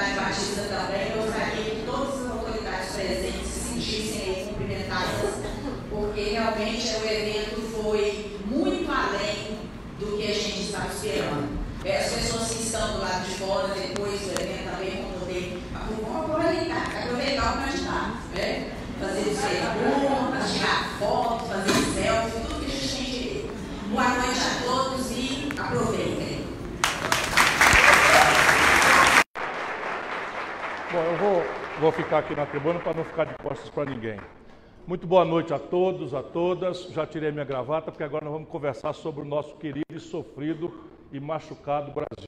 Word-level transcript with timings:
comunidade 0.00 0.14
batista 0.14 0.62
também, 0.62 1.10
eu 1.10 1.22
gostaria 1.22 1.64
que 1.64 1.82
todas 1.84 2.24
as 2.24 2.30
autoridades 2.30 2.88
presentes 2.94 3.46
se 3.46 3.60
sentissem 3.60 4.22
aí 4.22 4.46
cumprimentadas, 4.48 5.34
porque 5.90 6.20
realmente 6.22 6.88
o 6.88 7.04
evento 7.04 7.60
foi 7.82 8.38
muito 8.46 8.90
além 8.90 9.58
do 9.98 10.16
que 10.16 10.30
a 10.30 10.34
gente 10.34 10.62
estava 10.62 10.88
esperando. 10.88 11.60
É, 11.84 11.98
as 11.98 12.12
pessoas 12.12 12.48
que 12.48 12.62
estão 12.62 12.92
do 12.92 13.00
lado 13.00 13.24
de 13.24 13.34
fora, 13.36 13.68
depois 13.68 14.20
do 14.20 14.40
evento, 14.40 14.70
também 14.70 15.02
vão 15.02 15.20
poder 15.20 15.62
aproveitar, 16.14 17.02
aproveitar 17.02 17.54
o 17.54 17.64
candidato, 17.64 18.16
né? 18.34 18.72
fazer 19.00 19.24
perguntas, 19.24 20.52
tirar 20.52 20.90
fotos, 20.98 21.48
fazer 21.48 21.72
selfie, 21.72 22.40
tudo 22.46 22.60
que 22.60 22.66
a 22.66 22.74
gente 22.74 22.96
tem 22.96 23.04
direito. 23.04 23.54
Boa 23.90 24.08
noite 24.08 24.40
a 24.40 24.64
todos 24.64 25.10
e 25.10 25.48
aproveitem. 25.58 26.30
Bom, 30.92 30.98
eu 30.98 31.18
vou, 31.80 31.92
ficar 31.92 32.18
aqui 32.18 32.34
na 32.34 32.46
tribuna 32.46 32.80
para 32.80 32.94
não 32.94 33.04
ficar 33.04 33.24
de 33.24 33.34
costas 33.34 33.68
para 33.70 33.90
ninguém. 33.90 34.18
Muito 34.86 35.06
boa 35.06 35.24
noite 35.24 35.54
a 35.54 35.58
todos, 35.58 36.14
a 36.14 36.22
todas. 36.22 36.84
Já 36.90 37.06
tirei 37.06 37.30
minha 37.30 37.44
gravata, 37.44 37.90
porque 37.92 38.02
agora 38.02 38.24
nós 38.24 38.34
vamos 38.34 38.48
conversar 38.48 38.92
sobre 38.92 39.22
o 39.22 39.24
nosso 39.24 39.54
querido 39.56 39.84
e 39.94 40.00
sofrido 40.00 40.72
e 41.12 41.20
machucado 41.20 41.92
Brasil. 41.92 42.26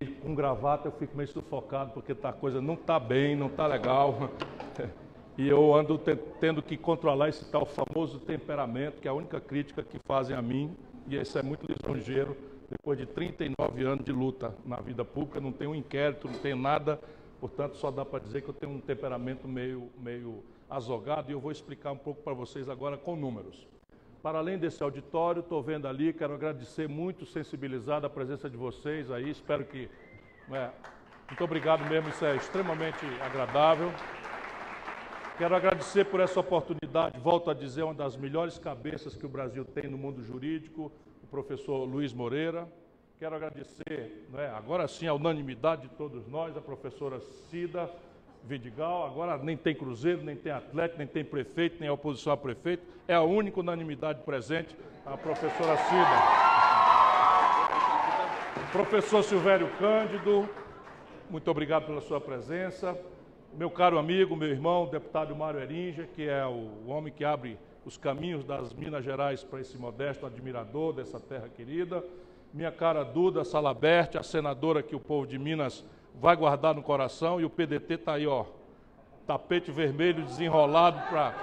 E 0.00 0.06
com 0.06 0.34
gravata 0.34 0.88
eu 0.88 0.92
fico 0.92 1.16
meio 1.16 1.28
sufocado, 1.28 1.92
porque 1.92 2.14
tá, 2.14 2.28
a 2.28 2.32
coisa 2.32 2.60
não 2.60 2.74
está 2.74 3.00
bem, 3.00 3.34
não 3.34 3.46
está 3.46 3.66
legal. 3.66 4.30
E 5.38 5.48
eu 5.48 5.74
ando 5.74 5.98
tendo 6.38 6.62
que 6.62 6.76
controlar 6.76 7.30
esse 7.30 7.42
tal 7.46 7.64
famoso 7.64 8.18
temperamento, 8.18 9.00
que 9.00 9.08
é 9.08 9.10
a 9.10 9.14
única 9.14 9.40
crítica 9.40 9.82
que 9.82 9.98
fazem 10.06 10.36
a 10.36 10.42
mim, 10.42 10.76
e 11.08 11.16
isso 11.16 11.38
é 11.38 11.42
muito 11.42 11.64
lisonjeiro, 11.66 12.36
depois 12.68 12.98
de 12.98 13.06
39 13.06 13.82
anos 13.82 14.04
de 14.04 14.12
luta 14.12 14.54
na 14.64 14.76
vida 14.76 15.06
pública, 15.06 15.40
não 15.40 15.50
tem 15.50 15.66
um 15.66 15.74
inquérito, 15.74 16.28
não 16.28 16.38
tem 16.38 16.54
nada, 16.54 17.00
portanto 17.42 17.74
só 17.74 17.90
dá 17.90 18.04
para 18.04 18.20
dizer 18.20 18.42
que 18.42 18.48
eu 18.50 18.54
tenho 18.54 18.70
um 18.70 18.80
temperamento 18.80 19.48
meio, 19.48 19.90
meio 19.98 20.44
azogado, 20.70 21.28
e 21.28 21.32
eu 21.34 21.40
vou 21.40 21.50
explicar 21.50 21.90
um 21.90 21.96
pouco 21.96 22.22
para 22.22 22.32
vocês 22.32 22.68
agora 22.68 22.96
com 22.96 23.16
números. 23.16 23.66
Para 24.22 24.38
além 24.38 24.56
desse 24.56 24.80
auditório, 24.80 25.40
estou 25.40 25.60
vendo 25.60 25.88
ali, 25.88 26.12
quero 26.12 26.34
agradecer 26.34 26.88
muito, 26.88 27.26
sensibilizado 27.26 28.06
a 28.06 28.10
presença 28.10 28.48
de 28.48 28.56
vocês 28.56 29.10
aí, 29.10 29.28
espero 29.28 29.64
que. 29.64 29.90
É, 30.52 30.70
muito 31.28 31.42
obrigado 31.42 31.84
mesmo, 31.90 32.10
isso 32.10 32.24
é 32.24 32.36
extremamente 32.36 33.04
agradável. 33.20 33.92
Quero 35.36 35.56
agradecer 35.56 36.04
por 36.04 36.20
essa 36.20 36.38
oportunidade, 36.38 37.18
volto 37.18 37.50
a 37.50 37.54
dizer, 37.54 37.82
uma 37.82 37.94
das 37.94 38.16
melhores 38.16 38.56
cabeças 38.56 39.16
que 39.16 39.26
o 39.26 39.28
Brasil 39.28 39.64
tem 39.64 39.90
no 39.90 39.98
mundo 39.98 40.22
jurídico, 40.22 40.92
o 41.24 41.26
professor 41.26 41.84
Luiz 41.86 42.12
Moreira. 42.12 42.68
Quero 43.22 43.36
agradecer, 43.36 44.26
né, 44.32 44.52
agora 44.52 44.88
sim, 44.88 45.06
a 45.06 45.14
unanimidade 45.14 45.82
de 45.82 45.90
todos 45.90 46.26
nós, 46.26 46.56
a 46.56 46.60
professora 46.60 47.20
Cida 47.20 47.88
Vidigal. 48.42 49.06
Agora 49.06 49.38
nem 49.38 49.56
tem 49.56 49.76
Cruzeiro, 49.76 50.24
nem 50.24 50.34
tem 50.34 50.50
Atlético, 50.50 50.98
nem 50.98 51.06
tem 51.06 51.24
prefeito, 51.24 51.76
nem 51.78 51.88
oposição 51.88 52.32
a 52.32 52.36
prefeito. 52.36 52.82
É 53.06 53.14
a 53.14 53.22
única 53.22 53.60
unanimidade 53.60 54.22
presente, 54.24 54.76
a 55.06 55.16
professora 55.16 55.76
Cida. 55.76 56.18
Professor 58.72 59.22
Silvério 59.22 59.70
Cândido, 59.78 60.48
muito 61.30 61.48
obrigado 61.48 61.86
pela 61.86 62.00
sua 62.00 62.20
presença 62.20 62.98
meu 63.54 63.70
caro 63.70 63.98
amigo, 63.98 64.34
meu 64.34 64.48
irmão, 64.48 64.86
deputado 64.86 65.36
Mário 65.36 65.60
Erinja, 65.60 66.06
que 66.06 66.26
é 66.26 66.44
o 66.46 66.86
homem 66.86 67.12
que 67.12 67.22
abre 67.22 67.58
os 67.84 67.98
caminhos 67.98 68.44
das 68.44 68.72
Minas 68.72 69.04
Gerais 69.04 69.44
para 69.44 69.60
esse 69.60 69.76
modesto 69.76 70.24
admirador 70.24 70.94
dessa 70.94 71.20
terra 71.20 71.48
querida. 71.48 72.02
Minha 72.52 72.70
cara 72.70 73.02
Duda 73.02 73.44
Salaberte, 73.44 74.18
a 74.18 74.22
senadora 74.22 74.82
que 74.82 74.94
o 74.94 75.00
povo 75.00 75.26
de 75.26 75.38
Minas 75.38 75.82
vai 76.20 76.36
guardar 76.36 76.74
no 76.74 76.82
coração, 76.82 77.40
e 77.40 77.44
o 77.44 77.50
PDT 77.50 77.94
está 77.94 78.14
aí, 78.14 78.26
ó, 78.26 78.44
tapete 79.26 79.70
vermelho 79.70 80.22
desenrolado 80.22 81.00
para. 81.08 81.34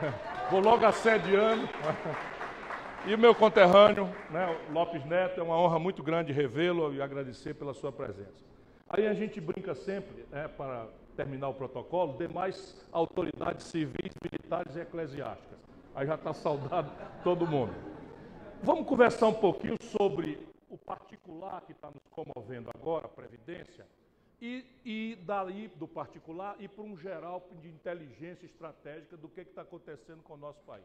Vou 0.50 0.60
logo 0.60 0.84
assediando. 0.84 1.68
E 3.06 3.14
o 3.14 3.18
meu 3.18 3.34
conterrâneo, 3.34 4.08
né, 4.30 4.58
Lopes 4.72 5.04
Neto, 5.04 5.38
é 5.38 5.42
uma 5.42 5.58
honra 5.58 5.78
muito 5.78 6.02
grande 6.02 6.32
revê-lo 6.32 6.94
e 6.94 7.02
agradecer 7.02 7.52
pela 7.52 7.74
sua 7.74 7.92
presença. 7.92 8.42
Aí 8.88 9.06
a 9.06 9.12
gente 9.12 9.38
brinca 9.42 9.74
sempre, 9.74 10.24
né, 10.32 10.48
para 10.48 10.86
terminar 11.14 11.50
o 11.50 11.52
protocolo, 11.52 12.16
demais 12.16 12.74
autoridades 12.90 13.66
civis, 13.66 14.10
militares 14.22 14.74
e 14.76 14.80
eclesiásticas. 14.80 15.58
Aí 15.94 16.06
já 16.06 16.14
está 16.14 16.32
saudado 16.32 16.90
todo 17.22 17.46
mundo. 17.46 17.74
Vamos 18.62 18.86
conversar 18.86 19.26
um 19.26 19.34
pouquinho 19.34 19.76
sobre 19.82 20.38
o 20.74 20.78
particular 20.78 21.60
que 21.62 21.70
está 21.70 21.88
nos 21.88 22.02
comovendo 22.10 22.68
agora, 22.74 23.06
a 23.06 23.08
Previdência, 23.08 23.86
e, 24.42 24.66
e 24.84 25.16
daí 25.24 25.68
do 25.68 25.86
particular 25.86 26.56
e 26.58 26.66
para 26.66 26.82
um 26.82 26.96
geral 26.96 27.48
de 27.62 27.68
inteligência 27.68 28.44
estratégica 28.44 29.16
do 29.16 29.28
que 29.28 29.40
está 29.42 29.62
acontecendo 29.62 30.20
com 30.24 30.34
o 30.34 30.36
nosso 30.36 30.60
país. 30.64 30.84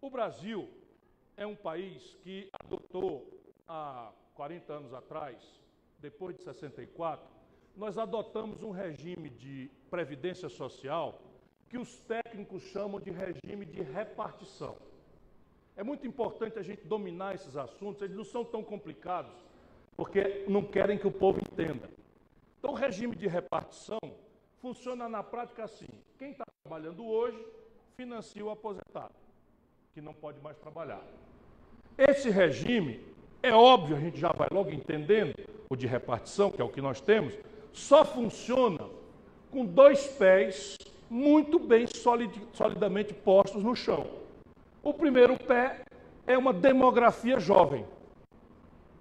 O 0.00 0.08
Brasil 0.08 0.68
é 1.36 1.44
um 1.44 1.56
país 1.56 2.14
que 2.22 2.48
adotou 2.64 3.28
há 3.66 4.12
40 4.34 4.72
anos 4.72 4.94
atrás, 4.94 5.60
depois 5.98 6.36
de 6.36 6.44
64, 6.44 7.28
nós 7.76 7.98
adotamos 7.98 8.62
um 8.62 8.70
regime 8.70 9.28
de 9.28 9.68
previdência 9.90 10.48
social 10.48 11.20
que 11.68 11.78
os 11.78 11.98
técnicos 12.00 12.62
chamam 12.64 13.00
de 13.00 13.10
regime 13.10 13.66
de 13.66 13.82
repartição. 13.82 14.76
É 15.76 15.82
muito 15.82 16.06
importante 16.06 16.58
a 16.58 16.62
gente 16.62 16.86
dominar 16.86 17.34
esses 17.34 17.56
assuntos, 17.56 18.02
eles 18.02 18.16
não 18.16 18.24
são 18.24 18.44
tão 18.44 18.62
complicados, 18.62 19.32
porque 19.96 20.44
não 20.48 20.62
querem 20.62 20.98
que 20.98 21.06
o 21.06 21.10
povo 21.10 21.38
entenda. 21.40 21.88
Então, 22.58 22.72
o 22.72 22.76
regime 22.76 23.16
de 23.16 23.26
repartição 23.26 23.98
funciona 24.60 25.08
na 25.08 25.22
prática 25.22 25.64
assim: 25.64 25.88
quem 26.18 26.32
está 26.32 26.44
trabalhando 26.62 27.04
hoje 27.04 27.44
financia 27.96 28.44
o 28.44 28.50
aposentado, 28.50 29.14
que 29.94 30.00
não 30.00 30.14
pode 30.14 30.40
mais 30.40 30.56
trabalhar. 30.58 31.02
Esse 31.96 32.30
regime, 32.30 33.00
é 33.42 33.52
óbvio, 33.52 33.96
a 33.96 34.00
gente 34.00 34.18
já 34.18 34.32
vai 34.32 34.48
logo 34.50 34.70
entendendo, 34.70 35.34
o 35.70 35.76
de 35.76 35.86
repartição, 35.86 36.50
que 36.50 36.60
é 36.60 36.64
o 36.64 36.68
que 36.68 36.80
nós 36.80 37.00
temos, 37.00 37.34
só 37.72 38.04
funciona 38.04 38.88
com 39.50 39.64
dois 39.64 40.06
pés 40.06 40.78
muito 41.08 41.58
bem 41.58 41.86
solid, 41.86 42.32
solidamente 42.52 43.12
postos 43.12 43.62
no 43.62 43.74
chão. 43.74 44.21
O 44.82 44.92
primeiro 44.92 45.38
pé 45.38 45.82
é 46.26 46.36
uma 46.36 46.52
demografia 46.52 47.38
jovem. 47.38 47.84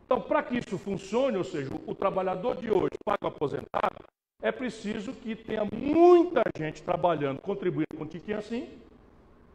Então, 0.06 0.22
para 0.22 0.44
que 0.44 0.58
isso 0.58 0.78
funcione, 0.78 1.38
ou 1.38 1.44
seja, 1.44 1.72
o 1.88 1.96
trabalhador 1.96 2.56
de 2.58 2.70
hoje 2.70 2.92
paga 3.04 3.28
aposentado, 3.28 4.06
é 4.42 4.52
preciso 4.52 5.14
que 5.14 5.36
tenha 5.36 5.66
muita 5.72 6.44
gente 6.58 6.84
trabalhando, 6.84 7.42
contribuindo 7.42 7.96
com 7.98 8.04
o 8.04 8.08
tiquinho 8.08 8.38
assim, 8.38 8.70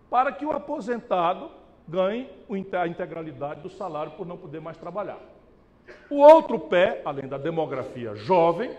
para 0.09 0.33
que 0.33 0.45
o 0.45 0.53
aposentado 0.53 1.51
ganhe 1.87 2.29
a 2.73 2.89
integralidade 2.89 3.61
do 3.61 3.71
salário 3.71 4.13
por 4.13 4.27
não 4.27 4.37
poder 4.37 4.61
mais 4.61 4.77
trabalhar. 4.77 5.19
O 6.11 6.17
outro 6.17 6.59
pé, 6.59 7.03
além 7.05 7.29
da 7.29 7.39
demografia 7.39 8.15
jovem, 8.17 8.75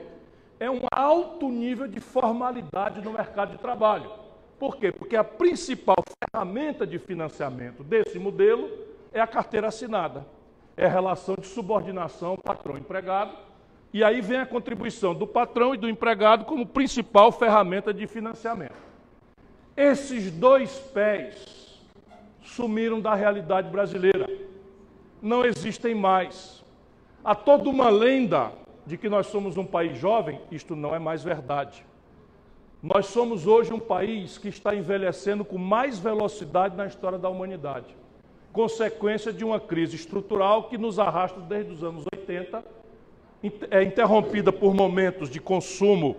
é 0.59 0.69
um 0.69 0.81
alto 0.91 1.49
nível 1.49 1.87
de 1.87 1.99
formalidade 1.99 3.01
no 3.01 3.11
mercado 3.11 3.51
de 3.51 3.57
trabalho. 3.57 4.26
Por 4.59 4.77
quê? 4.77 4.91
Porque 4.91 5.15
a 5.15 5.23
principal 5.23 5.97
ferramenta 6.23 6.85
de 6.85 6.97
financiamento 6.97 7.83
desse 7.83 8.17
modelo 8.17 8.69
é 9.13 9.19
a 9.19 9.27
carteira 9.27 9.67
assinada. 9.67 10.25
É 10.75 10.85
a 10.85 10.89
relação 10.89 11.35
de 11.35 11.47
subordinação 11.47 12.37
patrão-empregado. 12.37 13.33
E 13.93 14.03
aí 14.03 14.21
vem 14.21 14.39
a 14.39 14.45
contribuição 14.45 15.13
do 15.13 15.25
patrão 15.25 15.73
e 15.73 15.77
do 15.77 15.89
empregado 15.89 16.45
como 16.45 16.65
principal 16.65 17.31
ferramenta 17.31 17.93
de 17.93 18.05
financiamento. 18.05 18.75
Esses 19.75 20.31
dois 20.31 20.77
pés 20.79 21.83
sumiram 22.41 22.99
da 22.99 23.13
realidade 23.13 23.69
brasileira. 23.69 24.27
Não 25.21 25.45
existem 25.45 25.93
mais. 25.93 26.63
Há 27.23 27.35
toda 27.35 27.69
uma 27.69 27.89
lenda 27.89 28.51
de 28.85 28.97
que 28.97 29.09
nós 29.09 29.27
somos 29.27 29.57
um 29.57 29.65
país 29.65 29.97
jovem, 29.97 30.39
isto 30.51 30.75
não 30.75 30.95
é 30.95 30.99
mais 30.99 31.23
verdade. 31.23 31.85
Nós 32.81 33.07
somos 33.07 33.47
hoje 33.47 33.73
um 33.73 33.79
país 33.79 34.37
que 34.37 34.49
está 34.49 34.75
envelhecendo 34.75 35.43
com 35.43 35.57
mais 35.57 35.97
velocidade 35.97 36.75
na 36.75 36.85
história 36.85 37.17
da 37.17 37.27
humanidade, 37.27 37.87
consequência 38.53 39.33
de 39.33 39.43
uma 39.43 39.59
crise 39.59 39.95
estrutural 39.95 40.65
que 40.65 40.77
nos 40.77 40.99
arrasta 40.99 41.39
desde 41.41 41.73
os 41.73 41.83
anos 41.83 42.05
80, 42.13 42.63
é 43.71 43.83
interrompida 43.83 44.51
por 44.51 44.73
momentos 44.75 45.29
de 45.29 45.39
consumo 45.39 46.17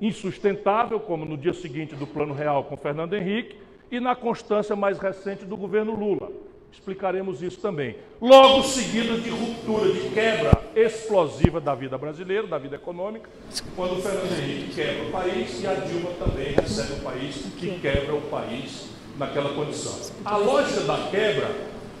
insustentável, 0.00 1.00
como 1.00 1.24
no 1.24 1.36
dia 1.36 1.52
seguinte 1.52 1.94
do 1.94 2.06
Plano 2.06 2.34
Real 2.34 2.64
com 2.64 2.76
Fernando 2.76 3.14
Henrique, 3.14 3.56
e 3.90 4.00
na 4.00 4.14
constância 4.14 4.74
mais 4.74 4.98
recente 4.98 5.44
do 5.44 5.56
governo 5.56 5.94
Lula. 5.94 6.30
Explicaremos 6.72 7.42
isso 7.42 7.60
também. 7.60 7.96
Logo 8.20 8.62
seguido 8.64 9.20
de 9.20 9.30
ruptura, 9.30 9.92
de 9.92 10.08
quebra 10.10 10.63
explosiva 10.76 11.60
da 11.60 11.74
vida 11.74 11.96
brasileira, 11.96 12.46
da 12.46 12.58
vida 12.58 12.76
econômica, 12.76 13.28
quando 13.76 13.98
o 13.98 14.02
Fernando 14.02 14.38
Henrique 14.38 14.74
quebra 14.74 15.04
o 15.04 15.10
país 15.10 15.62
e 15.62 15.66
a 15.66 15.74
Dilma 15.74 16.10
também 16.18 16.52
recebe 16.52 16.92
o 16.94 17.00
país 17.02 17.36
que 17.58 17.78
quebra 17.80 18.14
o 18.14 18.22
país 18.22 18.88
naquela 19.18 19.54
condição. 19.54 19.92
A 20.24 20.36
lógica 20.36 20.80
da 20.80 21.08
quebra 21.10 21.50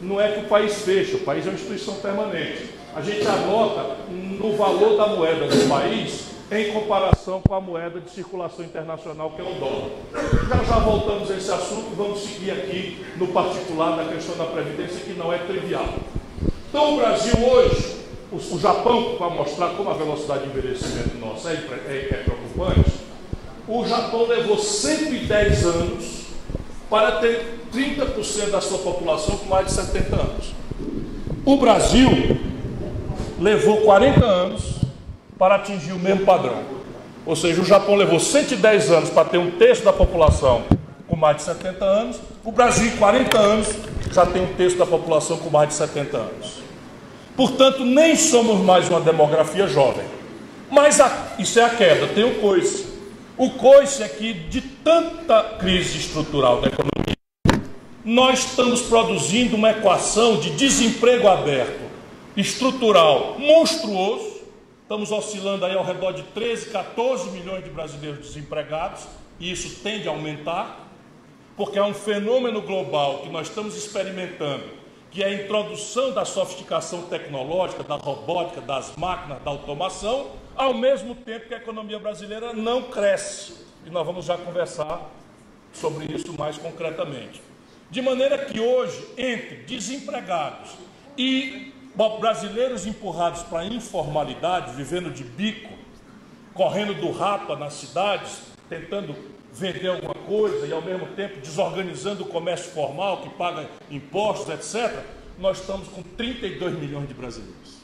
não 0.00 0.20
é 0.20 0.32
que 0.32 0.40
o 0.40 0.48
país 0.48 0.82
fecha, 0.82 1.16
o 1.16 1.20
país 1.20 1.46
é 1.46 1.50
uma 1.50 1.54
instituição 1.54 1.94
permanente. 1.96 2.70
a 2.94 3.00
gente 3.00 3.26
anota 3.26 3.96
no 4.08 4.56
valor 4.56 4.96
da 4.96 5.08
moeda 5.08 5.48
do 5.48 5.68
país 5.68 6.34
em 6.50 6.72
comparação 6.72 7.40
com 7.40 7.54
a 7.54 7.60
moeda 7.60 8.00
de 8.00 8.10
circulação 8.10 8.64
internacional, 8.64 9.30
que 9.30 9.40
é 9.40 9.44
o 9.44 9.54
dólar. 9.54 9.90
Já 10.48 10.64
já 10.64 10.78
voltamos 10.78 11.30
a 11.30 11.36
esse 11.36 11.50
assunto, 11.50 11.94
vamos 11.96 12.20
seguir 12.20 12.52
aqui 12.52 13.04
no 13.16 13.28
particular 13.28 13.96
da 13.96 14.12
questão 14.12 14.36
da 14.36 14.44
Previdência, 14.44 15.00
que 15.00 15.18
não 15.18 15.32
é 15.32 15.38
trivial. 15.38 15.88
Então, 16.68 16.94
o 16.94 16.96
Brasil 16.98 17.34
hoje, 17.38 18.03
o, 18.32 18.36
o 18.36 18.60
Japão, 18.60 19.16
para 19.16 19.30
mostrar 19.30 19.70
como 19.70 19.90
a 19.90 19.94
velocidade 19.94 20.44
de 20.44 20.50
envelhecimento 20.50 21.16
nossa 21.18 21.50
é, 21.50 21.54
é, 21.54 22.08
é 22.10 22.22
preocupante, 22.24 22.92
o 23.66 23.86
Japão 23.86 24.26
levou 24.26 24.58
110 24.58 25.66
anos 25.66 26.24
para 26.90 27.12
ter 27.12 27.60
30% 27.72 28.50
da 28.50 28.60
sua 28.60 28.78
população 28.78 29.36
com 29.38 29.46
mais 29.46 29.66
de 29.66 29.72
70 29.72 30.16
anos. 30.16 30.52
O 31.44 31.56
Brasil 31.56 32.10
levou 33.40 33.78
40 33.82 34.24
anos 34.24 34.62
para 35.38 35.56
atingir 35.56 35.92
o 35.92 35.98
mesmo 35.98 36.24
padrão. 36.24 36.62
Ou 37.26 37.34
seja, 37.34 37.60
o 37.60 37.64
Japão 37.64 37.94
levou 37.94 38.20
110 38.20 38.90
anos 38.90 39.10
para 39.10 39.24
ter 39.28 39.38
um 39.38 39.50
terço 39.52 39.82
da 39.82 39.92
população 39.92 40.62
com 41.08 41.16
mais 41.16 41.36
de 41.36 41.42
70 41.42 41.84
anos, 41.84 42.20
o 42.44 42.50
Brasil, 42.50 42.88
em 42.88 42.96
40 42.96 43.38
anos, 43.38 43.68
já 44.10 44.26
tem 44.26 44.42
um 44.42 44.54
terço 44.54 44.76
da 44.76 44.86
população 44.86 45.36
com 45.38 45.50
mais 45.50 45.68
de 45.68 45.74
70 45.74 46.16
anos. 46.16 46.63
Portanto, 47.36 47.84
nem 47.84 48.16
somos 48.16 48.60
mais 48.60 48.88
uma 48.88 49.00
demografia 49.00 49.66
jovem. 49.66 50.04
Mas 50.70 51.00
a, 51.00 51.34
isso 51.38 51.58
é 51.58 51.64
a 51.64 51.70
queda, 51.70 52.06
tem 52.08 52.24
o 52.24 52.40
coice. 52.40 52.86
O 53.36 53.50
coice 53.50 54.02
é 54.02 54.08
que, 54.08 54.32
de 54.32 54.60
tanta 54.60 55.42
crise 55.58 55.98
estrutural 55.98 56.60
da 56.60 56.68
economia, 56.68 57.14
nós 58.04 58.40
estamos 58.40 58.82
produzindo 58.82 59.56
uma 59.56 59.70
equação 59.70 60.36
de 60.36 60.50
desemprego 60.50 61.26
aberto, 61.26 61.82
estrutural, 62.36 63.36
monstruoso, 63.38 64.34
Estamos 64.84 65.10
oscilando 65.10 65.64
aí 65.64 65.74
ao 65.74 65.82
redor 65.82 66.12
de 66.12 66.22
13, 66.22 66.68
14 66.68 67.30
milhões 67.30 67.64
de 67.64 67.70
brasileiros 67.70 68.18
desempregados, 68.28 69.06
e 69.40 69.50
isso 69.50 69.80
tende 69.82 70.06
a 70.06 70.10
aumentar, 70.10 70.90
porque 71.56 71.78
é 71.78 71.82
um 71.82 71.94
fenômeno 71.94 72.60
global 72.60 73.20
que 73.20 73.30
nós 73.30 73.48
estamos 73.48 73.78
experimentando, 73.78 74.62
que 75.14 75.22
é 75.22 75.26
a 75.26 75.32
introdução 75.44 76.10
da 76.10 76.24
sofisticação 76.24 77.02
tecnológica, 77.02 77.84
da 77.84 77.94
robótica, 77.94 78.60
das 78.60 78.96
máquinas, 78.96 79.40
da 79.44 79.50
automação, 79.52 80.32
ao 80.56 80.74
mesmo 80.74 81.14
tempo 81.14 81.46
que 81.46 81.54
a 81.54 81.58
economia 81.58 82.00
brasileira 82.00 82.52
não 82.52 82.82
cresce. 82.82 83.64
E 83.86 83.90
nós 83.90 84.04
vamos 84.04 84.24
já 84.24 84.36
conversar 84.36 85.08
sobre 85.72 86.12
isso 86.12 86.36
mais 86.36 86.58
concretamente. 86.58 87.40
De 87.92 88.02
maneira 88.02 88.38
que 88.38 88.58
hoje, 88.58 89.06
entre 89.16 89.58
desempregados 89.58 90.72
e 91.16 91.72
brasileiros 92.18 92.84
empurrados 92.84 93.42
para 93.42 93.60
a 93.60 93.66
informalidade, 93.66 94.74
vivendo 94.74 95.12
de 95.12 95.22
bico, 95.22 95.74
correndo 96.52 96.92
do 96.92 97.12
rapa 97.12 97.54
nas 97.54 97.74
cidades, 97.74 98.42
tentando 98.68 99.14
vender 99.54 99.88
alguma 99.88 100.14
coisa 100.14 100.66
e 100.66 100.72
ao 100.72 100.82
mesmo 100.82 101.06
tempo 101.14 101.40
desorganizando 101.40 102.24
o 102.24 102.26
comércio 102.26 102.72
formal 102.72 103.22
que 103.22 103.30
paga 103.30 103.68
impostos, 103.90 104.48
etc. 104.52 105.04
Nós 105.38 105.60
estamos 105.60 105.88
com 105.88 106.02
32 106.02 106.78
milhões 106.78 107.08
de 107.08 107.14
brasileiros. 107.14 107.74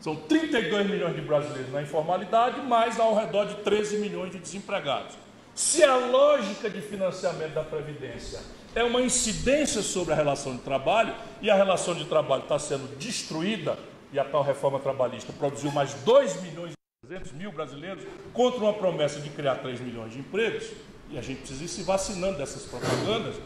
São 0.00 0.14
32 0.14 0.88
milhões 0.88 1.14
de 1.14 1.22
brasileiros 1.22 1.72
na 1.72 1.82
informalidade, 1.82 2.60
mais 2.60 3.00
ao 3.00 3.14
redor 3.16 3.46
de 3.46 3.56
13 3.56 3.98
milhões 3.98 4.30
de 4.30 4.38
desempregados. 4.38 5.16
Se 5.54 5.82
a 5.82 5.96
lógica 5.96 6.70
de 6.70 6.80
financiamento 6.80 7.54
da 7.54 7.64
Previdência 7.64 8.40
é 8.74 8.84
uma 8.84 9.00
incidência 9.00 9.82
sobre 9.82 10.12
a 10.12 10.16
relação 10.16 10.54
de 10.54 10.62
trabalho, 10.62 11.12
e 11.42 11.50
a 11.50 11.56
relação 11.56 11.94
de 11.94 12.04
trabalho 12.04 12.42
está 12.42 12.58
sendo 12.58 12.86
destruída, 12.96 13.76
e 14.12 14.18
a 14.18 14.24
tal 14.24 14.42
reforma 14.42 14.78
trabalhista 14.78 15.32
produziu 15.32 15.72
mais 15.72 15.94
2 15.94 16.42
milhões 16.42 16.77
300 17.08 17.32
mil 17.32 17.50
brasileiros 17.50 18.04
contra 18.34 18.60
uma 18.60 18.74
promessa 18.74 19.18
de 19.18 19.30
criar 19.30 19.56
3 19.56 19.80
milhões 19.80 20.12
de 20.12 20.18
empregos, 20.18 20.70
e 21.08 21.16
a 21.16 21.22
gente 21.22 21.38
precisa 21.38 21.64
ir 21.64 21.68
se 21.68 21.82
vacinando 21.82 22.36
dessas 22.36 22.66
propagandas, 22.66 23.36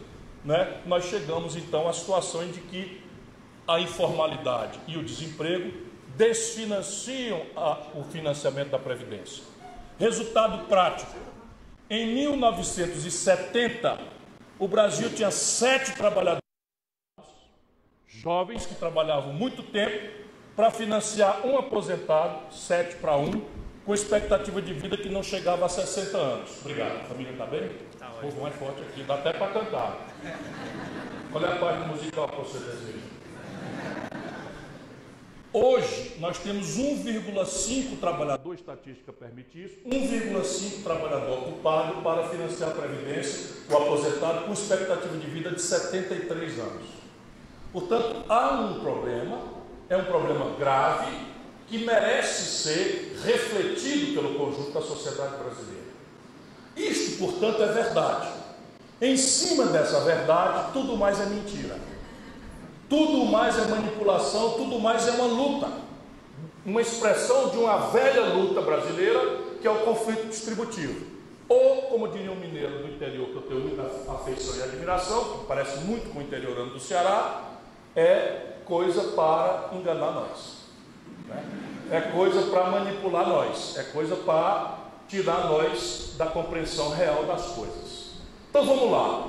né? 0.45 0.83
nós 0.85 1.05
chegamos 1.05 1.55
então 1.55 1.89
à 1.89 1.93
situação 1.93 2.45
de 2.51 2.61
que 2.61 3.01
a 3.69 3.79
informalidade 3.79 4.81
e 4.89 4.99
o 4.99 5.05
desemprego 5.05 5.73
desfinanciam 6.17 7.41
a, 7.55 7.87
o 7.95 8.03
financiamento 8.03 8.71
da 8.71 8.81
Previdência. 8.81 9.45
Resultado 9.97 10.67
prático: 10.67 11.15
em 11.89 12.13
1970, 12.17 14.01
o 14.59 14.67
Brasil 14.67 15.09
tinha 15.15 15.31
sete 15.31 15.95
trabalhadores 15.95 16.43
jovens 18.09 18.67
que 18.67 18.75
trabalhavam 18.75 19.33
muito 19.33 19.63
tempo 19.63 20.22
para 20.55 20.71
financiar 20.71 21.47
um 21.47 21.57
aposentado, 21.57 22.53
sete 22.53 22.97
para 22.97 23.17
um, 23.17 23.43
com 23.85 23.95
expectativa 23.95 24.61
de 24.61 24.73
vida 24.75 24.97
que 24.97 25.09
não 25.09 25.23
chegava 25.23 25.67
a 25.67 25.69
60 25.69 26.17
anos. 26.17 26.51
Obrigado. 26.61 27.01
A 27.01 27.05
família 27.05 27.33
está 27.33 27.47
bem? 27.47 27.71
Está 27.93 28.11
O 28.11 28.21
povo 28.21 28.43
mais 28.43 28.55
forte 28.55 28.81
aqui, 28.83 29.03
dá 29.03 29.15
até 29.15 29.33
para 29.33 29.53
cantar. 29.53 30.09
Qual 31.33 31.45
é 31.45 31.53
a 31.53 31.57
parte 31.57 31.89
musical 31.89 32.29
que 32.29 32.37
você 32.37 32.59
deseja? 32.59 33.13
Hoje, 35.55 36.17
nós 36.19 36.39
temos 36.39 36.79
1,5 36.79 38.01
trabalhador, 38.01 38.55
estatística 38.55 39.13
permite 39.13 39.63
isso, 39.63 39.77
1,5 39.87 40.83
trabalhador 40.83 41.41
ocupado 41.41 42.01
para 42.01 42.27
financiar 42.29 42.71
a 42.71 42.75
Previdência, 42.75 43.57
o 43.69 43.77
aposentado 43.77 44.47
com 44.47 44.53
expectativa 44.55 45.15
de 45.15 45.27
vida 45.27 45.51
de 45.51 45.61
73 45.61 46.59
anos. 46.59 46.87
Portanto, 47.71 48.25
há 48.31 48.61
um 48.61 48.81
problema, 48.81 49.43
é 49.93 49.97
um 49.97 50.05
problema 50.05 50.57
grave, 50.59 51.15
que 51.69 51.79
merece 51.79 52.63
ser 52.63 53.21
refletido 53.25 54.15
pelo 54.15 54.35
conjunto 54.35 54.71
da 54.71 54.81
sociedade 54.81 55.37
brasileira. 55.37 55.83
Isto, 56.75 57.19
portanto, 57.19 57.63
é 57.63 57.67
verdade. 57.67 58.29
Em 59.01 59.17
cima 59.17 59.67
dessa 59.67 60.01
verdade, 60.01 60.73
tudo 60.73 60.97
mais 60.97 61.21
é 61.21 61.27
mentira. 61.27 61.77
Tudo 62.89 63.27
mais 63.27 63.59
é 63.59 63.67
manipulação, 63.67 64.53
tudo 64.53 64.79
mais 64.79 65.07
é 65.07 65.11
uma 65.13 65.27
luta. 65.27 65.69
Uma 66.65 66.81
expressão 66.81 67.51
de 67.51 67.59
uma 67.59 67.91
velha 67.91 68.27
luta 68.33 68.63
brasileira, 68.63 69.41
que 69.61 69.67
é 69.67 69.71
o 69.71 69.81
conflito 69.81 70.29
distributivo. 70.29 71.07
Ou, 71.49 71.83
como 71.83 72.09
diria 72.09 72.33
um 72.33 72.37
mineiro 72.37 72.79
do 72.79 72.89
interior, 72.89 73.27
que 73.29 73.37
eu 73.37 73.43
tenho 73.43 73.61
muita 73.61 73.83
afeição 74.11 74.57
e 74.57 74.63
admiração, 74.63 75.39
que 75.39 75.47
parece 75.47 75.81
muito 75.81 76.11
com 76.13 76.21
o 76.21 76.23
interiorano 76.23 76.71
do 76.71 76.81
Ceará, 76.81 77.59
é 77.95 78.52
coisa 78.65 79.13
para 79.15 79.71
enganar 79.73 80.13
nós. 80.13 80.63
Né? 81.27 81.45
É 81.91 82.01
coisa 82.01 82.51
para 82.51 82.71
manipular 82.71 83.29
nós. 83.29 83.77
É 83.77 83.83
coisa 83.85 84.17
para 84.17 84.79
tirar 85.09 85.47
nós 85.49 86.15
da 86.17 86.27
compreensão 86.27 86.91
real 86.91 87.25
das 87.25 87.49
coisas. 87.49 88.13
Então 88.49 88.65
vamos 88.65 88.91
lá. 88.91 89.29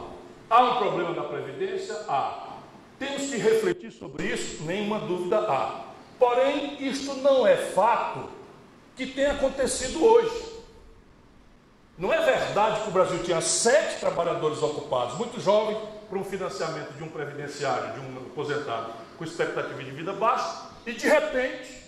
Há 0.50 0.64
um 0.64 0.78
problema 0.78 1.12
na 1.12 1.24
Previdência? 1.24 1.96
Há. 2.08 2.54
Temos 3.00 3.24
que 3.24 3.38
refletir 3.38 3.92
sobre 3.92 4.26
isso, 4.26 4.64
nenhuma 4.64 5.00
dúvida 5.00 5.40
há. 5.40 5.86
Porém, 6.18 6.78
isto 6.88 7.16
não 7.16 7.46
é 7.46 7.58
fato 7.58 8.30
que 8.96 9.08
tem 9.08 9.26
acontecido 9.26 10.04
hoje. 10.04 10.54
Não 11.98 12.14
é 12.14 12.24
verdade 12.24 12.82
que 12.82 12.90
o 12.90 12.92
Brasil 12.92 13.22
tinha 13.24 13.42
sete 13.42 14.00
trabalhadores 14.00 14.62
ocupados, 14.64 15.18
muito 15.18 15.40
jovens, 15.42 15.78
para 16.10 16.18
um 16.18 16.24
financiamento 16.24 16.94
de 16.94 17.04
um 17.04 17.10
previdenciário, 17.10 17.94
de 17.94 18.00
um 18.00 18.18
aposentado 18.18 19.03
com 19.24 19.30
expectativa 19.30 19.82
de 19.82 19.92
vida 19.92 20.12
baixa, 20.14 20.70
e 20.86 20.92
de 20.92 21.08
repente, 21.08 21.84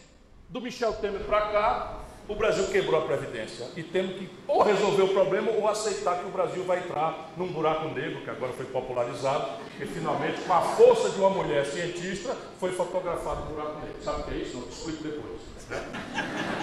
do 0.49 0.61
Michel 0.61 0.93
Temer 0.93 1.21
para 1.21 1.41
cá, 1.41 1.99
o 2.27 2.33
Brasil 2.33 2.65
quebrou 2.67 2.99
a 2.99 3.05
Previdência 3.05 3.67
e 3.75 3.83
temos 3.83 4.15
que 4.15 4.27
ou 4.47 4.63
resolver 4.63 5.03
o 5.03 5.09
problema 5.09 5.51
ou 5.51 5.67
aceitar 5.67 6.17
que 6.17 6.25
o 6.25 6.31
Brasil 6.31 6.63
vai 6.63 6.79
entrar 6.79 7.29
num 7.37 7.51
buraco 7.51 7.89
negro, 7.89 8.21
que 8.21 8.29
agora 8.29 8.51
foi 8.53 8.65
popularizado, 8.65 9.61
e 9.79 9.85
finalmente, 9.85 10.41
com 10.41 10.53
a 10.53 10.61
força 10.61 11.09
de 11.09 11.19
uma 11.19 11.29
mulher 11.29 11.65
cientista, 11.65 12.35
foi 12.59 12.71
fotografado 12.71 13.43
um 13.43 13.53
buraco 13.53 13.79
negro. 13.85 14.01
Sabe 14.01 14.21
o 14.21 14.23
que 14.23 14.33
é 14.33 14.37
isso? 14.37 14.57
Não 14.57 14.67
explico 14.67 15.03
depois. 15.03 15.41
Né? 15.69 15.83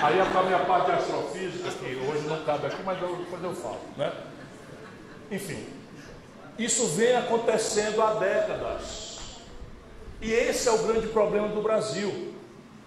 Aí 0.03 0.21
a 0.21 0.43
minha 0.43 0.59
parte 0.61 0.87
de 0.87 0.93
astrofísica, 0.93 1.71
que 1.71 1.97
hoje 2.11 2.27
não 2.27 2.45
cabe 2.45 2.67
aqui, 2.67 2.83
mas 2.83 3.01
eu, 3.01 3.17
depois 3.17 3.45
eu 3.45 3.55
falo. 3.55 3.81
Né? 3.97 4.13
Enfim, 5.31 5.65
isso 6.59 6.87
vem 6.89 7.15
acontecendo 7.15 8.03
há 8.03 8.15
décadas. 8.15 9.12
E 10.23 10.33
esse 10.33 10.69
é 10.69 10.73
o 10.73 10.79
grande 10.79 11.09
problema 11.09 11.49
do 11.49 11.61
Brasil. 11.61 12.33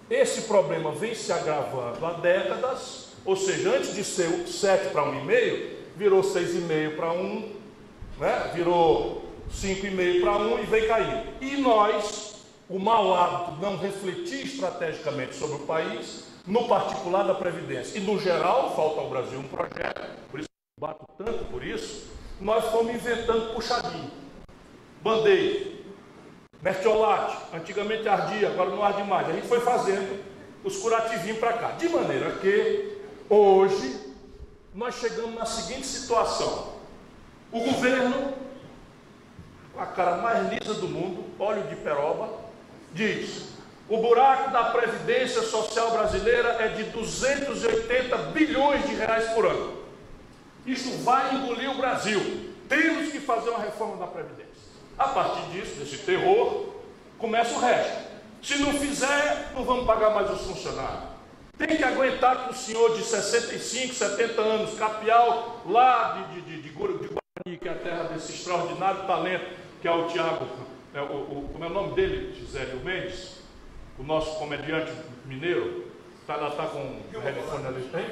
Esse 0.09 0.43
problema 0.43 0.91
vem 0.93 1.13
se 1.13 1.33
agravando 1.33 2.05
há 2.05 2.13
décadas, 2.13 3.09
ou 3.25 3.35
seja, 3.35 3.75
antes 3.75 3.93
de 3.93 4.05
ser 4.05 4.47
7 4.47 4.91
para 4.91 5.03
1,5, 5.03 5.69
virou 5.97 6.21
6,5 6.21 6.95
para 6.95 7.11
1, 7.11 7.55
né? 8.19 8.51
virou 8.53 9.25
5,5 9.51 10.21
para 10.21 10.37
1 10.37 10.59
e 10.59 10.65
veio 10.65 10.87
caindo. 10.87 11.27
E 11.41 11.57
nós, 11.57 12.45
o 12.69 12.79
mau 12.79 13.13
hábito 13.13 13.57
de 13.57 13.61
não 13.61 13.77
refletir 13.77 14.45
estrategicamente 14.45 15.35
sobre 15.35 15.57
o 15.57 15.65
país, 15.65 16.27
no 16.47 16.69
particular 16.69 17.23
da 17.23 17.33
Previdência, 17.33 17.97
e 17.97 18.01
no 18.01 18.17
geral, 18.17 18.73
falta 18.77 19.01
ao 19.01 19.09
Brasil 19.09 19.39
um 19.39 19.47
projeto, 19.47 20.07
por 20.31 20.39
isso 20.39 20.49
eu 20.77 20.87
bato 20.87 21.05
tanto 21.17 21.43
por 21.45 21.65
isso, 21.65 22.07
nós 22.39 22.63
fomos 22.65 22.93
inventando 22.93 23.53
puxadinho, 23.53 24.11
band-aid, 25.01 25.84
mertiolate, 26.61 27.37
antigamente 27.53 28.07
ardia, 28.07 28.49
agora 28.49 28.69
não 28.69 28.83
arde 28.83 29.03
mais. 29.03 29.29
A 29.29 29.33
gente 29.33 29.47
foi 29.47 29.59
fazendo 29.59 30.23
os 30.63 30.77
curativinhos 30.77 31.37
para 31.37 31.53
cá. 31.53 31.71
De 31.71 31.87
maneira 31.89 32.31
que 32.33 32.97
hoje 33.29 33.99
nós 34.73 34.95
chegamos 34.95 35.35
na 35.35 35.45
seguinte 35.45 35.85
situação: 35.85 36.73
o 37.51 37.59
governo, 37.59 38.33
a 39.77 39.85
cara 39.85 40.17
mais 40.17 40.49
lisa 40.51 40.73
do 40.73 40.87
mundo, 40.87 41.25
óleo 41.39 41.63
de 41.63 41.75
peroba, 41.75 42.29
diz: 42.93 43.55
o 43.87 43.97
buraco 43.97 44.49
da 44.51 44.65
Previdência 44.65 45.43
Social 45.43 45.91
brasileira 45.91 46.57
é 46.59 46.69
de 46.69 46.85
280 46.85 48.17
bilhões 48.33 48.87
de 48.87 48.95
reais 48.95 49.29
por 49.33 49.45
ano. 49.45 49.77
Isto 50.65 51.03
vai 51.03 51.35
engolir 51.35 51.69
o 51.69 51.77
Brasil. 51.77 52.53
Temos 52.67 53.11
que 53.11 53.19
fazer 53.19 53.51
uma 53.51 53.59
reforma 53.59 53.97
da 53.97 54.07
Previdência. 54.07 54.44
A 54.97 55.07
partir 55.09 55.41
disso, 55.51 55.75
desse 55.75 55.97
terror, 55.99 56.67
começa 57.17 57.55
o 57.55 57.59
resto. 57.59 58.05
Se 58.41 58.57
não 58.57 58.73
fizer, 58.73 59.51
não 59.55 59.63
vamos 59.63 59.85
pagar 59.85 60.11
mais 60.11 60.29
os 60.29 60.41
funcionários. 60.41 61.15
Tem 61.57 61.67
que 61.67 61.83
aguentar 61.83 62.45
que 62.45 62.51
o 62.51 62.53
senhor 62.53 62.95
de 62.95 63.03
65, 63.03 63.93
70 63.93 64.41
anos, 64.41 64.77
capial 64.77 65.61
lá 65.65 66.27
de, 66.33 66.41
de, 66.41 66.41
de, 66.41 66.61
de 66.61 66.69
Guarani, 66.69 67.57
que 67.59 67.67
é 67.67 67.71
a 67.71 67.75
terra 67.75 68.03
desse 68.03 68.33
extraordinário 68.33 69.03
talento, 69.07 69.45
que 69.81 69.87
é 69.87 69.91
o 69.91 70.07
Tiago, 70.07 70.47
é, 70.93 71.01
o, 71.01 71.03
o, 71.03 71.49
como 71.51 71.63
é 71.63 71.67
o 71.67 71.73
nome 71.73 71.95
dele, 71.95 72.33
Gisélio 72.35 72.81
Mendes, 72.81 73.39
o 73.97 74.03
nosso 74.03 74.37
comediante 74.37 74.91
mineiro, 75.25 75.85
tá, 76.27 76.35
lá 76.35 76.49
está 76.49 76.65
com 76.65 76.79
o 76.79 77.21
telefone 77.21 77.67
ali, 77.67 77.89
tem? 77.89 78.05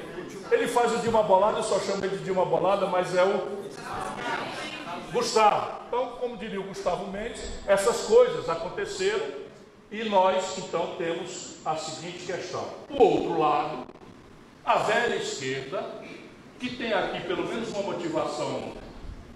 Ele 0.50 0.66
faz 0.66 0.92
o 0.92 0.98
de 0.98 1.08
uma 1.08 1.22
bolada, 1.22 1.58
eu 1.58 1.62
só 1.62 1.78
chamo 1.80 2.04
ele 2.04 2.16
de 2.18 2.30
uma 2.30 2.46
bolada, 2.46 2.86
mas 2.86 3.14
é 3.14 3.22
o 3.22 3.64
Gustavo. 5.14 5.84
Então, 5.86 6.08
como 6.20 6.36
diria 6.36 6.60
o 6.60 6.64
Gustavo 6.64 7.10
Mendes, 7.10 7.40
essas 7.66 8.02
coisas 8.02 8.48
aconteceram 8.48 9.24
e 9.90 10.02
nós 10.04 10.58
então 10.58 10.96
temos 10.98 11.58
a 11.64 11.76
seguinte 11.76 12.26
questão. 12.26 12.68
O 12.90 13.02
outro 13.02 13.38
lado, 13.38 13.86
a 14.64 14.78
velha 14.78 15.14
esquerda, 15.14 16.02
que 16.58 16.76
tem 16.76 16.92
aqui 16.92 17.20
pelo 17.20 17.46
menos 17.46 17.70
uma 17.70 17.82
motivação, 17.82 18.72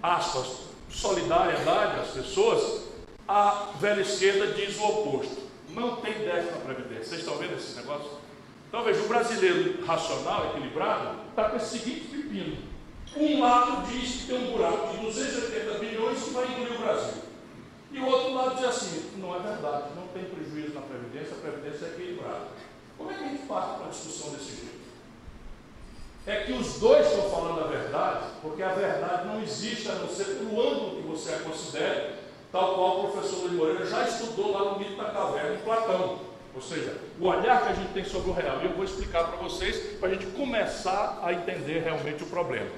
aspas, 0.03 0.67
solidariedade 0.89 2.01
às 2.01 2.09
pessoas, 2.09 2.89
a 3.25 3.69
velha 3.79 4.01
esquerda 4.01 4.47
diz 4.47 4.77
o 4.77 4.83
oposto. 4.83 5.49
Não 5.69 5.97
tem 5.97 6.13
déficit 6.13 6.51
na 6.51 6.73
Previdência. 6.73 7.05
Vocês 7.05 7.21
estão 7.21 7.37
vendo 7.37 7.55
esse 7.55 7.75
negócio? 7.77 8.09
Então 8.67 8.83
veja, 8.83 9.01
o 9.01 9.07
brasileiro 9.07 9.85
racional, 9.85 10.47
equilibrado, 10.47 11.19
está 11.29 11.49
com 11.49 11.57
esse 11.57 11.79
seguinte 11.79 12.07
pepino. 12.07 12.57
Um 13.17 13.41
lado 13.41 13.87
diz 13.87 14.21
que 14.21 14.27
tem 14.27 14.49
um 14.49 14.51
buraco 14.51 14.87
de 14.89 14.97
280 15.05 15.79
bilhões 15.79 16.23
que 16.23 16.29
vai 16.29 16.45
engolir 16.45 16.75
o 16.75 16.77
Brasil. 16.77 17.23
E 17.91 17.99
o 17.99 18.05
outro 18.05 18.33
lado 18.35 18.55
diz 18.55 18.65
assim, 18.65 19.11
não 19.17 19.35
é 19.35 19.39
verdade, 19.39 19.89
não 19.95 20.07
tem 20.09 20.25
prejuízo 20.25 20.75
na 20.75 20.81
Previdência, 20.81 21.35
a 21.35 21.41
Previdência 21.41 21.85
é 21.85 21.89
equilibrada. 21.89 22.47
Como 22.97 23.09
é 23.09 23.15
que 23.15 23.23
a 23.23 23.27
gente 23.27 23.47
parte 23.47 23.69
para 23.69 23.83
uma 23.83 23.89
discussão 23.89 24.31
desse 24.31 24.55
jeito? 24.55 24.79
É 26.27 26.43
que 26.43 26.51
os 26.51 26.79
dois 26.79 27.07
estão 27.07 27.29
falando 27.31 27.61
a 27.61 27.67
verdade, 27.67 28.25
porque 28.41 28.61
a 28.61 28.73
verdade 28.73 29.27
não 29.27 29.41
existe 29.41 29.89
a 29.89 29.95
não 29.95 30.07
ser 30.07 30.25
pelo 30.25 30.61
ângulo 30.61 31.01
que 31.01 31.07
você 31.07 31.33
a 31.33 31.39
considere, 31.39 32.13
tal 32.51 32.75
qual 32.75 32.99
o 32.99 33.11
professor 33.11 33.39
Luiz 33.45 33.53
Moreira 33.53 33.85
já 33.87 34.07
estudou 34.07 34.51
lá 34.51 34.71
no 34.71 34.79
mito 34.79 34.95
da 34.95 35.05
caverna 35.05 35.55
em 35.55 35.63
Platão. 35.63 36.19
Ou 36.53 36.61
seja, 36.61 36.95
o 37.19 37.25
olhar 37.25 37.63
que 37.63 37.69
a 37.69 37.73
gente 37.73 37.93
tem 37.93 38.03
sobre 38.03 38.29
o 38.29 38.33
real. 38.33 38.59
E 38.61 38.65
eu 38.65 38.73
vou 38.73 38.83
explicar 38.83 39.27
para 39.27 39.37
vocês, 39.37 39.97
para 39.97 40.09
a 40.09 40.11
gente 40.13 40.27
começar 40.27 41.19
a 41.23 41.33
entender 41.33 41.79
realmente 41.79 42.23
o 42.23 42.27
problema. 42.27 42.69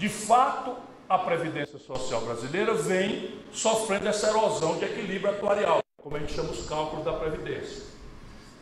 De 0.00 0.08
fato, 0.08 0.76
a 1.06 1.18
Previdência 1.18 1.78
Social 1.78 2.22
brasileira 2.22 2.72
vem 2.72 3.38
sofrendo 3.52 4.08
essa 4.08 4.28
erosão 4.28 4.78
de 4.78 4.86
equilíbrio 4.86 5.30
atuarial, 5.30 5.82
como 6.02 6.16
a 6.16 6.20
gente 6.20 6.32
chama 6.32 6.48
os 6.48 6.66
cálculos 6.66 7.04
da 7.04 7.12
Previdência. 7.12 7.82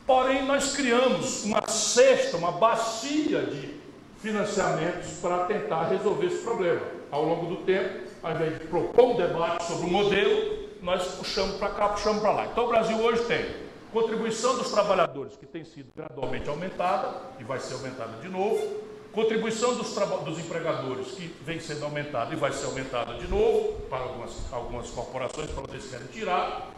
Porém, 0.04 0.44
nós 0.44 0.74
criamos 0.74 1.44
uma 1.44 1.64
cesta, 1.68 2.36
uma 2.36 2.50
bacia 2.50 3.42
de 3.42 3.72
financiamentos 4.20 5.12
para 5.22 5.44
tentar 5.44 5.84
resolver 5.84 6.26
esse 6.26 6.42
problema. 6.42 6.80
Ao 7.08 7.24
longo 7.24 7.46
do 7.54 7.56
tempo, 7.62 8.08
ao 8.20 8.32
invés 8.32 8.58
de 8.58 8.66
propor 8.66 9.10
um 9.10 9.16
debate 9.16 9.64
sobre 9.64 9.86
o 9.86 9.90
modelo, 9.90 10.58
nós 10.82 11.06
puxamos 11.06 11.54
para 11.58 11.68
cá, 11.68 11.90
puxamos 11.90 12.20
para 12.20 12.32
lá. 12.32 12.46
Então, 12.46 12.64
o 12.64 12.68
Brasil 12.68 12.98
hoje 12.98 13.22
tem 13.26 13.46
contribuição 13.92 14.56
dos 14.56 14.72
trabalhadores, 14.72 15.36
que 15.36 15.46
tem 15.46 15.64
sido 15.64 15.92
gradualmente 15.94 16.48
aumentada 16.48 17.14
e 17.38 17.44
vai 17.44 17.60
ser 17.60 17.74
aumentada 17.74 18.20
de 18.20 18.28
novo, 18.28 18.88
Contribuição 19.18 19.74
dos, 19.74 19.92
dos, 20.24 20.38
empregadores, 20.38 21.08
que 21.08 21.26
vem 21.44 21.58
sendo 21.58 21.84
aumentada 21.84 22.32
e 22.32 22.36
vai 22.36 22.52
ser 22.52 22.66
aumentada 22.66 23.14
de 23.14 23.26
novo 23.26 23.72
para 23.90 23.98
algumas, 23.98 24.30
algumas 24.52 24.90
corporações, 24.90 25.50
para 25.50 25.62
vocês 25.62 25.90
querem 25.90 26.06
tirar, 26.06 26.70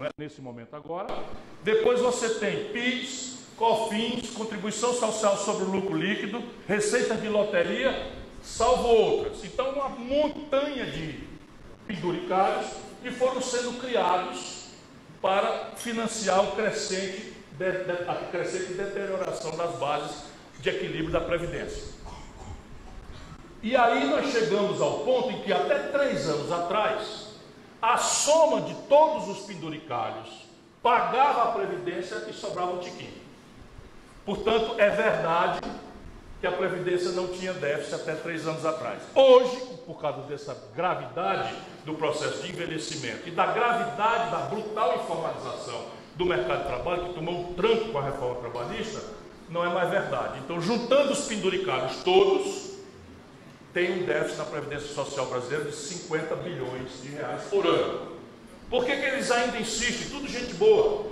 é? 0.00 0.08
nesse 0.18 0.40
momento 0.40 0.74
agora. 0.74 1.16
Depois 1.62 2.00
você 2.00 2.30
tem 2.30 2.64
PIS, 2.72 3.38
COFINS, 3.56 4.30
contribuição 4.30 4.92
social 4.92 5.36
sobre 5.36 5.66
o 5.66 5.70
lucro 5.70 5.96
líquido, 5.96 6.42
receita 6.66 7.14
de 7.14 7.28
loteria, 7.28 8.10
salvo 8.42 8.88
outras. 8.88 9.44
Então, 9.44 9.70
uma 9.70 9.90
montanha 9.90 10.86
de 10.86 11.20
penduricários 11.86 12.72
que 13.04 13.12
foram 13.12 13.40
sendo 13.40 13.80
criados 13.80 14.64
para 15.22 15.70
financiar 15.76 16.42
o 16.42 16.56
crescente, 16.56 17.34
de, 17.52 17.70
de, 17.70 17.92
a 18.08 18.16
crescente 18.32 18.72
deterioração 18.72 19.56
das 19.56 19.76
bases 19.76 20.33
de 20.60 20.68
equilíbrio 20.68 21.10
da 21.10 21.20
Previdência. 21.20 21.94
E 23.62 23.74
aí 23.74 24.08
nós 24.08 24.30
chegamos 24.30 24.80
ao 24.80 25.00
ponto 25.00 25.30
em 25.30 25.40
que 25.40 25.52
até 25.52 25.78
três 25.78 26.28
anos 26.28 26.52
atrás, 26.52 27.28
a 27.80 27.96
soma 27.96 28.60
de 28.60 28.74
todos 28.88 29.28
os 29.28 29.46
penduricários 29.46 30.28
pagava 30.82 31.44
a 31.44 31.52
Previdência 31.52 32.26
e 32.28 32.32
sobrava 32.34 32.72
um 32.72 32.78
tiquinho. 32.78 33.24
Portanto, 34.26 34.74
é 34.78 34.90
verdade 34.90 35.60
que 36.40 36.46
a 36.46 36.52
Previdência 36.52 37.12
não 37.12 37.28
tinha 37.28 37.54
déficit 37.54 37.94
até 37.94 38.14
três 38.14 38.46
anos 38.46 38.66
atrás. 38.66 39.02
Hoje, 39.14 39.56
por 39.86 39.98
causa 39.98 40.20
dessa 40.22 40.54
gravidade 40.74 41.54
do 41.86 41.94
processo 41.94 42.42
de 42.42 42.50
envelhecimento 42.50 43.26
e 43.26 43.30
da 43.30 43.46
gravidade 43.46 44.30
da 44.30 44.38
brutal 44.40 44.96
informalização 44.96 45.86
do 46.16 46.26
mercado 46.26 46.62
de 46.62 46.66
trabalho, 46.66 47.04
que 47.08 47.14
tomou 47.14 47.40
um 47.40 47.54
tranco 47.54 47.88
com 47.92 47.98
a 47.98 48.02
reforma 48.02 48.40
trabalhista, 48.40 49.00
não 49.48 49.64
é 49.64 49.72
mais 49.72 49.90
verdade. 49.90 50.40
Então, 50.44 50.60
juntando 50.60 51.12
os 51.12 51.26
penduricados 51.26 51.96
todos, 52.02 52.74
tem 53.72 54.02
um 54.02 54.06
déficit 54.06 54.38
na 54.38 54.44
Previdência 54.44 54.88
Social 54.94 55.26
brasileira 55.26 55.64
de 55.64 55.76
50 55.76 56.36
bilhões 56.36 57.02
de 57.02 57.08
reais 57.08 57.42
por 57.50 57.66
ano. 57.66 58.14
Por 58.70 58.84
que, 58.84 58.96
que 58.96 59.04
eles 59.04 59.30
ainda 59.30 59.58
insistem? 59.58 60.08
Tudo 60.08 60.28
gente 60.28 60.54
boa, 60.54 61.06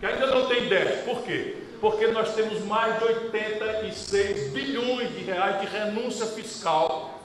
que 0.00 0.06
ainda 0.06 0.26
não 0.26 0.46
tem 0.48 0.68
déficit. 0.68 1.04
Por 1.04 1.22
quê? 1.22 1.56
Porque 1.80 2.06
nós 2.08 2.34
temos 2.34 2.60
mais 2.64 2.98
de 2.98 3.04
86 3.04 4.52
bilhões 4.52 5.10
de 5.10 5.24
reais 5.24 5.60
de 5.60 5.66
renúncia 5.66 6.26
fiscal 6.26 7.20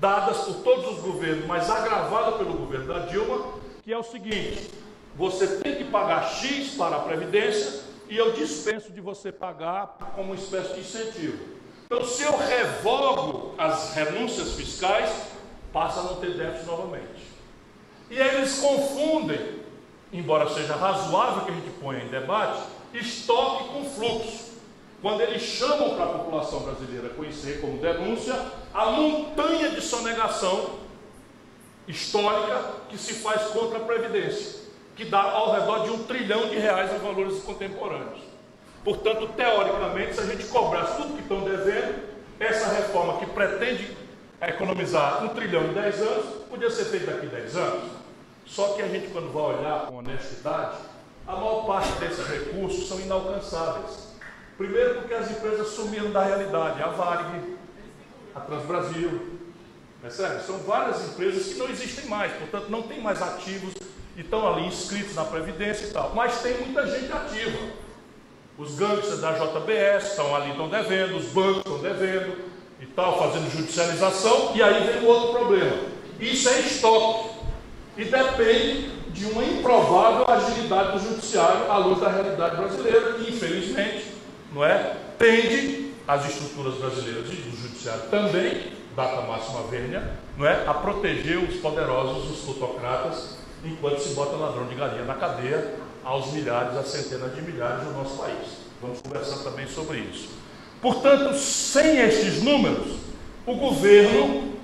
dadas 0.00 0.38
por 0.38 0.54
todos 0.62 0.98
os 0.98 1.00
governos, 1.00 1.44
mas 1.46 1.68
agravada 1.68 2.32
pelo 2.38 2.54
governo 2.54 2.86
da 2.86 3.00
Dilma, 3.00 3.54
que 3.82 3.92
é 3.92 3.98
o 3.98 4.02
seguinte: 4.02 4.70
você 5.14 5.46
tem 5.58 5.76
que 5.76 5.84
pagar 5.84 6.24
X 6.24 6.74
para 6.74 6.96
a 6.96 7.00
Previdência 7.00 7.89
e 8.10 8.16
eu 8.16 8.32
dispenso 8.32 8.92
de 8.92 9.00
você 9.00 9.30
pagar 9.30 9.96
como 10.16 10.32
uma 10.32 10.34
espécie 10.34 10.74
de 10.74 10.80
incentivo. 10.80 11.38
Então, 11.86 12.04
se 12.04 12.24
eu 12.24 12.36
revogo 12.36 13.54
as 13.56 13.94
renúncias 13.94 14.54
fiscais, 14.54 15.28
passa 15.72 16.00
a 16.00 16.02
não 16.02 16.16
ter 16.16 16.36
déficit 16.36 16.66
novamente. 16.66 17.22
E 18.10 18.20
aí 18.20 18.36
eles 18.38 18.58
confundem, 18.58 19.60
embora 20.12 20.52
seja 20.52 20.74
razoável 20.74 21.44
que 21.44 21.52
a 21.52 21.54
gente 21.54 21.70
ponha 21.80 22.02
em 22.02 22.08
debate, 22.08 22.60
estoque 22.92 23.68
com 23.68 23.84
fluxo. 23.84 24.50
Quando 25.00 25.20
eles 25.20 25.42
chamam 25.42 25.94
para 25.94 26.04
a 26.04 26.18
população 26.18 26.60
brasileira 26.60 27.10
conhecer 27.10 27.60
como 27.60 27.78
denúncia 27.78 28.34
a 28.74 28.86
montanha 28.86 29.70
de 29.70 29.80
sonegação 29.80 30.80
histórica 31.86 32.74
que 32.88 32.98
se 32.98 33.14
faz 33.14 33.42
contra 33.50 33.78
a 33.78 33.82
Previdência 33.82 34.59
que 35.00 35.06
dá 35.06 35.22
ao 35.22 35.52
redor 35.52 35.84
de 35.84 35.90
um 35.92 36.04
trilhão 36.04 36.50
de 36.50 36.58
reais 36.58 36.92
em 36.92 36.98
valores 36.98 37.42
contemporâneos. 37.42 38.20
Portanto, 38.84 39.30
teoricamente, 39.34 40.12
se 40.12 40.20
a 40.20 40.26
gente 40.26 40.44
cobrasse 40.44 40.98
tudo 40.98 41.14
que 41.14 41.22
estão 41.22 41.40
devendo, 41.40 42.02
essa 42.38 42.68
reforma 42.74 43.18
que 43.18 43.24
pretende 43.24 43.96
economizar 44.42 45.24
um 45.24 45.28
trilhão 45.28 45.64
em 45.68 45.72
10 45.72 46.02
anos, 46.02 46.26
podia 46.50 46.70
ser 46.70 46.84
feita 46.84 47.12
daqui 47.12 47.26
a 47.28 47.30
10 47.30 47.56
anos. 47.56 47.90
Só 48.44 48.74
que 48.74 48.82
a 48.82 48.88
gente, 48.88 49.06
quando 49.08 49.32
vai 49.32 49.58
olhar 49.58 49.86
com 49.86 49.96
honestidade, 49.96 50.76
a 51.26 51.32
maior 51.32 51.64
parte 51.64 51.92
desses 51.92 52.26
recursos 52.26 52.86
são 52.86 53.00
inalcançáveis. 53.00 54.10
Primeiro, 54.58 54.96
porque 54.96 55.14
as 55.14 55.30
empresas 55.30 55.68
sumiram 55.68 56.10
da 56.10 56.24
realidade. 56.24 56.82
A 56.82 56.88
Varig, 56.88 57.56
a 58.34 58.40
Transbrasil, 58.40 59.38
percebe? 60.02 60.42
São 60.42 60.58
várias 60.58 61.08
empresas 61.08 61.54
que 61.54 61.58
não 61.58 61.70
existem 61.70 62.04
mais, 62.04 62.32
portanto, 62.32 62.68
não 62.68 62.82
tem 62.82 63.00
mais 63.00 63.22
ativos 63.22 63.72
estão 64.16 64.46
ali 64.46 64.66
inscritos 64.66 65.14
na 65.14 65.24
Previdência 65.24 65.86
e 65.86 65.90
tal. 65.90 66.12
Mas 66.14 66.40
tem 66.42 66.58
muita 66.58 66.86
gente 66.86 67.12
ativa. 67.12 67.58
Os 68.58 68.74
gangsters 68.74 69.20
da 69.20 69.32
JBS 69.32 70.10
estão 70.10 70.36
ali, 70.36 70.50
estão 70.50 70.68
devendo, 70.68 71.16
os 71.16 71.26
bancos 71.26 71.58
estão 71.58 71.78
devendo 71.78 72.36
e 72.80 72.86
tal, 72.86 73.18
fazendo 73.18 73.50
judicialização. 73.50 74.52
E 74.54 74.62
aí 74.62 74.86
vem 74.86 75.02
o 75.02 75.06
outro 75.06 75.32
problema. 75.32 75.76
Isso 76.20 76.48
é 76.48 76.60
estoque. 76.60 77.30
E 77.96 78.04
depende 78.04 78.90
de 79.10 79.26
uma 79.26 79.44
improvável 79.44 80.28
agilidade 80.28 80.92
do 80.92 80.98
judiciário 80.98 81.70
à 81.70 81.76
luz 81.78 82.00
da 82.00 82.08
realidade 82.08 82.56
brasileira, 82.56 83.14
que 83.14 83.30
infelizmente 83.30 84.06
não 84.52 84.64
é, 84.64 84.96
tende 85.18 85.92
as 86.06 86.28
estruturas 86.28 86.74
brasileiras 86.74 87.26
e 87.28 87.36
do 87.36 87.56
judiciário 87.56 88.02
também, 88.10 88.72
data 88.96 89.22
máxima 89.22 89.62
vênia, 89.64 90.10
não 90.36 90.46
é, 90.46 90.66
a 90.66 90.74
proteger 90.74 91.38
os 91.38 91.56
poderosos, 91.56 92.30
os 92.30 92.44
plutocratas, 92.44 93.39
enquanto 93.64 93.98
se 93.98 94.14
bota 94.14 94.36
ladrão 94.36 94.66
de 94.66 94.74
galinha 94.74 95.04
na 95.04 95.14
cadeia 95.14 95.74
aos 96.04 96.32
milhares, 96.32 96.76
a 96.76 96.82
centenas 96.82 97.34
de 97.34 97.42
milhares 97.42 97.84
no 97.84 97.92
nosso 97.92 98.16
país. 98.16 98.60
Vamos 98.80 99.00
conversar 99.00 99.44
também 99.44 99.66
sobre 99.66 99.98
isso. 99.98 100.30
Portanto, 100.80 101.34
sem 101.36 101.98
estes 101.98 102.42
números, 102.42 102.96
o 103.46 103.54
governo 103.54 104.54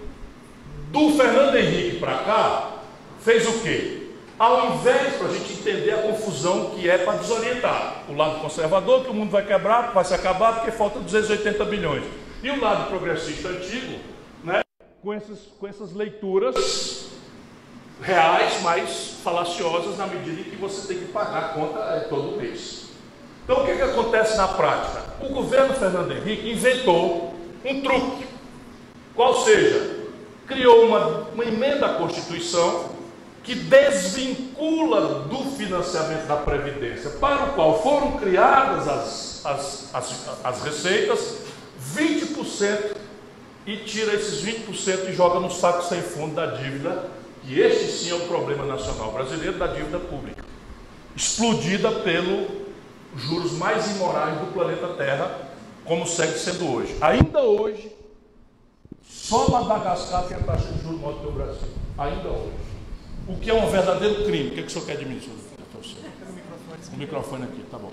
do 0.90 1.10
Fernando 1.10 1.56
Henrique 1.56 1.98
para 1.98 2.18
cá 2.18 2.72
fez 3.20 3.46
o 3.46 3.60
quê? 3.60 4.08
Ao 4.38 4.74
invés 4.74 5.14
para 5.16 5.28
a 5.28 5.32
gente 5.32 5.52
entender 5.52 5.92
a 5.92 6.02
confusão 6.02 6.70
que 6.70 6.88
é 6.88 6.98
para 6.98 7.18
desorientar 7.18 8.04
o 8.08 8.14
lado 8.14 8.40
conservador, 8.40 9.04
que 9.04 9.10
o 9.10 9.14
mundo 9.14 9.30
vai 9.30 9.44
quebrar, 9.44 9.92
vai 9.92 10.04
se 10.04 10.14
acabar 10.14 10.56
porque 10.56 10.70
falta 10.70 11.00
280 11.00 11.64
bilhões, 11.64 12.04
e 12.42 12.50
o 12.50 12.60
lado 12.60 12.88
progressista 12.88 13.48
antigo, 13.48 13.98
né, 14.44 14.60
com, 15.02 15.12
essas, 15.12 15.38
com 15.58 15.66
essas 15.66 15.92
leituras 15.92 17.15
reais, 18.00 18.60
mas 18.62 19.18
falaciosas 19.22 19.96
na 19.96 20.06
medida 20.06 20.40
em 20.40 20.44
que 20.44 20.56
você 20.56 20.86
tem 20.86 20.98
que 20.98 21.12
pagar 21.12 21.38
a 21.38 21.48
conta 21.48 21.78
é, 21.78 22.00
todo 22.00 22.36
mês. 22.36 22.86
Então, 23.44 23.62
o 23.62 23.66
que, 23.66 23.76
que 23.76 23.82
acontece 23.82 24.36
na 24.36 24.48
prática? 24.48 25.04
O 25.20 25.28
governo 25.28 25.74
Fernando 25.74 26.12
Henrique 26.12 26.50
inventou 26.50 27.34
um 27.64 27.80
truque, 27.80 28.26
qual 29.14 29.44
seja, 29.44 29.96
criou 30.46 30.86
uma, 30.86 31.28
uma 31.32 31.44
emenda 31.44 31.86
à 31.86 31.94
Constituição 31.94 32.96
que 33.42 33.54
desvincula 33.54 35.20
do 35.20 35.56
financiamento 35.56 36.26
da 36.26 36.36
Previdência, 36.36 37.10
para 37.10 37.44
o 37.44 37.52
qual 37.54 37.80
foram 37.80 38.12
criadas 38.18 38.88
as, 38.88 39.46
as, 39.46 39.94
as, 39.94 40.44
as 40.44 40.62
receitas, 40.62 41.38
20% 41.94 42.96
e 43.64 43.76
tira 43.78 44.14
esses 44.14 44.44
20% 44.44 45.08
e 45.08 45.12
joga 45.12 45.38
no 45.38 45.50
saco 45.50 45.84
sem 45.84 46.02
fundo 46.02 46.34
da 46.34 46.46
dívida, 46.46 47.08
que 47.46 47.60
este 47.60 47.86
sim 47.92 48.10
é 48.10 48.14
o 48.14 48.26
problema 48.26 48.64
nacional 48.64 49.12
brasileiro, 49.12 49.56
da 49.56 49.68
dívida 49.68 50.00
pública, 50.00 50.44
explodida 51.14 51.92
pelos 51.92 52.48
juros 53.16 53.52
mais 53.52 53.88
imorais 53.92 54.38
do 54.40 54.52
planeta 54.52 54.88
Terra, 54.88 55.48
como 55.84 56.06
segue 56.06 56.36
sendo 56.36 56.72
hoje. 56.72 56.96
Ainda 57.00 57.40
hoje, 57.42 57.92
só 59.08 59.48
Madagascar 59.48 60.26
tem 60.26 60.36
a 60.36 60.40
taxa 60.40 60.72
de 60.72 60.82
juros 60.82 61.00
maior 61.00 61.14
do 61.14 61.20
que 61.20 61.26
o 61.28 61.32
Brasil. 61.32 61.68
Ainda 61.96 62.28
hoje. 62.28 62.52
O 63.28 63.36
que 63.36 63.50
é 63.50 63.54
um 63.54 63.70
verdadeiro 63.70 64.24
crime? 64.24 64.50
O 64.50 64.52
que, 64.52 64.60
é 64.60 64.62
que 64.62 64.68
o 64.68 64.70
senhor 64.70 64.86
quer 64.86 64.96
de 64.96 65.04
mim, 65.04 65.20
senhor? 65.20 65.36
O 66.92 66.96
microfone 66.96 67.44
aqui, 67.44 67.62
tá 67.70 67.78
bom. 67.78 67.92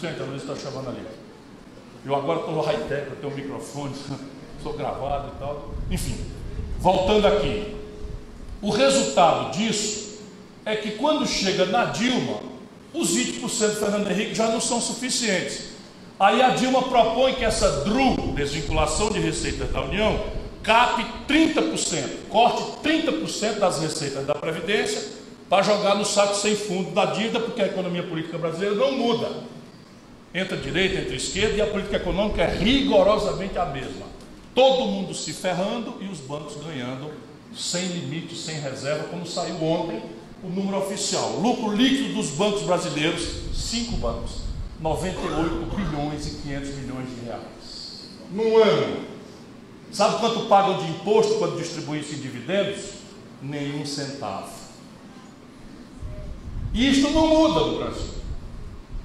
Senta, 0.00 0.24
Luiz 0.24 0.42
está 0.42 0.56
chamando 0.56 0.88
ali. 0.88 1.04
Eu 2.04 2.14
agora 2.14 2.40
estou 2.40 2.54
no 2.54 2.60
high-tech, 2.62 3.10
eu 3.10 3.16
tenho 3.16 3.32
um 3.32 3.36
microfone, 3.36 3.94
sou 4.62 4.72
gravado 4.74 5.32
e 5.34 5.38
tal. 5.38 5.70
Enfim, 5.90 6.16
voltando 6.78 7.26
aqui. 7.26 7.77
O 8.60 8.70
resultado 8.70 9.56
disso 9.56 10.18
é 10.64 10.74
que 10.74 10.92
quando 10.92 11.26
chega 11.26 11.64
na 11.66 11.86
Dilma, 11.86 12.40
os 12.92 13.16
20% 13.16 13.40
do 13.40 13.76
Fernando 13.76 14.10
Henrique 14.10 14.34
já 14.34 14.48
não 14.48 14.60
são 14.60 14.80
suficientes. 14.80 15.68
Aí 16.18 16.42
a 16.42 16.50
Dilma 16.50 16.82
propõe 16.82 17.34
que 17.34 17.44
essa 17.44 17.84
DRU, 17.84 18.32
desvinculação 18.34 19.10
de 19.10 19.20
receitas 19.20 19.70
da 19.70 19.82
União, 19.82 20.24
cape 20.62 21.06
30%, 21.28 22.28
corte 22.28 22.62
30% 22.82 23.58
das 23.60 23.80
receitas 23.80 24.26
da 24.26 24.34
Previdência 24.34 25.16
para 25.48 25.62
jogar 25.62 25.94
no 25.94 26.04
saco 26.04 26.34
sem 26.34 26.56
fundo 26.56 26.90
da 26.90 27.06
dívida, 27.06 27.38
porque 27.38 27.62
a 27.62 27.66
economia 27.66 28.02
política 28.02 28.36
brasileira 28.36 28.74
não 28.74 28.92
muda. 28.92 29.30
Entra 30.34 30.56
direita, 30.56 31.00
entra 31.00 31.14
esquerda 31.14 31.54
e 31.54 31.62
a 31.62 31.66
política 31.66 31.96
econômica 31.96 32.42
é 32.42 32.54
rigorosamente 32.54 33.56
a 33.56 33.66
mesma. 33.66 34.06
Todo 34.54 34.86
mundo 34.86 35.14
se 35.14 35.32
ferrando 35.32 35.94
e 36.00 36.06
os 36.06 36.18
bancos 36.18 36.56
ganhando 36.56 37.10
sem 37.58 37.86
limite, 37.86 38.36
sem 38.36 38.60
reserva, 38.60 39.04
como 39.08 39.26
saiu 39.26 39.62
ontem 39.62 40.02
o 40.42 40.48
número 40.48 40.78
oficial. 40.78 41.38
Lucro 41.40 41.74
líquido 41.74 42.14
dos 42.14 42.30
bancos 42.30 42.62
brasileiros, 42.62 43.26
cinco 43.52 43.96
bancos, 43.96 44.42
98 44.80 45.76
bilhões 45.76 46.26
e 46.26 46.30
500 46.42 46.74
milhões 46.76 47.08
de 47.08 47.24
reais. 47.24 48.08
No 48.30 48.62
ano, 48.62 49.18
Sabe 49.90 50.18
quanto 50.20 50.40
pagam 50.48 50.78
de 50.78 50.90
imposto 50.90 51.36
quando 51.36 51.56
distribuem 51.56 52.00
isso 52.00 52.14
em 52.14 52.18
dividendos? 52.18 52.90
Nenhum 53.40 53.86
centavo. 53.86 54.50
E 56.74 56.90
isto 56.90 57.10
não 57.10 57.26
muda 57.26 57.60
no 57.60 57.78
Brasil. 57.78 58.18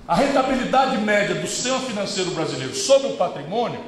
A 0.06 0.16
rentabilidade 0.16 0.98
média 0.98 1.36
do 1.36 1.48
sistema 1.48 1.80
financeiro 1.80 2.32
brasileiro 2.32 2.76
sobre 2.76 3.08
o 3.08 3.14
patrimônio 3.18 3.80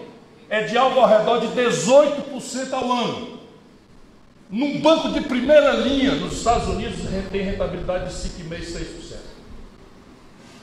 é 0.47 0.63
de 0.63 0.77
algo 0.77 0.99
ao 0.99 1.09
redor 1.09 1.39
de 1.39 1.47
18% 1.47 2.71
ao 2.71 2.91
ano. 2.91 3.34
Num 4.49 4.79
banco 4.79 5.09
de 5.09 5.21
primeira 5.21 5.71
linha 5.73 6.15
nos 6.15 6.33
Estados 6.33 6.67
Unidos 6.67 6.99
tem 7.31 7.41
rentabilidade 7.41 8.09
de 8.09 8.29
5,5%, 8.29 8.61
6%. 8.61 9.15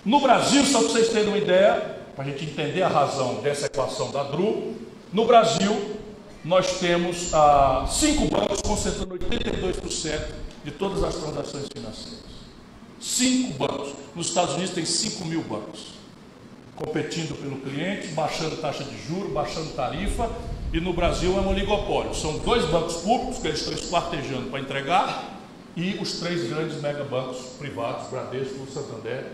No 0.05 0.21
Brasil, 0.21 0.65
só 0.65 0.81
para 0.81 0.89
vocês 0.89 1.09
terem 1.09 1.29
uma 1.29 1.39
ideia, 1.39 1.97
para 2.15 2.25
a 2.25 2.29
gente 2.29 2.45
entender 2.45 2.83
a 2.83 2.89
razão 2.89 3.37
dessa 3.37 3.67
equação 3.67 4.11
da 4.11 4.23
DRU, 4.25 4.75
no 5.13 5.27
Brasil, 5.27 5.97
nós 6.45 6.81
temos 6.81 7.33
ah, 7.35 7.87
cinco 7.89 8.27
bancos 8.27 8.61
concentrando 8.63 9.17
82% 9.17 10.21
de 10.65 10.71
todas 10.71 11.03
as 11.05 11.15
transações 11.17 11.67
financeiras. 11.73 12.23
Cinco 13.01 13.55
bancos. 13.55 13.95
Nos 14.15 14.29
Estados 14.29 14.55
Unidos 14.55 14.75
tem 14.75 14.85
5 14.85 15.25
mil 15.25 15.43
bancos 15.43 16.03
competindo 16.75 17.35
pelo 17.41 17.57
cliente, 17.59 18.09
baixando 18.09 18.57
taxa 18.57 18.85
de 18.85 18.97
juros, 19.07 19.33
baixando 19.33 19.71
tarifa, 19.71 20.31
e 20.73 20.81
no 20.81 20.93
Brasil 20.93 21.37
é 21.37 21.41
um 21.41 21.49
oligopólio. 21.49 22.15
São 22.15 22.39
dois 22.39 22.65
bancos 22.67 22.97
públicos 22.97 23.39
que 23.39 23.49
eles 23.49 23.61
estão 23.61 23.75
esquartejando 23.75 24.51
para 24.51 24.61
entregar, 24.61 25.41
e 25.77 25.99
os 26.01 26.21
três 26.21 26.49
grandes 26.49 26.81
megabancos 26.81 27.39
privados, 27.59 28.09
Bradesco, 28.09 28.67
Santander 28.71 29.27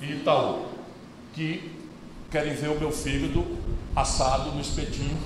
e 0.00 0.12
Itaú, 0.12 0.66
que 1.32 1.72
querem 2.30 2.54
ver 2.54 2.70
o 2.70 2.80
meu 2.80 2.90
fígado 2.90 3.44
assado 3.94 4.50
no 4.50 4.60
espetinho 4.60 5.16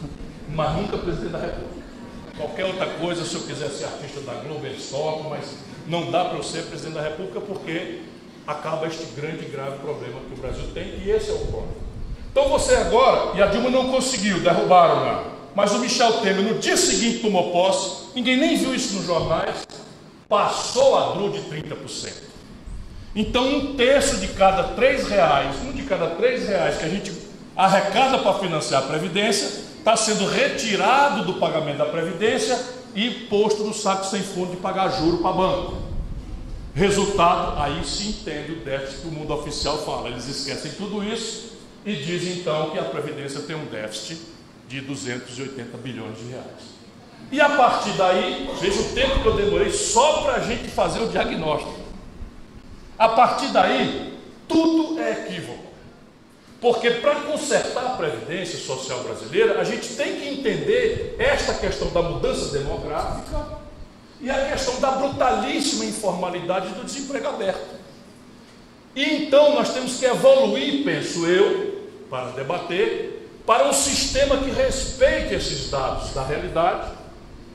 mas 0.54 0.76
nunca 0.76 0.96
presidente 0.98 1.32
da 1.32 1.38
República. 1.38 1.88
Qualquer 2.36 2.64
outra 2.66 2.86
coisa, 2.86 3.24
se 3.24 3.34
eu 3.34 3.42
quiser 3.42 3.68
ser 3.68 3.84
artista 3.84 4.20
da 4.20 4.34
Globo, 4.34 4.64
eles 4.64 4.88
tocam, 4.88 5.30
mas 5.30 5.56
não 5.86 6.10
dá 6.10 6.24
para 6.26 6.38
eu 6.38 6.42
ser 6.42 6.62
presidente 6.66 6.94
da 6.94 7.02
República 7.02 7.40
porque 7.40 8.02
acaba 8.46 8.86
este 8.86 9.04
grande 9.14 9.44
e 9.44 9.48
grave 9.48 9.78
problema 9.78 10.20
que 10.20 10.34
o 10.34 10.40
Brasil 10.40 10.64
tem, 10.72 11.00
e 11.02 11.10
esse 11.10 11.30
é 11.30 11.34
o 11.34 11.38
problema. 11.38 11.88
Então 12.30 12.48
você 12.48 12.76
agora, 12.76 13.36
e 13.36 13.42
a 13.42 13.46
Dilma 13.46 13.70
não 13.70 13.90
conseguiu, 13.90 14.40
derrubaram 14.40 15.04
lá, 15.04 15.24
mas 15.58 15.72
o 15.72 15.80
Michel 15.80 16.20
Temer 16.20 16.44
no 16.44 16.60
dia 16.60 16.76
seguinte 16.76 17.18
tomou 17.18 17.50
posse, 17.50 18.14
ninguém 18.14 18.36
nem 18.36 18.56
viu 18.56 18.72
isso 18.72 18.94
nos 18.94 19.04
jornais, 19.04 19.66
passou 20.28 20.96
a 20.96 21.14
DRU 21.14 21.30
de 21.30 21.40
30%. 21.40 22.12
Então 23.12 23.56
um 23.56 23.74
terço 23.74 24.18
de 24.18 24.28
cada 24.28 24.62
três 24.74 25.08
reais, 25.08 25.56
um 25.64 25.72
de 25.72 25.82
cada 25.82 26.10
três 26.10 26.46
reais 26.46 26.78
que 26.78 26.84
a 26.84 26.88
gente 26.88 27.12
arrecada 27.56 28.18
para 28.18 28.34
financiar 28.34 28.84
a 28.84 28.86
Previdência, 28.86 29.48
está 29.78 29.96
sendo 29.96 30.26
retirado 30.26 31.24
do 31.24 31.40
pagamento 31.40 31.78
da 31.78 31.86
Previdência 31.86 32.56
e 32.94 33.10
posto 33.28 33.64
no 33.64 33.74
saco 33.74 34.06
sem 34.06 34.22
fundo 34.22 34.52
de 34.52 34.58
pagar 34.58 34.90
juro 34.90 35.18
para 35.18 35.32
banco. 35.32 35.76
Resultado, 36.72 37.60
aí 37.60 37.84
se 37.84 38.10
entende 38.10 38.52
o 38.52 38.60
déficit 38.60 39.00
que 39.00 39.08
o 39.08 39.10
mundo 39.10 39.34
oficial 39.34 39.78
fala. 39.78 40.08
Eles 40.08 40.28
esquecem 40.28 40.70
tudo 40.78 41.02
isso 41.02 41.54
e 41.84 41.96
dizem 41.96 42.34
então 42.34 42.70
que 42.70 42.78
a 42.78 42.84
Previdência 42.84 43.40
tem 43.40 43.56
um 43.56 43.64
déficit 43.64 44.37
de 44.68 44.80
280 44.82 45.76
bilhões 45.78 46.18
de 46.18 46.24
reais. 46.26 46.78
E 47.32 47.40
a 47.40 47.48
partir 47.50 47.92
daí, 47.92 48.48
veja 48.60 48.80
o 48.80 48.94
tempo 48.94 49.20
que 49.20 49.26
eu 49.26 49.36
demorei 49.36 49.70
só 49.70 50.22
para 50.22 50.34
a 50.34 50.40
gente 50.40 50.68
fazer 50.68 51.02
o 51.02 51.08
diagnóstico. 51.08 51.78
A 52.98 53.08
partir 53.08 53.48
daí, 53.48 54.18
tudo 54.46 55.00
é 55.00 55.12
equívoco. 55.12 55.68
Porque 56.60 56.90
para 56.90 57.16
consertar 57.16 57.86
a 57.86 57.90
Previdência 57.90 58.58
Social 58.58 59.00
brasileira, 59.04 59.60
a 59.60 59.64
gente 59.64 59.94
tem 59.94 60.16
que 60.16 60.28
entender 60.28 61.14
esta 61.18 61.54
questão 61.54 61.88
da 61.90 62.02
mudança 62.02 62.58
demográfica 62.58 63.58
e 64.20 64.28
a 64.28 64.50
questão 64.50 64.80
da 64.80 64.92
brutalíssima 64.92 65.84
informalidade 65.84 66.74
do 66.74 66.84
desemprego 66.84 67.28
aberto. 67.28 67.78
E 68.96 69.04
então 69.22 69.54
nós 69.54 69.72
temos 69.72 69.98
que 69.98 70.06
evoluir, 70.06 70.82
penso 70.82 71.26
eu, 71.26 71.88
para 72.10 72.30
debater, 72.30 73.17
para 73.48 73.66
um 73.66 73.72
sistema 73.72 74.36
que 74.36 74.50
respeite 74.50 75.32
esses 75.32 75.70
dados 75.70 76.12
da 76.12 76.22
realidade. 76.22 76.92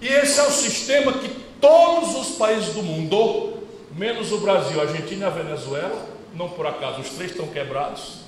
E 0.01 0.07
esse 0.07 0.39
é 0.39 0.43
o 0.43 0.49
sistema 0.49 1.13
que 1.13 1.29
todos 1.61 2.15
os 2.15 2.35
países 2.35 2.73
do 2.73 2.81
mundo, 2.81 3.59
menos 3.95 4.31
o 4.31 4.39
Brasil, 4.39 4.79
a 4.81 4.85
Argentina 4.85 5.25
e 5.25 5.27
a 5.27 5.29
Venezuela, 5.29 6.03
não 6.33 6.49
por 6.49 6.65
acaso 6.65 7.01
os 7.01 7.09
três 7.09 7.29
estão 7.29 7.45
quebrados, 7.45 8.21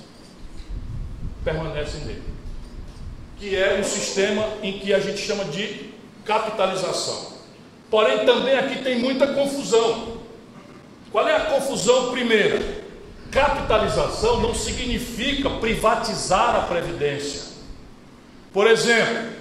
permanecem 1.42 2.02
nele. 2.02 2.22
Que 3.36 3.56
é 3.56 3.80
um 3.80 3.82
sistema 3.82 4.46
em 4.62 4.78
que 4.78 4.94
a 4.94 5.00
gente 5.00 5.18
chama 5.18 5.44
de 5.46 5.90
capitalização. 6.24 7.32
Porém, 7.90 8.24
também 8.24 8.54
aqui 8.54 8.80
tem 8.80 9.00
muita 9.00 9.26
confusão. 9.34 10.18
Qual 11.10 11.26
é 11.28 11.34
a 11.34 11.46
confusão? 11.46 12.12
primeira. 12.12 12.62
Capitalização 13.32 14.40
não 14.40 14.54
significa 14.54 15.50
privatizar 15.50 16.54
a 16.54 16.60
previdência. 16.60 17.55
Por 18.56 18.66
exemplo, 18.68 19.32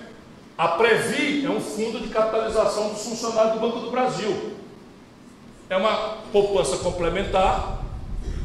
a 0.58 0.68
Previ 0.68 1.46
é 1.46 1.50
um 1.50 1.62
fundo 1.62 2.02
de 2.02 2.10
capitalização 2.10 2.90
dos 2.90 3.02
funcionários 3.02 3.54
do 3.54 3.62
Banco 3.62 3.80
do 3.80 3.90
Brasil. 3.90 4.52
É 5.70 5.78
uma 5.78 6.18
poupança 6.34 6.80
complementar 6.80 7.80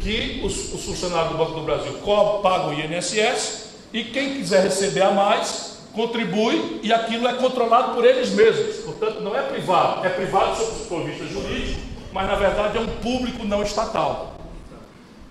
que 0.01 0.41
os, 0.45 0.73
os 0.73 0.85
funcionários 0.85 1.33
do 1.33 1.39
Banco 1.39 1.55
do 1.55 1.63
Brasil 1.63 1.93
pagam 2.41 2.69
o 2.69 2.73
INSS 2.73 3.71
e 3.93 4.05
quem 4.05 4.35
quiser 4.35 4.63
receber 4.63 5.03
a 5.03 5.11
mais 5.11 5.81
contribui 5.93 6.79
e 6.85 6.93
aquilo 6.93 7.27
é 7.27 7.33
controlado 7.33 7.95
por 7.95 8.05
eles 8.05 8.31
mesmos. 8.31 8.77
Portanto, 8.77 9.23
não 9.23 9.37
é 9.37 9.43
privado, 9.43 10.07
é 10.07 10.09
privado 10.09 10.55
sob 10.55 10.71
o 10.71 10.87
ponto 10.87 11.05
de 11.07 11.11
vista 11.11 11.27
jurídico, 11.27 11.81
mas 12.13 12.29
na 12.29 12.37
verdade 12.37 12.79
é 12.79 12.81
um 12.81 12.87
público 12.87 13.45
não 13.45 13.65
estatal. 13.65 14.37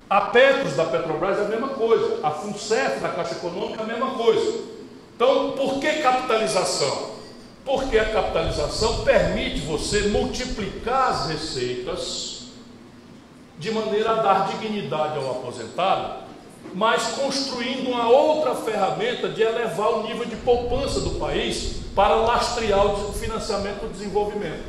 A 0.10 0.19
Petros 0.19 0.75
da 0.75 0.84
Petrobras 0.84 1.39
é 1.39 1.45
a 1.45 1.47
mesma 1.47 1.69
coisa, 1.69 2.19
a 2.23 2.30
FUNCEF 2.30 2.99
da 2.99 3.08
Caixa 3.08 3.36
Econômica 3.36 3.80
é 3.80 3.84
a 3.86 3.88
mesma 3.88 4.15
coisa. 4.15 4.78
Então, 5.19 5.51
por 5.51 5.82
que 5.82 6.01
capitalização? 6.01 7.10
Porque 7.65 7.99
a 7.99 8.10
capitalização 8.10 9.03
permite 9.03 9.60
você 9.60 10.03
multiplicar 10.03 11.10
as 11.10 11.27
receitas 11.27 12.43
de 13.58 13.69
maneira 13.69 14.12
a 14.12 14.21
dar 14.21 14.47
dignidade 14.47 15.17
ao 15.17 15.32
aposentado 15.32 16.29
mas 16.73 17.08
construindo 17.13 17.89
uma 17.89 18.10
outra 18.10 18.55
ferramenta 18.55 19.27
de 19.27 19.41
elevar 19.41 19.89
o 19.89 20.08
nível 20.08 20.25
de 20.25 20.36
poupança 20.38 20.99
do 20.99 21.12
país 21.12 21.82
para 21.95 22.15
lastrear 22.15 22.86
o 22.86 23.13
financiamento 23.13 23.82
do 23.82 23.89
desenvolvimento. 23.91 24.65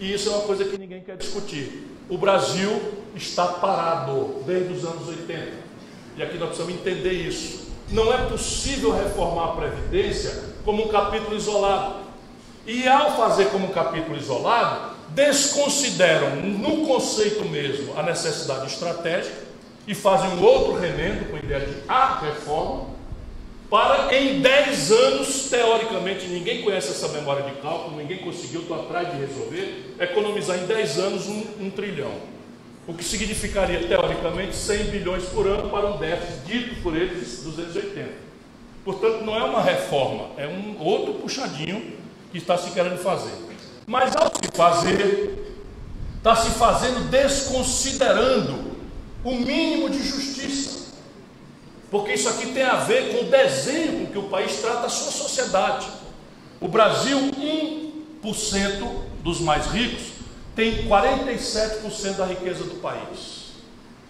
E 0.00 0.12
isso 0.12 0.28
é 0.28 0.32
uma 0.32 0.42
coisa 0.42 0.64
que 0.64 0.76
ninguém 0.76 1.00
quer 1.00 1.16
discutir. 1.16 1.86
O 2.08 2.18
Brasil 2.18 2.70
está 3.14 3.46
parado 3.46 4.42
desde 4.46 4.72
os 4.72 4.84
anos 4.84 5.08
80. 5.08 5.52
E 6.16 6.22
aqui 6.22 6.38
nós 6.38 6.48
precisamos 6.48 6.74
entender 6.74 7.12
isso. 7.12 7.67
Não 7.90 8.12
é 8.12 8.18
possível 8.28 8.92
reformar 8.92 9.44
a 9.44 9.56
Previdência 9.56 10.44
como 10.64 10.84
um 10.84 10.88
capítulo 10.88 11.36
isolado. 11.36 12.08
E 12.66 12.86
ao 12.86 13.16
fazer 13.16 13.46
como 13.46 13.66
um 13.66 13.72
capítulo 13.72 14.16
isolado, 14.16 14.96
desconsideram 15.08 16.36
no 16.36 16.86
conceito 16.86 17.44
mesmo 17.46 17.98
a 17.98 18.02
necessidade 18.02 18.66
estratégica 18.66 19.48
e 19.86 19.94
fazem 19.94 20.28
um 20.30 20.42
outro 20.42 20.74
remendo 20.74 21.30
com 21.30 21.36
a 21.36 21.38
ideia 21.38 21.60
de 21.64 21.74
a 21.88 22.20
reforma, 22.20 22.98
para 23.70 24.14
em 24.14 24.40
10 24.40 24.92
anos, 24.92 25.48
teoricamente, 25.50 26.26
ninguém 26.26 26.62
conhece 26.62 26.88
essa 26.88 27.08
memória 27.08 27.42
de 27.42 27.60
cálculo, 27.60 27.96
ninguém 27.96 28.18
conseguiu, 28.18 28.62
estou 28.62 28.80
atrás 28.80 29.10
de 29.10 29.18
resolver, 29.18 29.94
economizar 30.00 30.58
em 30.58 30.66
10 30.66 30.98
anos 30.98 31.26
um, 31.26 31.44
um 31.60 31.70
trilhão. 31.70 32.12
O 32.88 32.94
que 32.94 33.04
significaria, 33.04 33.86
teoricamente, 33.86 34.56
100 34.56 34.84
bilhões 34.84 35.24
por 35.24 35.46
ano 35.46 35.68
para 35.68 35.88
um 35.88 35.98
déficit 35.98 36.40
dito 36.46 36.82
por 36.82 36.96
eles 36.96 37.42
280. 37.44 38.08
Portanto, 38.82 39.24
não 39.26 39.36
é 39.36 39.44
uma 39.44 39.60
reforma, 39.60 40.30
é 40.38 40.48
um 40.48 40.82
outro 40.82 41.12
puxadinho 41.14 41.98
que 42.32 42.38
está 42.38 42.56
se 42.56 42.70
querendo 42.70 42.96
fazer. 42.96 43.34
Mas 43.86 44.16
ao 44.16 44.28
se 44.28 44.50
fazer, 44.56 45.54
está 46.16 46.34
se 46.34 46.48
fazendo 46.52 47.10
desconsiderando 47.10 48.72
o 49.22 49.34
mínimo 49.34 49.90
de 49.90 50.02
justiça. 50.02 50.94
Porque 51.90 52.14
isso 52.14 52.30
aqui 52.30 52.52
tem 52.52 52.62
a 52.62 52.76
ver 52.76 53.12
com 53.12 53.26
o 53.26 53.30
desenho 53.30 54.06
com 54.06 54.12
que 54.12 54.18
o 54.18 54.30
país 54.30 54.62
trata 54.62 54.86
a 54.86 54.90
sua 54.90 55.12
sociedade. 55.12 55.86
O 56.58 56.68
Brasil, 56.68 57.18
1% 58.22 59.02
dos 59.22 59.40
mais 59.40 59.66
ricos, 59.66 60.17
tem 60.58 60.88
47% 60.88 62.16
da 62.16 62.26
riqueza 62.26 62.64
do 62.64 62.80
país. 62.80 63.52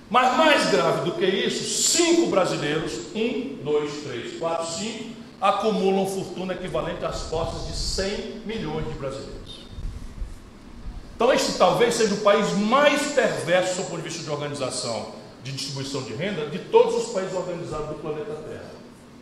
Mas 0.08 0.34
mais 0.34 0.70
grave 0.70 1.10
do 1.10 1.12
que 1.18 1.26
isso, 1.26 1.92
cinco 1.92 2.28
brasileiros, 2.28 3.14
um, 3.14 3.58
dois, 3.62 3.92
três, 4.04 4.38
quatro, 4.38 4.66
cinco, 4.66 5.10
acumulam 5.38 6.06
fortuna 6.06 6.54
equivalente 6.54 7.04
às 7.04 7.24
posses 7.24 7.66
de 7.66 7.76
100 7.76 8.42
milhões 8.46 8.88
de 8.88 8.94
brasileiros. 8.94 9.66
Então, 11.14 11.30
este 11.34 11.52
talvez 11.58 11.96
seja 11.96 12.14
o 12.14 12.22
país 12.22 12.50
mais 12.56 13.12
perverso 13.12 13.82
do 13.82 13.90
ponto 13.90 13.96
de 13.98 14.08
vista 14.08 14.22
de 14.22 14.30
organização 14.30 15.12
de 15.44 15.52
distribuição 15.52 16.00
de 16.00 16.14
renda 16.14 16.46
de 16.46 16.60
todos 16.60 16.94
os 16.94 17.12
países 17.12 17.36
organizados 17.36 17.88
do 17.88 17.96
planeta 17.96 18.32
Terra. 18.48 18.70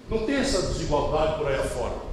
Não 0.08 0.18
tem 0.18 0.36
essa 0.36 0.62
desigualdade 0.62 1.38
por 1.38 1.48
aí 1.48 1.56
afora. 1.56 2.05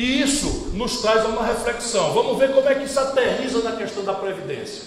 E 0.00 0.22
isso 0.22 0.70
nos 0.72 1.02
traz 1.02 1.26
uma 1.26 1.44
reflexão. 1.44 2.14
Vamos 2.14 2.38
ver 2.38 2.54
como 2.54 2.66
é 2.66 2.74
que 2.74 2.84
isso 2.84 2.98
aterriza 2.98 3.60
na 3.60 3.72
questão 3.72 4.02
da 4.02 4.14
Previdência. 4.14 4.84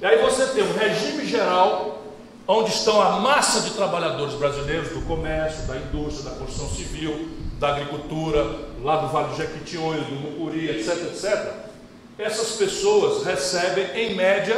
E 0.00 0.04
aí 0.04 0.20
você 0.20 0.46
tem 0.46 0.64
um 0.64 0.72
regime 0.72 1.24
geral, 1.24 2.02
onde 2.48 2.70
estão 2.70 3.00
a 3.00 3.20
massa 3.20 3.60
de 3.60 3.70
trabalhadores 3.70 4.34
brasileiros 4.34 4.88
do 4.88 5.02
comércio, 5.02 5.62
da 5.68 5.76
indústria, 5.76 6.30
da 6.30 6.36
construção 6.36 6.68
civil, 6.70 7.28
da 7.60 7.68
agricultura, 7.68 8.44
lá 8.82 8.96
do 8.96 9.12
Vale 9.12 9.28
do 9.28 9.36
Jequitinhonha, 9.36 10.00
do 10.00 10.14
Mucuri, 10.16 10.70
etc, 10.70 10.88
etc 11.02 11.62
essas 12.18 12.56
pessoas 12.56 13.24
recebem, 13.24 13.86
em 13.94 14.14
média, 14.14 14.56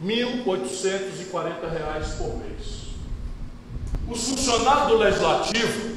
R$ 0.00 0.26
1.840 0.44 2.16
por 2.18 2.36
mês. 2.38 2.82
Os 4.08 4.28
funcionários 4.28 4.88
do 4.88 4.96
Legislativo, 4.96 5.91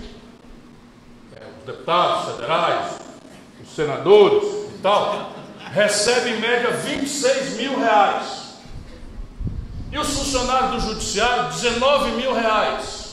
deputados 1.65 2.31
federais, 2.31 2.95
os 3.63 3.75
senadores 3.75 4.43
e 4.73 4.79
tal, 4.81 5.31
recebem 5.73 6.35
em 6.35 6.39
média 6.39 6.71
26 6.71 7.57
mil 7.57 7.79
reais. 7.79 8.45
E 9.91 9.97
os 9.97 10.07
funcionários 10.17 10.83
do 10.83 10.89
Judiciário, 10.89 11.53
19 11.53 12.11
mil 12.11 12.33
reais. 12.33 13.05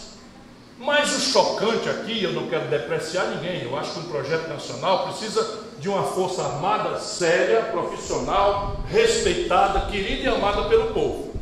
Mas 0.78 1.16
o 1.16 1.20
chocante 1.20 1.88
aqui, 1.88 2.24
eu 2.24 2.32
não 2.32 2.48
quero 2.48 2.66
depreciar 2.66 3.26
ninguém, 3.26 3.62
eu 3.62 3.78
acho 3.78 3.92
que 3.92 4.00
um 4.00 4.10
projeto 4.10 4.48
nacional 4.48 5.04
precisa 5.06 5.60
de 5.78 5.88
uma 5.88 6.02
força 6.02 6.42
armada 6.42 6.98
séria, 6.98 7.62
profissional, 7.64 8.76
respeitada, 8.88 9.82
querida 9.92 10.22
e 10.22 10.28
amada 10.28 10.64
pelo 10.64 10.92
povo. 10.92 11.32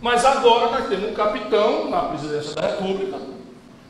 Mas 0.00 0.24
agora 0.24 0.70
nós 0.72 0.88
temos 0.88 1.10
um 1.10 1.14
capitão 1.14 1.88
na 1.88 2.00
presidência 2.00 2.54
da 2.54 2.68
República, 2.68 3.18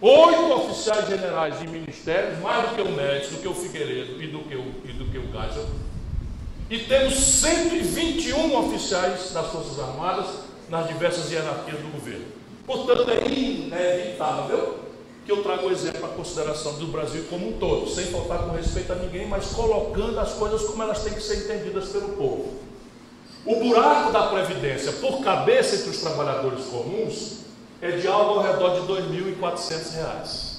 oito 0.03 0.53
oficiais 0.53 1.09
generais 1.09 1.63
em 1.63 1.69
ministérios, 1.69 2.41
mais 2.41 2.69
do 2.69 2.75
que 2.75 2.83
o 2.83 2.91
Médici, 2.91 3.35
do 3.35 3.41
que 3.41 3.49
o 3.49 3.55
Figueiredo 3.55 4.21
e 4.21 4.27
do 4.27 4.41
que 4.41 4.57
o, 4.57 4.75
e 4.85 4.93
do 4.93 5.05
que 5.05 5.19
o 5.19 5.23
Geisel, 5.23 5.67
e 6.69 6.79
temos 6.81 7.15
121 7.15 8.57
oficiais 8.57 9.31
das 9.33 9.47
Forças 9.49 9.79
Armadas 9.79 10.27
nas 10.69 10.89
diversas 10.89 11.31
hierarquias 11.31 11.79
do 11.79 11.93
governo. 11.93 12.25
Portanto, 12.67 13.11
é 13.11 13.29
inevitável 13.29 14.79
que 15.25 15.31
eu 15.31 15.43
trago 15.43 15.69
o 15.69 15.71
exemplo 15.71 16.05
à 16.05 16.09
consideração 16.09 16.75
do 16.75 16.87
Brasil 16.87 17.27
como 17.29 17.51
um 17.51 17.53
todo, 17.59 17.89
sem 17.89 18.07
faltar 18.07 18.45
com 18.45 18.57
respeito 18.57 18.91
a 18.93 18.97
ninguém, 18.97 19.29
mas 19.29 19.47
colocando 19.47 20.19
as 20.19 20.33
coisas 20.33 20.63
como 20.65 20.83
elas 20.83 21.05
têm 21.05 21.13
que 21.13 21.23
ser 21.23 21.45
entendidas 21.45 21.91
pelo 21.91 22.09
povo. 22.11 22.55
O 23.45 23.57
buraco 23.57 24.11
da 24.11 24.29
Previdência 24.29 24.93
por 24.93 25.21
cabeça 25.23 25.77
entre 25.77 25.91
os 25.91 25.99
trabalhadores 25.99 26.65
comuns 26.65 27.42
é 27.83 27.91
de 27.91 28.07
algo 28.07 28.39
ao 28.39 28.43
redor 28.43 28.81
de 28.81 28.93
R$ 28.93 29.35
2.400. 29.41 30.53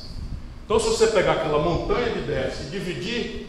Então, 0.66 0.78
se 0.78 0.90
você 0.90 1.08
pegar 1.08 1.34
aquela 1.34 1.60
montanha 1.60 2.10
de 2.12 2.22
déficit 2.22 2.68
e 2.68 2.70
dividir 2.70 3.48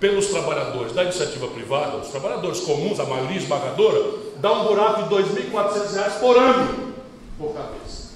pelos 0.00 0.28
trabalhadores 0.28 0.92
da 0.92 1.04
iniciativa 1.04 1.46
privada, 1.48 1.98
os 1.98 2.08
trabalhadores 2.08 2.60
comuns, 2.60 2.98
a 2.98 3.04
maioria 3.04 3.36
esmagadora, 3.36 4.18
dá 4.38 4.52
um 4.52 4.66
buraco 4.66 5.02
de 5.02 5.14
R$ 5.14 5.22
2.400 5.22 6.20
por 6.20 6.36
ano 6.38 6.94
por 7.38 7.54
cabeça. 7.54 8.12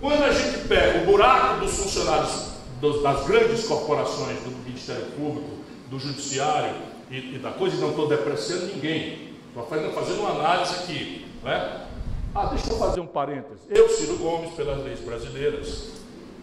Quando 0.00 0.22
a 0.22 0.32
gente 0.32 0.68
pega 0.68 1.02
o 1.02 1.06
buraco 1.06 1.60
dos 1.60 1.76
funcionários 1.76 2.48
das 3.02 3.26
grandes 3.26 3.66
corporações 3.66 4.38
do 4.40 4.50
Ministério 4.64 5.06
Público, 5.16 5.50
do 5.90 5.98
Judiciário 5.98 6.76
e, 7.10 7.38
da 7.38 7.50
coisa, 7.50 7.76
e 7.76 7.80
não 7.80 7.90
estou 7.90 8.06
depreciando 8.06 8.66
ninguém, 8.66 9.32
estou 9.48 9.66
fazendo, 9.66 9.92
fazendo 9.92 10.20
uma 10.20 10.30
análise 10.30 10.74
aqui. 10.76 11.26
Né? 11.42 11.87
Ah, 12.34 12.46
deixa 12.46 12.70
eu 12.70 12.78
fazer 12.78 13.00
um 13.00 13.06
parêntese. 13.06 13.60
Eu, 13.68 13.88
Ciro 13.88 14.16
Gomes, 14.16 14.52
pelas 14.52 14.82
leis 14.84 15.00
brasileiras, 15.00 15.88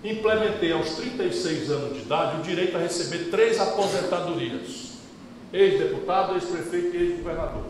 implementei 0.03 0.71
aos 0.71 0.91
36 0.95 1.71
anos 1.71 1.93
de 1.93 2.01
idade 2.01 2.39
o 2.39 2.43
direito 2.43 2.75
a 2.75 2.79
receber 2.79 3.29
três 3.29 3.59
aposentadorias: 3.59 4.93
ex-deputado, 5.53 6.35
ex-prefeito 6.35 6.95
e 6.95 7.11
ex-governador. 7.11 7.63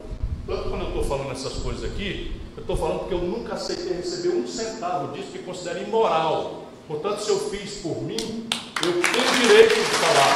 Tanto 0.48 0.70
quando 0.70 0.82
eu 0.82 0.88
estou 0.88 1.04
falando 1.04 1.32
essas 1.32 1.54
coisas 1.54 1.84
aqui, 1.84 2.40
eu 2.56 2.62
estou 2.62 2.78
falando 2.78 3.00
porque 3.00 3.14
eu 3.14 3.22
nunca 3.22 3.56
aceitei 3.56 3.98
receber 3.98 4.36
um 4.36 4.48
centavo 4.48 5.14
disso 5.14 5.32
que 5.32 5.40
considero 5.40 5.84
imoral. 5.84 6.66
Portanto, 6.88 7.20
se 7.20 7.30
eu 7.30 7.40
fiz 7.50 7.82
por 7.82 8.02
mim, 8.04 8.48
eu 8.86 9.02
tenho 9.02 9.42
direito 9.42 9.74
de 9.74 9.82
falar 9.82 10.36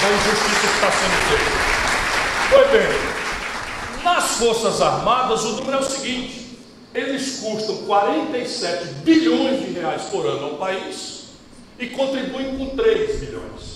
da 0.00 0.10
injustiça 0.10 0.60
que 0.60 0.74
está 0.74 0.90
sendo 0.90 1.16
feita. 1.28 1.72
Pois 2.50 2.70
bem, 2.70 3.21
nas 4.02 4.32
Forças 4.32 4.80
Armadas 4.80 5.44
o 5.44 5.52
número 5.52 5.78
é 5.78 5.80
o 5.80 5.84
seguinte: 5.84 6.58
eles 6.94 7.40
custam 7.40 7.76
47 7.86 8.84
bilhões 9.04 9.60
de 9.60 9.72
reais 9.72 10.02
por 10.04 10.26
ano 10.26 10.46
ao 10.46 10.54
país 10.56 11.22
e 11.78 11.86
contribuem 11.86 12.56
com 12.56 12.76
3 12.76 13.20
bilhões. 13.20 13.72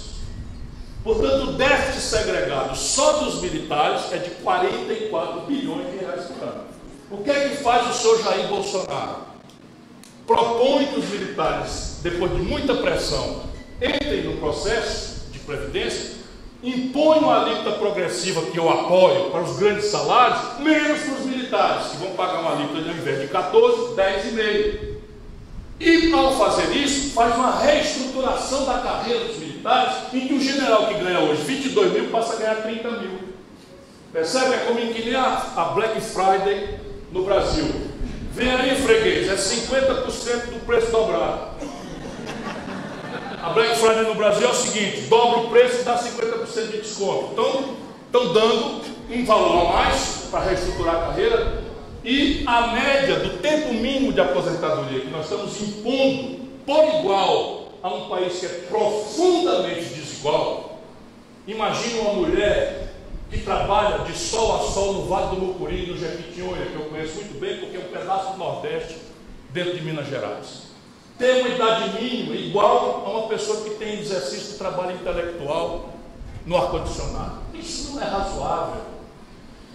Portanto, 1.02 1.50
o 1.50 1.52
déficit 1.52 2.00
segregado 2.00 2.76
só 2.76 3.24
dos 3.24 3.40
militares 3.40 4.12
é 4.12 4.18
de 4.18 4.30
44 4.30 5.42
bilhões 5.42 5.90
de 5.92 5.98
reais 5.98 6.24
por 6.24 6.42
ano. 6.42 6.64
O 7.10 7.18
que 7.18 7.30
é 7.30 7.48
que 7.48 7.56
faz 7.62 7.88
o 7.88 7.92
senhor 8.00 8.22
Jair 8.24 8.48
Bolsonaro? 8.48 9.26
Propõe 10.26 10.86
que 10.86 10.98
os 10.98 11.08
militares, 11.08 12.00
depois 12.02 12.32
de 12.32 12.38
muita 12.38 12.74
pressão, 12.74 13.44
entrem 13.80 14.24
no 14.24 14.38
processo 14.38 15.30
de 15.30 15.38
previdência, 15.38 16.16
impõe 16.62 17.18
uma 17.18 17.42
alíquota 17.42 17.72
progressiva 17.72 18.42
que 18.42 18.58
eu 18.58 18.68
apoio 18.68 19.30
para 19.30 19.42
os 19.42 19.56
grandes 19.56 19.86
salários, 19.86 20.58
menos 20.58 21.00
para 21.00 21.14
os 21.14 21.26
militares, 21.26 21.86
que 21.88 21.96
vão 21.98 22.10
pagar 22.10 22.40
uma 22.40 22.52
alíquota 22.52 22.88
ao 22.88 22.96
invés 22.96 23.20
de 23.20 23.28
14, 23.28 23.94
10,5. 23.94 24.96
E 25.78 26.12
ao 26.12 26.36
fazer 26.38 26.74
isso, 26.74 27.12
faz 27.12 27.34
uma 27.34 27.60
reestruturação 27.60 28.64
da 28.64 28.78
carreira 28.78 29.26
dos 29.26 29.36
militares, 29.36 29.94
em 30.14 30.26
que 30.26 30.34
o 30.34 30.40
general 30.40 30.86
que 30.86 30.94
ganha 30.94 31.20
hoje 31.20 31.42
22 31.42 31.92
mil 31.92 32.10
passa 32.10 32.32
a 32.32 32.36
ganhar 32.36 32.62
30 32.62 32.90
mil. 32.92 33.18
Percebe? 34.12 34.54
É 34.54 34.58
como 34.60 34.80
que 34.80 35.04
nem 35.04 35.14
a 35.14 35.72
Black 35.74 36.00
Friday 36.00 36.80
no 37.12 37.24
Brasil. 37.24 37.66
Vem 38.32 38.50
aí, 38.50 38.74
freguês, 38.82 39.28
é 39.28 39.34
50% 39.34 40.52
do 40.52 40.66
preço 40.66 40.90
dobrado. 40.90 41.56
A 43.46 43.50
Black 43.50 43.76
Friday 43.76 44.02
no 44.02 44.16
Brasil 44.16 44.48
é 44.48 44.50
o 44.50 44.54
seguinte: 44.54 45.02
dobra 45.02 45.38
o 45.38 45.50
preço 45.50 45.82
e 45.82 45.84
dá 45.84 45.96
50% 45.96 46.66
de 46.72 46.78
desconto. 46.78 47.28
Então, 47.30 47.76
estão 48.06 48.32
dando 48.32 48.82
um 49.08 49.24
valor 49.24 49.68
a 49.68 49.72
mais 49.72 50.26
para 50.32 50.40
reestruturar 50.40 50.96
a 50.96 51.06
carreira 51.06 51.62
e 52.04 52.42
a 52.44 52.66
média 52.72 53.20
do 53.20 53.38
tempo 53.38 53.72
mínimo 53.72 54.12
de 54.12 54.20
aposentadoria 54.20 54.98
que 54.98 55.10
nós 55.10 55.26
estamos 55.30 55.62
impondo 55.62 56.40
por 56.66 56.98
igual 56.98 57.68
a 57.84 57.88
um 57.88 58.08
país 58.08 58.36
que 58.40 58.46
é 58.46 58.66
profundamente 58.68 59.94
desigual. 59.94 60.80
Imagine 61.46 62.00
uma 62.00 62.14
mulher 62.14 62.94
que 63.30 63.42
trabalha 63.42 63.98
de 63.98 64.12
sol 64.18 64.56
a 64.56 64.72
sol 64.72 64.92
no 64.94 65.02
Vale 65.06 65.36
do 65.36 65.42
Mucuri, 65.42 65.86
no 65.86 65.96
Jequitinhonha, 65.96 66.66
que 66.66 66.74
eu 66.74 66.86
conheço 66.86 67.14
muito 67.14 67.38
bem, 67.38 67.60
porque 67.60 67.76
é 67.76 67.80
um 67.80 67.96
pedaço 67.96 68.32
do 68.32 68.38
Nordeste 68.38 68.96
dentro 69.52 69.72
de 69.72 69.82
Minas 69.82 70.08
Gerais. 70.08 70.65
Tem 71.18 71.40
uma 71.40 71.48
idade 71.48 72.02
mínima 72.02 72.34
igual 72.34 73.04
a 73.06 73.10
uma 73.10 73.28
pessoa 73.28 73.62
que 73.62 73.70
tem 73.70 74.00
exercício 74.00 74.52
de 74.52 74.58
trabalho 74.58 74.92
intelectual 74.92 75.90
no 76.44 76.56
ar-condicionado. 76.56 77.38
Isso 77.54 77.94
não 77.94 78.02
é 78.02 78.04
razoável. 78.04 78.82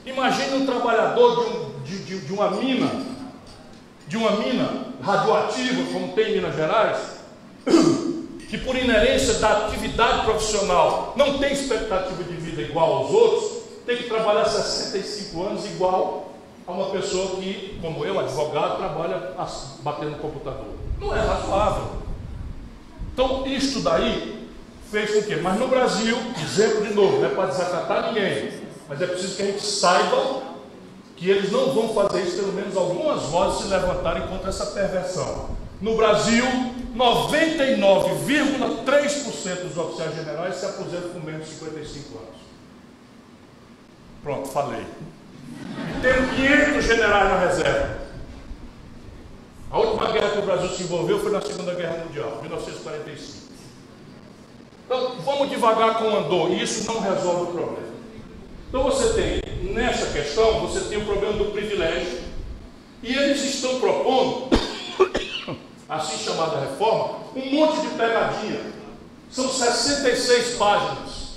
Imagine 0.06 0.56
um 0.58 0.66
trabalhador 0.66 1.36
de, 1.36 1.52
um, 1.52 1.80
de, 1.84 1.98
de, 2.04 2.20
de, 2.22 2.34
uma 2.34 2.52
mina, 2.52 2.90
de 4.08 4.18
uma 4.18 4.32
mina 4.32 4.88
radioativa, 5.02 5.92
como 5.92 6.14
tem 6.14 6.32
em 6.32 6.36
Minas 6.36 6.56
Gerais, 6.56 6.98
que 8.50 8.58
por 8.58 8.76
inerência 8.76 9.36
da 9.36 9.66
atividade 9.68 10.26
profissional 10.26 11.14
não 11.16 11.38
tem 11.40 11.54
expectativa 11.54 12.24
de 12.24 12.34
vida 12.34 12.62
igual 12.62 12.94
aos 12.94 13.12
outros, 13.12 13.62
tem 13.86 13.98
que 13.98 14.04
trabalhar 14.04 14.46
65 14.46 15.44
anos 15.44 15.66
igual 15.66 16.31
a 16.72 16.76
uma 16.76 16.90
pessoa 16.90 17.36
que, 17.36 17.78
como 17.82 18.06
eu, 18.06 18.20
advogado, 18.20 18.78
trabalha 18.78 19.34
batendo 19.82 20.12
no 20.12 20.18
computador. 20.18 20.74
Não 21.00 21.16
é 21.16 21.20
razoável. 21.20 22.02
Então, 23.14 23.46
isto 23.46 23.82
daí 23.82 24.48
fez 24.90 25.14
com 25.14 25.22
que, 25.24 25.36
mas 25.38 25.60
no 25.60 25.68
Brasil, 25.68 26.18
exemplo 26.42 26.86
de 26.86 26.94
novo, 26.94 27.20
não 27.20 27.26
é 27.26 27.30
para 27.30 27.48
desacatar 27.48 28.08
ninguém, 28.08 28.62
mas 28.88 29.02
é 29.02 29.08
preciso 29.08 29.36
que 29.36 29.42
a 29.42 29.46
gente 29.46 29.66
saiba 29.66 30.44
que 31.16 31.30
eles 31.30 31.52
não 31.52 31.74
vão 31.74 31.94
fazer 31.94 32.24
isso, 32.24 32.38
pelo 32.38 32.54
menos 32.54 32.76
algumas 32.76 33.22
vozes 33.24 33.62
se 33.62 33.68
levantarem 33.68 34.26
contra 34.28 34.50
essa 34.50 34.66
perversão. 34.68 35.50
No 35.80 35.96
Brasil, 35.96 36.46
99,3% 36.96 39.68
dos 39.68 39.78
oficiais 39.78 40.16
generais 40.16 40.56
se 40.56 40.66
aposentam 40.66 41.12
com 41.12 41.20
menos 41.20 41.48
de 41.48 41.54
55 41.54 42.18
anos. 42.18 42.42
Pronto, 44.24 44.50
falei. 44.50 44.84
Temos 46.02 46.36
500 46.36 46.86
generais 46.86 47.30
na 47.30 47.40
reserva. 47.40 48.02
A 49.72 49.80
última 49.80 50.12
guerra 50.12 50.32
que 50.32 50.40
o 50.40 50.46
Brasil 50.46 50.70
se 50.70 50.84
envolveu 50.84 51.20
foi 51.20 51.32
na 51.32 51.42
Segunda 51.42 51.74
Guerra 51.74 52.04
Mundial, 52.06 52.40
1945. 52.42 53.52
Então, 54.86 55.16
vamos 55.24 55.50
devagar 55.50 56.00
com 56.00 56.06
o 56.06 56.18
andor, 56.18 56.52
e 56.52 56.62
isso 56.62 56.92
não 56.92 57.00
resolve 57.00 57.44
o 57.44 57.54
problema. 57.54 57.92
Então 58.68 58.84
você 58.84 59.14
tem, 59.14 59.74
nessa 59.74 60.08
questão, 60.08 60.60
você 60.62 60.82
tem 60.90 60.98
o 60.98 61.06
problema 61.06 61.34
do 61.34 61.52
privilégio, 61.52 62.20
e 63.04 63.14
eles 63.14 63.42
estão 63.44 63.80
propondo, 63.80 64.50
assim 65.88 66.18
chamada 66.18 66.60
reforma, 66.60 67.20
um 67.36 67.52
monte 67.52 67.82
de 67.82 67.88
pegadinha. 67.96 68.62
São 69.30 69.48
66 69.48 70.58
páginas. 70.58 71.32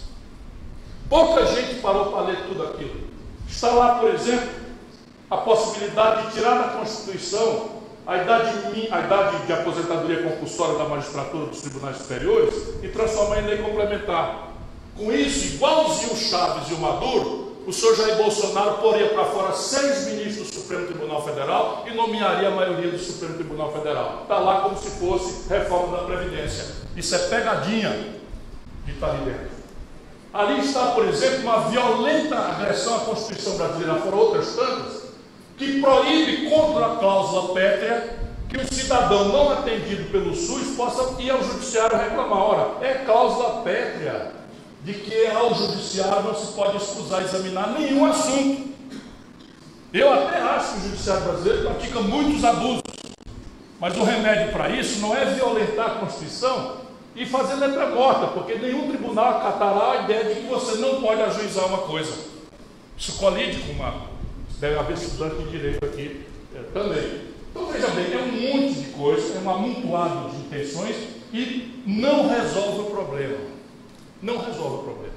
Pouca 1.09 1.47
gente 1.47 1.81
parou 1.81 2.07
para 2.07 2.23
ler 2.23 2.49
tudo 2.49 2.65
aquilo. 2.65 3.04
Está 3.55 3.69
lá, 3.69 3.95
por 4.01 4.11
exemplo, 4.13 4.51
a 5.31 5.37
possibilidade 5.39 6.27
de 6.27 6.33
tirar 6.35 6.59
da 6.59 6.69
Constituição 6.79 7.71
a 8.07 8.19
idade, 8.19 8.51
a 8.91 9.01
idade 9.01 9.47
de 9.47 9.53
aposentadoria 9.53 10.23
compulsória 10.25 10.77
da 10.77 10.85
magistratura 10.85 11.47
dos 11.47 11.63
tribunais 11.63 11.97
superiores 11.99 12.55
e 12.83 12.89
transformar 12.89 13.39
em 13.39 13.47
lei 13.47 13.59
complementar. 13.59 14.51
Com 14.97 15.11
isso, 15.11 15.55
igualzinho 15.55 16.13
o 16.13 16.17
Chaves 16.17 16.69
e 16.69 16.75
o 16.75 16.79
Maduro, 16.79 17.57
o 17.67 17.73
senhor 17.73 17.97
Jair 17.97 18.17
Bolsonaro 18.17 18.75
poria 18.79 19.09
para 19.09 19.25
fora 19.25 19.55
seis 19.55 20.09
ministros 20.09 20.51
do 20.51 20.57
Supremo 20.57 20.87
Tribunal 20.87 21.25
Federal 21.25 21.85
e 21.87 21.95
nomearia 21.95 22.49
a 22.49 22.51
maioria 22.51 22.91
do 22.91 22.99
Supremo 22.99 23.35
Tribunal 23.35 23.73
Federal. 23.73 24.21
Está 24.23 24.39
lá 24.39 24.61
como 24.63 24.77
se 24.77 24.91
fosse 24.91 25.49
reforma 25.49 25.97
da 25.97 26.05
Previdência. 26.05 26.67
Isso 26.95 27.15
é 27.15 27.19
pegadinha 27.29 28.15
de 28.85 28.93
estar 28.93 29.11
ali 29.11 29.25
dentro. 29.25 29.54
Ali 30.35 30.63
está, 30.63 30.87
por 30.87 31.07
exemplo, 31.07 31.43
uma 31.43 31.69
violenta 31.69 32.37
agressão 32.37 32.97
à 32.97 33.01
Constituição 33.03 33.57
brasileira, 33.57 34.01
foram 34.01 34.19
outras 34.19 34.57
tantas, 34.57 35.05
que 35.57 35.81
proíbe 35.81 36.51
contra 36.51 36.87
a 36.87 36.97
cláusula 36.97 37.55
pétrea 37.55 38.19
que 38.49 38.57
o 38.57 38.75
cidadão 38.75 39.29
não 39.29 39.53
atendido 39.53 40.11
pelo 40.11 40.35
SUS 40.35 40.77
possa 40.77 41.23
ir 41.23 41.31
ao 41.31 41.41
judiciário 41.41 41.97
reclamar. 41.97 42.39
Ora, 42.39 42.85
é 42.85 42.95
cláusula 43.05 43.63
pétrea 43.63 44.33
de 44.83 44.95
que 44.95 45.25
ao 45.29 45.55
judiciário 45.55 46.25
não 46.25 46.35
se 46.35 46.53
pode 46.53 46.79
excusar 46.79 47.23
examinar 47.23 47.69
nenhum 47.79 48.05
assunto. 48.05 48.75
Eu 49.93 50.13
até 50.13 50.41
acho 50.41 50.73
que 50.73 50.79
o 50.79 50.83
judiciário 50.83 51.23
brasileiro 51.23 51.63
pratica 51.63 52.01
muitos 52.01 52.45
abusos, 52.45 52.83
mas 53.79 53.97
o 53.97 54.03
remédio 54.03 54.51
para 54.51 54.69
isso 54.71 54.99
não 54.99 55.17
é 55.17 55.27
violentar 55.27 55.87
a 55.87 55.95
Constituição 56.01 56.84
e 57.15 57.25
fazer 57.27 57.55
letra 57.55 57.91
morta, 57.91 58.29
porque 58.29 58.55
nenhum 58.55 58.89
tribunal 58.89 59.39
acatará 59.39 59.93
a 59.93 60.03
ideia 60.03 60.35
de 60.35 60.41
que 60.41 60.47
você 60.47 60.79
não 60.79 61.01
pode 61.01 61.23
ajuizar 61.23 61.67
uma 61.67 61.79
coisa. 61.79 62.13
Isso 62.97 63.17
colide 63.19 63.61
com 63.61 63.73
uma. 63.73 64.15
Deve 64.59 64.79
haver 64.79 64.95
estudante 64.95 65.43
de 65.43 65.51
direito 65.51 65.85
aqui 65.85 66.25
é, 66.55 66.63
também. 66.73 67.35
Então 67.51 67.67
veja 67.67 67.89
bem, 67.89 68.13
é 68.13 68.19
um 68.19 68.63
monte 68.63 68.81
de 68.81 68.91
coisa, 68.91 69.39
é 69.39 69.41
um 69.41 69.51
amontoado 69.51 70.31
de 70.31 70.37
intenções 70.39 70.97
e 71.33 71.83
não 71.87 72.29
resolve 72.29 72.81
o 72.81 72.85
problema 72.85 73.55
não 74.25 74.39
resolve 74.39 74.77
o 74.77 74.83
problema. 74.83 75.15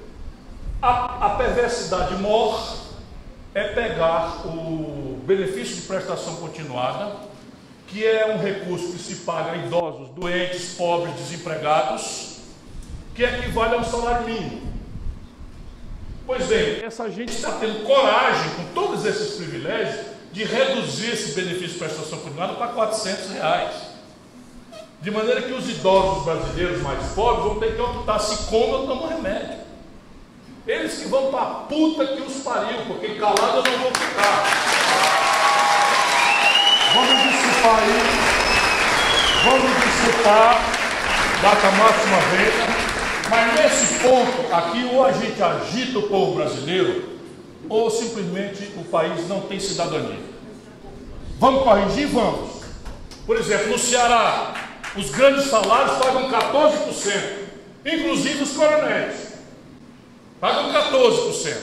A, 0.82 1.26
a 1.26 1.30
perversidade 1.30 2.14
mor 2.16 2.76
é 3.54 3.68
pegar 3.68 4.46
o 4.46 5.18
benefício 5.26 5.76
de 5.76 5.82
prestação 5.82 6.36
continuada, 6.36 7.16
que 7.88 8.06
é 8.06 8.34
um 8.34 8.38
recurso 8.38 8.92
que 8.92 8.98
se 8.98 9.16
paga 9.16 9.52
a 9.52 9.56
idosos, 9.56 10.10
doentes, 10.10 10.74
pobres, 10.74 11.14
desempregados, 11.14 12.36
que 13.14 13.24
equivale 13.24 13.74
a 13.74 13.78
um 13.78 13.84
salário 13.84 14.26
mínimo. 14.26 14.68
Pois 16.26 16.46
bem, 16.46 16.84
essa 16.84 17.10
gente 17.10 17.32
está 17.32 17.52
tendo 17.52 17.84
coragem, 17.84 18.50
com 18.56 18.64
todos 18.74 19.06
esses 19.06 19.36
privilégios, 19.36 20.06
de 20.30 20.44
reduzir 20.44 21.12
esse 21.12 21.32
benefício 21.32 21.70
de 21.70 21.78
prestação 21.78 22.18
continuada 22.18 22.52
para 22.54 22.68
400 22.68 23.30
reais. 23.30 23.74
De 25.00 25.10
maneira 25.10 25.40
que 25.42 25.52
os 25.52 25.68
idosos 25.70 26.24
brasileiros 26.24 26.82
mais 26.82 27.02
pobres 27.12 27.44
vão 27.44 27.58
ter 27.58 27.74
que 27.74 27.80
optar 27.80 28.18
se 28.18 28.44
come 28.48 28.72
ou 28.72 28.86
tomam 28.86 29.08
remédio. 29.08 29.58
Eles 30.66 30.98
que 30.98 31.08
vão 31.08 31.30
para 31.30 31.40
a 31.40 31.54
puta 31.62 32.06
que 32.06 32.20
os 32.20 32.42
pariu, 32.42 32.84
porque 32.86 33.14
calado 33.14 33.66
eu 33.66 33.72
não 33.72 33.78
vou 33.78 33.94
ficar. 33.94 34.67
Vamos 36.94 37.22
dissipar 37.22 37.78
aí. 37.80 38.38
Vamos 39.44 39.70
dissipar 39.84 40.78
data 41.42 41.70
máxima 41.72 42.18
venda. 42.30 42.88
Mas 43.30 43.60
nesse 43.60 43.94
ponto 44.00 44.54
aqui, 44.54 44.88
ou 44.90 45.04
a 45.04 45.12
gente 45.12 45.42
agita 45.42 45.98
o 45.98 46.08
povo 46.08 46.36
brasileiro, 46.36 47.18
ou 47.68 47.90
simplesmente 47.90 48.72
o 48.76 48.84
país 48.84 49.28
não 49.28 49.42
tem 49.42 49.60
cidadania. 49.60 50.18
Vamos 51.38 51.62
corrigir? 51.62 52.08
Vamos. 52.08 52.62
Por 53.26 53.36
exemplo, 53.36 53.68
no 53.68 53.78
Ceará, 53.78 54.54
os 54.96 55.10
grandes 55.10 55.44
salários 55.44 55.98
pagam 55.98 56.30
14%, 56.30 57.12
inclusive 57.84 58.42
os 58.42 58.52
coronéis. 58.52 59.34
Pagam 60.40 60.72
14%. 60.72 61.56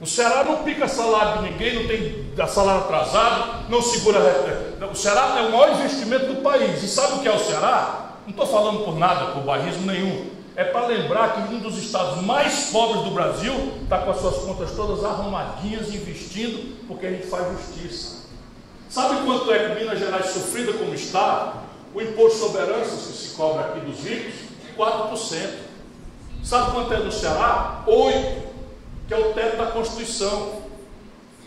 O 0.00 0.06
Ceará 0.06 0.44
não 0.44 0.64
pica 0.64 0.88
salário 0.88 1.42
de 1.42 1.50
ninguém, 1.50 1.74
não 1.74 1.86
tem 1.86 2.21
salário 2.48 2.82
atrasado, 2.82 3.68
não 3.68 3.82
segura. 3.82 4.18
O 4.90 4.94
Ceará 4.94 5.38
é 5.38 5.42
o 5.42 5.52
maior 5.52 5.72
investimento 5.72 6.26
do 6.26 6.42
país. 6.42 6.82
E 6.82 6.88
sabe 6.88 7.14
o 7.14 7.18
que 7.20 7.28
é 7.28 7.32
o 7.32 7.38
Ceará? 7.38 8.16
Não 8.24 8.30
estou 8.30 8.46
falando 8.46 8.84
por 8.84 8.96
nada, 8.96 9.32
por 9.32 9.42
bairrismo 9.42 9.86
nenhum. 9.86 10.30
é 10.54 10.64
para 10.64 10.86
lembrar 10.86 11.32
que 11.32 11.54
um 11.54 11.60
dos 11.60 11.78
estados 11.78 12.22
mais 12.22 12.66
pobres 12.70 13.02
do 13.02 13.10
Brasil 13.10 13.54
está 13.82 13.98
com 13.98 14.10
as 14.10 14.18
suas 14.18 14.36
contas 14.44 14.70
todas 14.72 15.02
arrumadinhas, 15.02 15.88
investindo, 15.94 16.76
porque 16.86 17.06
a 17.06 17.10
gente 17.10 17.26
faz 17.26 17.46
justiça. 17.52 18.26
Sabe 18.88 19.24
quanto 19.24 19.50
é 19.50 19.70
que 19.70 19.80
Minas 19.80 19.98
Gerais, 19.98 20.26
sofrida 20.26 20.74
como 20.74 20.94
está, 20.94 21.54
o 21.94 22.00
imposto 22.02 22.38
sobre 22.38 22.62
heranças 22.62 23.06
que 23.06 23.12
se 23.12 23.34
cobra 23.34 23.64
aqui 23.64 23.80
dos 23.80 24.00
ricos? 24.00 24.34
4%. 24.76 25.50
Sabe 26.44 26.72
quanto 26.72 26.92
é 26.92 26.98
no 26.98 27.10
Ceará? 27.10 27.82
8%, 27.86 28.42
que 29.08 29.14
é 29.14 29.18
o 29.18 29.32
teto 29.32 29.56
da 29.56 29.66
Constituição. 29.66 30.61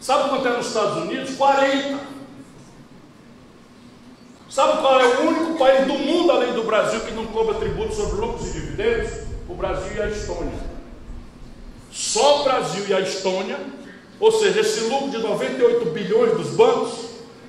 Sabe 0.06 0.30
quanto 0.30 0.48
é 0.48 0.58
nos 0.58 0.68
Estados 0.68 0.98
Unidos? 0.98 1.32
40%. 1.32 1.98
Sabe 4.48 4.80
qual 4.80 5.02
é 5.02 5.08
o 5.08 5.22
único 5.22 5.58
país 5.58 5.88
do 5.88 5.94
mundo, 5.94 6.32
além 6.32 6.54
do 6.54 6.64
Brasil, 6.64 7.00
que 7.00 7.12
não 7.12 7.26
cobra 7.26 7.56
tributo 7.56 7.96
sobre 7.96 8.22
lucros 8.22 8.50
e 8.50 8.52
dividendos? 8.52 9.12
O 9.50 9.56
Brasil 9.56 9.96
e 9.96 10.02
a 10.04 10.08
Estônia. 10.08 10.60
Só 11.92 12.42
o 12.42 12.44
Brasil 12.44 12.86
e 12.88 12.94
a 12.94 13.00
Estônia, 13.00 13.58
ou 14.20 14.32
seja, 14.32 14.60
esse 14.60 14.82
lucro 14.82 15.10
de 15.10 15.18
98 15.18 15.90
bilhões 15.90 16.38
dos 16.38 16.50
bancos, 16.52 17.06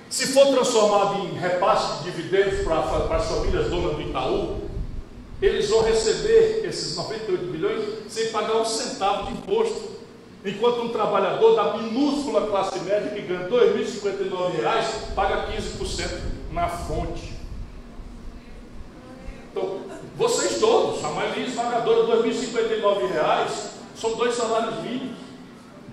se 0.08 0.28
for 0.28 0.46
transformado 0.46 1.26
em 1.26 1.34
repasse 1.34 2.04
de 2.04 2.10
dividendos 2.10 2.64
para, 2.64 2.80
para 2.80 3.16
as 3.16 3.26
famílias 3.26 3.68
donas 3.68 3.96
do 3.96 4.00
Itaú, 4.00 4.62
eles 5.42 5.68
vão 5.68 5.82
receber 5.82 6.62
esses 6.64 6.96
98 6.96 7.52
bilhões 7.52 7.84
sem 8.08 8.30
pagar 8.30 8.56
um 8.56 8.64
centavo 8.64 9.26
de 9.26 9.32
imposto. 9.34 9.95
Enquanto 10.44 10.83
um 10.83 10.88
trabalhador 10.90 11.57
da 11.57 11.77
minúscula 11.77 12.46
classe 12.46 12.79
média 12.81 13.11
que 13.11 13.22
ganha 13.22 13.49
R$ 13.49 13.51
2.059 13.51 15.14
paga 15.14 15.53
15% 15.53 16.20
na 16.53 16.68
fonte. 16.68 17.33
Então, 19.51 19.81
vocês 20.16 20.61
todos, 20.61 21.05
a 21.05 21.09
maioria 21.09 21.46
esmagadora, 21.46 22.22
R$ 22.22 22.31
2.059 22.31 23.49
são 23.96 24.14
dois 24.14 24.35
salários 24.35 24.83
mínimos 24.83 25.16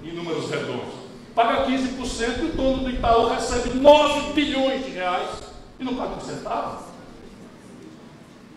em 0.03 0.11
números 0.11 0.49
redondos 0.49 1.03
paga 1.35 1.65
15% 1.65 2.39
e 2.39 2.45
o 2.45 2.53
dono 2.53 2.83
do 2.83 2.89
Itaú 2.89 3.29
recebe 3.29 3.71
9 3.79 4.33
bilhões 4.33 4.85
de 4.85 4.91
reais 4.91 5.29
e 5.79 5.83
não 5.83 5.95
paga 5.95 6.15
um 6.15 6.21
centavo. 6.21 6.83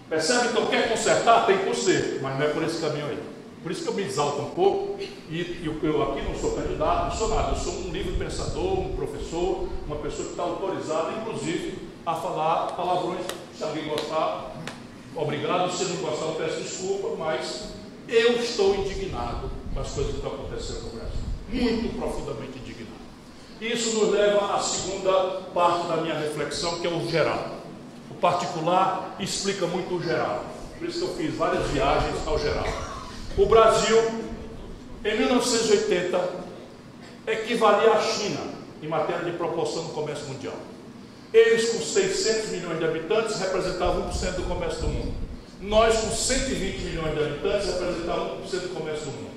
Percebe? 0.09 0.49
Então, 0.49 0.67
quer 0.67 0.89
consertar? 0.89 1.47
Tem 1.47 1.59
conserto, 1.59 2.23
mas 2.23 2.39
não 2.39 2.47
é 2.47 2.49
por 2.51 2.63
esse 2.63 2.81
caminho 2.81 3.07
aí. 3.07 3.36
Por 3.67 3.73
isso 3.73 3.83
que 3.83 3.89
eu 3.89 3.95
me 3.95 4.05
exalto 4.05 4.43
um 4.43 4.51
pouco, 4.51 4.97
e 5.29 5.65
eu, 5.65 5.77
eu 5.83 6.01
aqui 6.05 6.23
não 6.23 6.39
sou 6.39 6.53
candidato, 6.53 7.07
não 7.07 7.11
sou 7.11 7.29
nada, 7.31 7.51
eu 7.51 7.57
sou 7.57 7.73
um 7.73 7.91
livre 7.91 8.13
pensador, 8.13 8.79
um 8.79 8.95
professor, 8.95 9.69
uma 9.89 9.97
pessoa 9.97 10.23
que 10.23 10.31
está 10.31 10.45
autorizada, 10.45 11.11
inclusive, 11.21 11.77
a 12.07 12.15
falar 12.15 12.77
palavrões. 12.77 13.27
Se 13.59 13.65
alguém 13.65 13.89
gostar, 13.89 14.55
obrigado. 15.17 15.73
Se 15.73 15.83
não 15.83 15.97
gostar, 15.97 16.27
eu 16.27 16.35
peço 16.35 16.61
desculpa, 16.61 17.17
mas 17.19 17.71
eu 18.07 18.37
estou 18.37 18.73
indignado 18.77 19.51
com 19.75 19.81
as 19.81 19.91
coisas 19.91 20.13
que 20.13 20.19
estão 20.19 20.33
acontecendo 20.33 20.83
no 20.85 20.91
Brasil. 20.91 21.19
Muito 21.49 21.99
profundamente 21.99 22.61
isso 23.61 23.99
nos 23.99 24.13
leva 24.13 24.55
à 24.55 24.61
segunda 24.61 25.41
parte 25.53 25.89
da 25.89 25.97
minha 25.97 26.17
reflexão, 26.17 26.79
que 26.79 26.87
é 26.87 26.91
o 26.91 27.05
geral. 27.11 27.57
O 28.13 28.15
particular 28.15 29.17
explica 29.19 29.67
muito 29.67 29.97
o 29.97 30.01
geral. 30.01 30.45
Por 30.79 30.87
isso 30.87 31.01
que 31.01 31.05
eu 31.05 31.15
fiz 31.17 31.35
várias 31.35 31.67
viagens 31.71 32.15
ao 32.29 32.39
geral. 32.39 32.96
O 33.39 33.45
Brasil, 33.45 33.99
em 35.05 35.19
1980, 35.19 36.19
equivalia 37.27 37.93
à 37.93 38.01
China 38.01 38.41
em 38.83 38.89
matéria 38.89 39.31
de 39.31 39.37
proporção 39.37 39.85
do 39.85 39.93
comércio 39.93 40.27
mundial. 40.29 40.57
Eles, 41.35 41.69
com 41.69 41.81
600 41.81 42.51
milhões 42.53 42.79
de 42.79 42.85
habitantes, 42.87 43.39
representavam 43.39 44.09
1% 44.09 44.37
do 44.37 44.43
comércio 44.45 44.81
do 44.81 44.89
mundo. 44.89 45.15
Nós, 45.61 45.99
com 45.99 46.11
120 46.11 46.79
milhões 46.79 47.15
de 47.15 47.25
habitantes, 47.25 47.67
representávamos 47.67 48.51
1% 48.51 48.61
do 48.61 48.75
comércio 48.75 49.05
do 49.05 49.13
mundo. 49.13 49.37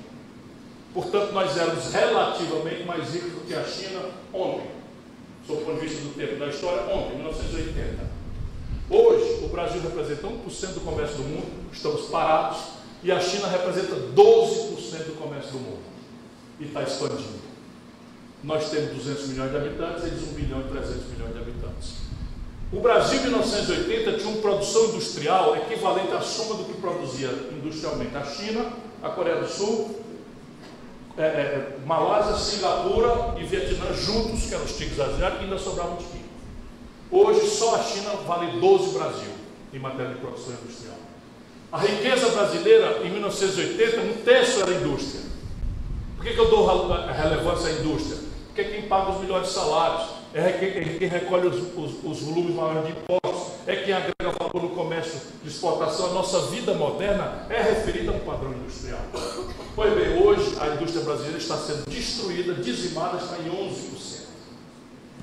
Portanto, 0.94 1.32
nós 1.32 1.56
éramos 1.58 1.92
relativamente 1.92 2.84
mais 2.84 3.12
ricos 3.12 3.32
do 3.32 3.46
que 3.46 3.54
a 3.54 3.64
China 3.64 4.00
ontem, 4.32 4.66
sob 5.46 5.62
o 5.62 5.66
ponto 5.66 5.78
de 5.78 5.86
vista 5.86 6.02
do 6.02 6.14
tempo 6.14 6.36
da 6.36 6.46
história, 6.46 6.82
ontem, 6.94 7.16
1980. 7.16 8.20
Hoje, 8.88 9.44
o 9.44 9.48
Brasil 9.48 9.82
representa 9.82 10.26
1% 10.26 10.72
do 10.72 10.80
comércio 10.80 11.16
do 11.18 11.24
mundo, 11.24 11.70
estamos 11.70 12.06
parados, 12.06 12.79
e 13.02 13.10
a 13.10 13.20
China 13.20 13.48
representa 13.48 13.94
12% 13.94 15.04
do 15.06 15.18
comércio 15.18 15.52
do 15.52 15.58
mundo, 15.58 15.82
e 16.58 16.64
está 16.64 16.82
expandindo. 16.82 17.40
Nós 18.42 18.70
temos 18.70 18.92
200 18.92 19.28
milhões 19.28 19.50
de 19.50 19.56
habitantes, 19.56 20.04
eles 20.04 20.22
1 20.22 20.32
bilhão 20.34 20.60
e 20.60 20.64
300 20.64 21.06
milhões 21.08 21.32
de 21.32 21.38
habitantes. 21.38 21.94
O 22.72 22.80
Brasil, 22.80 23.18
em 23.18 23.22
1980, 23.24 24.18
tinha 24.18 24.28
uma 24.28 24.40
produção 24.40 24.84
industrial 24.86 25.56
equivalente 25.56 26.12
à 26.12 26.20
soma 26.20 26.54
do 26.56 26.64
que 26.64 26.80
produzia 26.80 27.28
industrialmente 27.52 28.16
a 28.16 28.24
China, 28.24 28.72
a 29.02 29.08
Coreia 29.08 29.40
do 29.40 29.48
Sul, 29.48 30.00
é, 31.18 31.22
é, 31.22 31.76
Malásia, 31.84 32.36
Singapura 32.36 33.34
e 33.38 33.44
Vietnã 33.44 33.92
juntos, 33.92 34.46
que 34.46 34.54
eram 34.54 34.64
os 34.64 34.76
tigres 34.76 35.00
asiáticos, 35.00 35.40
e 35.40 35.44
ainda 35.44 35.58
sobrava 35.58 35.96
tiquinho. 35.96 36.30
Hoje 37.10 37.46
só 37.48 37.74
a 37.74 37.82
China 37.82 38.10
vale 38.26 38.60
12 38.60 38.96
Brasil 38.96 39.32
em 39.72 39.78
matéria 39.78 40.14
de 40.14 40.20
produção 40.20 40.54
industrial. 40.54 40.96
A 41.72 41.78
riqueza 41.78 42.28
brasileira, 42.30 43.00
em 43.04 43.10
1980, 43.10 44.00
um 44.00 44.24
terço 44.24 44.60
era 44.60 44.72
indústria. 44.72 45.20
Por 46.16 46.24
que, 46.24 46.32
que 46.32 46.38
eu 46.38 46.50
dou 46.50 46.66
relevância 46.66 47.68
à 47.68 47.72
indústria? 47.80 48.18
Porque 48.46 48.60
é 48.60 48.64
quem 48.64 48.82
paga 48.82 49.12
os 49.12 49.20
melhores 49.20 49.48
salários, 49.50 50.10
é 50.34 50.52
quem, 50.52 50.98
quem 50.98 51.08
recolhe 51.08 51.46
os, 51.46 51.56
os, 51.76 52.04
os 52.04 52.22
volumes 52.22 52.54
maiores 52.54 52.86
de 52.86 52.92
impostos, 52.92 53.52
é 53.66 53.76
quem 53.76 53.94
agrega 53.94 54.36
valor 54.38 54.62
no 54.62 54.70
comércio 54.70 55.20
de 55.42 55.48
exportação. 55.48 56.10
A 56.10 56.14
nossa 56.14 56.40
vida 56.48 56.74
moderna 56.74 57.46
é 57.48 57.62
referida 57.62 58.10
a 58.10 58.14
um 58.14 58.20
padrão 58.20 58.52
industrial. 58.52 59.00
Pois 59.76 59.94
bem, 59.94 60.22
hoje 60.22 60.56
a 60.60 60.74
indústria 60.74 61.04
brasileira 61.04 61.38
está 61.38 61.56
sendo 61.56 61.88
destruída, 61.88 62.54
dizimada, 62.54 63.18
está 63.18 63.38
em 63.38 63.48
11%. 63.48 64.20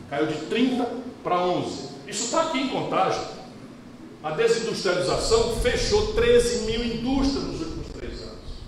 Caiu 0.10 0.28
de 0.28 0.34
30% 0.46 0.88
para 1.24 1.36
11%. 1.36 1.66
Isso 2.08 2.26
está 2.26 2.44
aqui 2.44 2.60
em 2.60 2.70
contagem. 2.70 3.22
A 4.28 4.32
desindustrialização 4.32 5.56
fechou 5.62 6.08
13 6.14 6.66
mil 6.66 6.84
indústrias 6.84 7.46
nos 7.46 7.62
últimos 7.62 7.88
três 7.94 8.22
anos. 8.24 8.60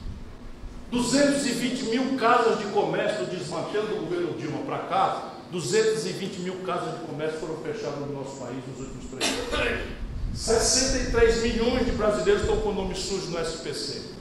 220 0.89 1.83
mil 1.89 2.17
casas 2.17 2.59
de 2.59 2.65
comércio 2.67 3.25
desmantelo 3.25 3.87
do 3.87 3.95
governo 4.05 4.37
Dilma 4.37 4.59
para 4.59 4.77
cá, 4.77 5.33
220 5.51 6.39
mil 6.39 6.55
casas 6.65 6.97
de 6.97 7.05
comércio 7.05 7.41
foram 7.41 7.57
fechadas 7.57 7.99
no 7.99 8.13
nosso 8.13 8.37
país 8.37 8.63
nos 8.69 8.87
últimos 8.87 9.05
três 9.11 9.83
anos. 9.83 9.99
63 10.33 11.43
milhões 11.43 11.85
de 11.85 11.91
brasileiros 11.91 12.43
estão 12.43 12.61
com 12.61 12.69
o 12.69 12.73
nome 12.73 12.95
sujo 12.95 13.27
no 13.27 13.41
SPC. 13.41 14.11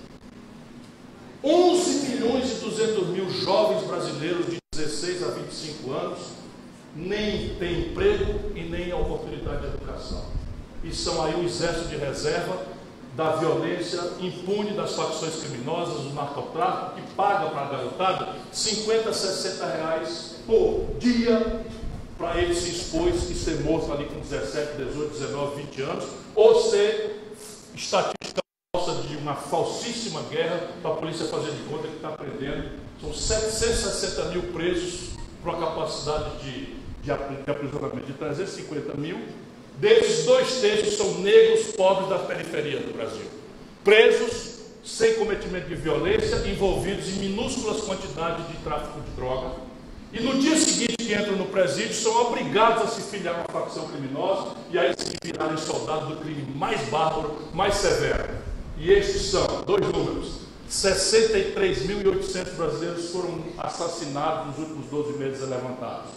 11 1.44 2.08
milhões 2.08 2.50
e 2.50 2.54
200 2.64 3.08
mil 3.10 3.30
jovens 3.30 3.86
brasileiros 3.86 4.44
de 4.46 4.56
16 4.74 5.22
a 5.22 5.28
25 5.28 5.92
anos 5.92 6.18
nem 6.96 7.54
têm 7.60 7.90
emprego 7.90 8.56
e 8.56 8.62
nem 8.64 8.92
oportunidade 8.92 9.60
de 9.60 9.66
educação. 9.68 10.37
E 10.84 10.94
são 10.94 11.24
aí 11.24 11.34
o 11.34 11.44
exército 11.44 11.88
de 11.88 11.96
reserva 11.96 12.56
da 13.16 13.36
violência 13.36 14.00
impune 14.20 14.72
das 14.72 14.94
facções 14.94 15.36
criminosas, 15.36 16.04
do 16.04 16.14
narcotráfico, 16.14 16.96
que 16.96 17.14
paga 17.14 17.50
para 17.50 17.62
a 17.62 17.68
garotada 17.68 18.28
50, 18.52 19.12
60 19.12 19.66
reais 19.66 20.36
por 20.46 20.86
dia 20.98 21.64
para 22.18 22.36
ele 22.40 22.52
se 22.52 22.70
expor 22.70 23.08
e 23.08 23.34
ser 23.34 23.60
morto 23.60 23.92
ali 23.92 24.06
com 24.06 24.18
17, 24.18 24.76
18, 24.76 25.10
19, 25.12 25.62
20 25.62 25.82
anos, 25.82 26.04
ou 26.34 26.62
ser 26.62 27.34
estatística 27.74 28.42
de 29.08 29.16
uma 29.16 29.34
falsíssima 29.34 30.22
guerra 30.22 30.68
para 30.82 30.90
a 30.90 30.94
polícia 30.94 31.26
fazer 31.26 31.52
de 31.52 31.62
conta 31.64 31.86
que 31.86 31.94
está 31.94 32.10
prendendo. 32.10 32.70
São 33.00 33.14
760 33.14 34.24
mil 34.26 34.42
presos 34.52 35.10
para 35.42 35.52
uma 35.52 35.66
capacidade 35.66 36.38
de, 36.38 36.74
de, 37.02 37.42
de 37.44 37.50
aprisionamento 37.50 38.06
de 38.06 38.12
350 38.14 38.94
mil. 38.96 39.18
Desses, 39.80 40.24
dois 40.24 40.60
terços 40.60 40.96
são 40.96 41.20
negros 41.20 41.68
pobres 41.76 42.08
da 42.08 42.18
periferia 42.18 42.80
do 42.80 42.92
Brasil. 42.92 43.26
Presos, 43.84 44.58
sem 44.84 45.14
cometimento 45.14 45.68
de 45.68 45.76
violência, 45.76 46.36
envolvidos 46.48 47.08
em 47.08 47.20
minúsculas 47.20 47.82
quantidades 47.82 48.48
de 48.48 48.56
tráfico 48.64 49.00
de 49.00 49.10
droga. 49.12 49.52
E 50.12 50.20
no 50.20 50.36
dia 50.38 50.56
seguinte 50.56 50.96
que 50.96 51.14
entram 51.14 51.36
no 51.36 51.46
presídio, 51.46 51.94
são 51.94 52.26
obrigados 52.26 52.82
a 52.82 52.86
se 52.88 53.02
filiar 53.02 53.44
a 53.48 53.52
facção 53.52 53.86
criminosa 53.86 54.56
e 54.72 54.78
aí 54.78 54.92
se 54.98 55.16
virarem 55.22 55.56
soldados 55.56 56.08
do 56.08 56.16
crime 56.16 56.42
mais 56.56 56.80
bárbaro, 56.88 57.38
mais 57.54 57.76
severo. 57.76 58.30
E 58.78 58.92
estes 58.92 59.30
são 59.30 59.46
dois 59.64 59.86
números: 59.86 60.40
63.800 60.68 62.54
brasileiros 62.56 63.10
foram 63.10 63.44
assassinados 63.58 64.48
nos 64.48 64.58
últimos 64.58 64.86
12 64.90 65.18
meses 65.18 65.48
levantados. 65.48 66.10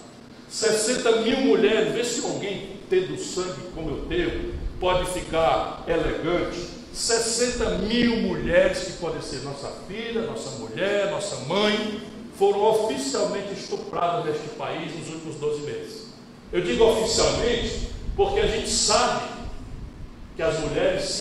60 0.50 1.22
mil 1.22 1.38
mulheres, 1.42 1.94
vê 1.94 2.04
se 2.04 2.26
alguém 2.26 2.81
tendo 2.92 3.18
sangue 3.18 3.72
como 3.74 3.90
eu 3.90 4.06
tenho, 4.10 4.54
pode 4.78 5.10
ficar 5.12 5.86
elegante. 5.88 6.82
60 6.92 7.78
mil 7.78 8.18
mulheres 8.18 8.80
que 8.80 8.92
podem 8.94 9.22
ser 9.22 9.44
nossa 9.44 9.70
filha, 9.88 10.24
nossa 10.24 10.60
mulher, 10.60 11.10
nossa 11.10 11.38
mãe, 11.46 12.02
foram 12.38 12.62
oficialmente 12.66 13.54
estupradas 13.54 14.26
neste 14.26 14.50
país 14.58 14.94
nos 14.94 15.08
últimos 15.08 15.36
12 15.38 15.62
meses. 15.62 16.08
Eu 16.52 16.60
digo 16.60 16.84
oficialmente 16.84 17.92
porque 18.14 18.42
a 18.42 18.48
gente 18.48 18.70
sabe 18.70 19.26
que 20.36 20.44
as 20.44 20.60
mulheres 20.60 21.20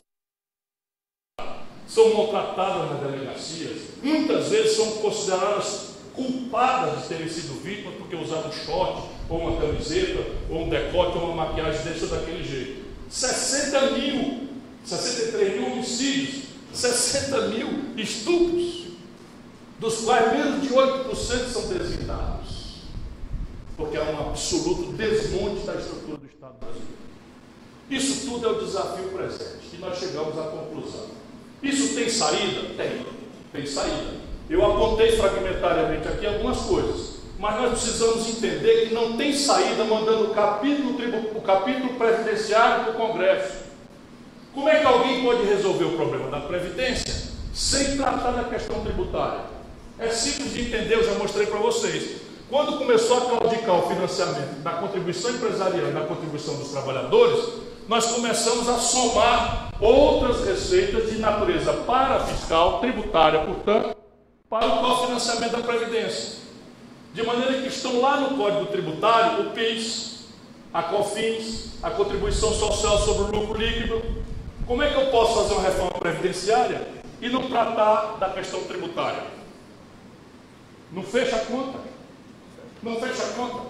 são 1.86 2.14
maltratadas 2.14 2.90
nas 2.90 3.00
delegacias, 3.00 3.78
muitas 4.02 4.48
vezes 4.48 4.76
são 4.76 4.90
consideradas 4.96 5.90
culpadas 6.20 7.02
de 7.02 7.08
terem 7.08 7.28
sido 7.28 7.62
vítimas 7.62 7.94
porque 7.94 8.14
usaram 8.14 8.48
um 8.48 8.52
short, 8.52 9.08
ou 9.28 9.38
uma 9.38 9.60
camiseta, 9.60 10.26
ou 10.50 10.64
um 10.64 10.68
decote, 10.68 11.16
ou 11.16 11.30
uma 11.30 11.46
maquiagem 11.46 11.82
desse 11.82 12.04
ou 12.04 12.10
daquele 12.10 12.44
jeito. 12.44 12.84
60 13.08 13.90
mil, 13.92 14.48
63 14.84 15.60
mil 15.60 15.72
homicídios, 15.72 16.44
60 16.72 17.48
mil 17.48 17.68
estupros, 17.96 18.86
dos 19.78 20.00
quais 20.02 20.32
menos 20.32 20.62
de 20.62 20.68
8% 20.68 21.48
são 21.48 21.68
designados. 21.68 22.80
Porque 23.76 23.96
há 23.96 24.02
um 24.02 24.28
absoluto 24.28 24.92
desmonte 24.92 25.64
da 25.64 25.74
estrutura 25.76 26.18
do 26.18 26.26
Estado 26.26 26.54
brasileiro. 26.60 27.00
Isso 27.88 28.28
tudo 28.28 28.46
é 28.46 28.50
o 28.50 28.64
desafio 28.64 29.08
presente, 29.08 29.74
e 29.74 29.78
nós 29.78 29.98
chegamos 29.98 30.38
à 30.38 30.42
conclusão. 30.42 31.06
Isso 31.62 31.94
tem 31.94 32.08
saída? 32.08 32.74
Tem, 32.76 33.04
tem 33.52 33.66
saída. 33.66 34.29
Eu 34.50 34.66
apontei 34.66 35.12
fragmentariamente 35.12 36.08
aqui 36.08 36.26
algumas 36.26 36.58
coisas, 36.62 37.20
mas 37.38 37.54
nós 37.54 37.70
precisamos 37.70 38.28
entender 38.28 38.88
que 38.88 38.94
não 38.94 39.16
tem 39.16 39.32
saída 39.32 39.84
mandando 39.84 40.24
o 40.24 40.34
capítulo, 40.34 40.98
o 41.36 41.40
capítulo 41.40 41.94
previdenciário 41.94 42.86
para 42.86 42.92
o 42.94 42.96
Congresso. 42.96 43.58
Como 44.52 44.68
é 44.68 44.80
que 44.80 44.86
alguém 44.86 45.22
pode 45.22 45.44
resolver 45.44 45.84
o 45.84 45.92
problema 45.92 46.28
da 46.28 46.40
Previdência 46.40 47.14
sem 47.54 47.96
tratar 47.96 48.32
da 48.32 48.42
questão 48.42 48.80
tributária? 48.80 49.42
É 50.00 50.08
simples 50.08 50.52
de 50.52 50.62
entender, 50.62 50.94
eu 50.94 51.04
já 51.04 51.14
mostrei 51.14 51.46
para 51.46 51.60
vocês. 51.60 52.20
Quando 52.50 52.76
começou 52.76 53.18
a 53.18 53.38
claudicar 53.38 53.76
o 53.76 53.88
financiamento 53.88 54.60
da 54.64 54.72
contribuição 54.72 55.30
empresarial 55.30 55.90
e 55.90 55.92
da 55.92 56.00
contribuição 56.00 56.56
dos 56.56 56.72
trabalhadores, 56.72 57.50
nós 57.86 58.06
começamos 58.06 58.68
a 58.68 58.78
somar 58.78 59.72
outras 59.80 60.44
receitas 60.44 61.08
de 61.08 61.18
natureza 61.18 61.72
parafiscal, 61.72 62.80
tributária, 62.80 63.44
portanto, 63.44 63.99
para 64.50 64.66
o 64.66 64.80
cofinanciamento 64.80 65.56
da 65.56 65.62
Previdência. 65.62 66.40
De 67.14 67.22
maneira 67.22 67.62
que 67.62 67.68
estão 67.68 68.00
lá 68.00 68.18
no 68.18 68.36
Código 68.36 68.66
Tributário 68.66 69.46
o 69.46 69.50
PIS, 69.50 70.24
a 70.74 70.82
COFINS, 70.82 71.78
a 71.80 71.90
contribuição 71.90 72.52
social 72.52 72.98
sobre 72.98 73.36
o 73.36 73.40
lucro 73.40 73.56
líquido. 73.56 74.02
Como 74.66 74.82
é 74.82 74.90
que 74.90 74.96
eu 74.96 75.06
posso 75.12 75.34
fazer 75.34 75.54
uma 75.54 75.62
reforma 75.62 75.92
previdenciária 75.92 76.88
e 77.20 77.28
não 77.28 77.48
tratar 77.48 78.16
da 78.18 78.30
questão 78.30 78.64
tributária? 78.64 79.22
Não 80.92 81.04
fecha 81.04 81.36
a 81.36 81.40
conta. 81.40 81.78
Não 82.82 82.96
fecha 82.96 83.22
a 83.22 83.28
conta. 83.34 83.60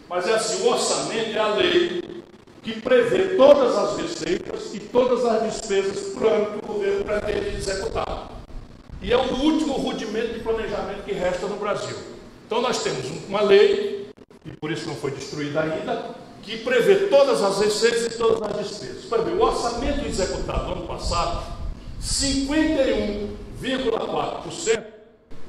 Mas 0.09 0.29
é 0.29 0.35
assim, 0.35 0.67
o 0.67 0.71
orçamento 0.71 1.37
é 1.37 1.39
a 1.39 1.55
lei 1.55 2.23
que 2.63 2.81
prevê 2.81 3.37
todas 3.37 3.77
as 3.77 3.97
receitas 3.97 4.75
e 4.75 4.81
todas 4.81 5.25
as 5.25 5.43
despesas 5.43 6.15
o 6.15 6.27
ano 6.27 6.47
que 6.47 6.65
o 6.65 6.69
governo 6.69 7.05
pretende 7.05 7.57
executar. 7.57 8.31
E 9.01 9.11
é 9.11 9.17
o 9.17 9.43
último 9.43 9.75
rudimento 9.75 10.35
de 10.35 10.41
planejamento 10.41 11.05
que 11.05 11.13
resta 11.13 11.47
no 11.47 11.57
Brasil. 11.57 11.97
Então 12.47 12.61
nós 12.61 12.83
temos 12.83 13.07
uma 13.29 13.41
lei, 13.41 14.11
e 14.45 14.51
por 14.51 14.71
isso 14.71 14.87
não 14.87 14.95
foi 14.95 15.13
destruída 15.13 15.63
ainda, 15.63 16.15
que 16.43 16.59
prevê 16.59 17.07
todas 17.09 17.43
as 17.43 17.59
receitas 17.61 18.15
e 18.15 18.19
todas 18.19 18.43
as 18.43 18.69
despesas. 18.69 19.05
Para 19.05 19.23
ver, 19.23 19.35
o 19.35 19.43
orçamento 19.43 20.07
executado 20.07 20.67
no 20.67 20.73
ano 20.73 20.87
passado, 20.87 21.43
51,4% 22.01 24.85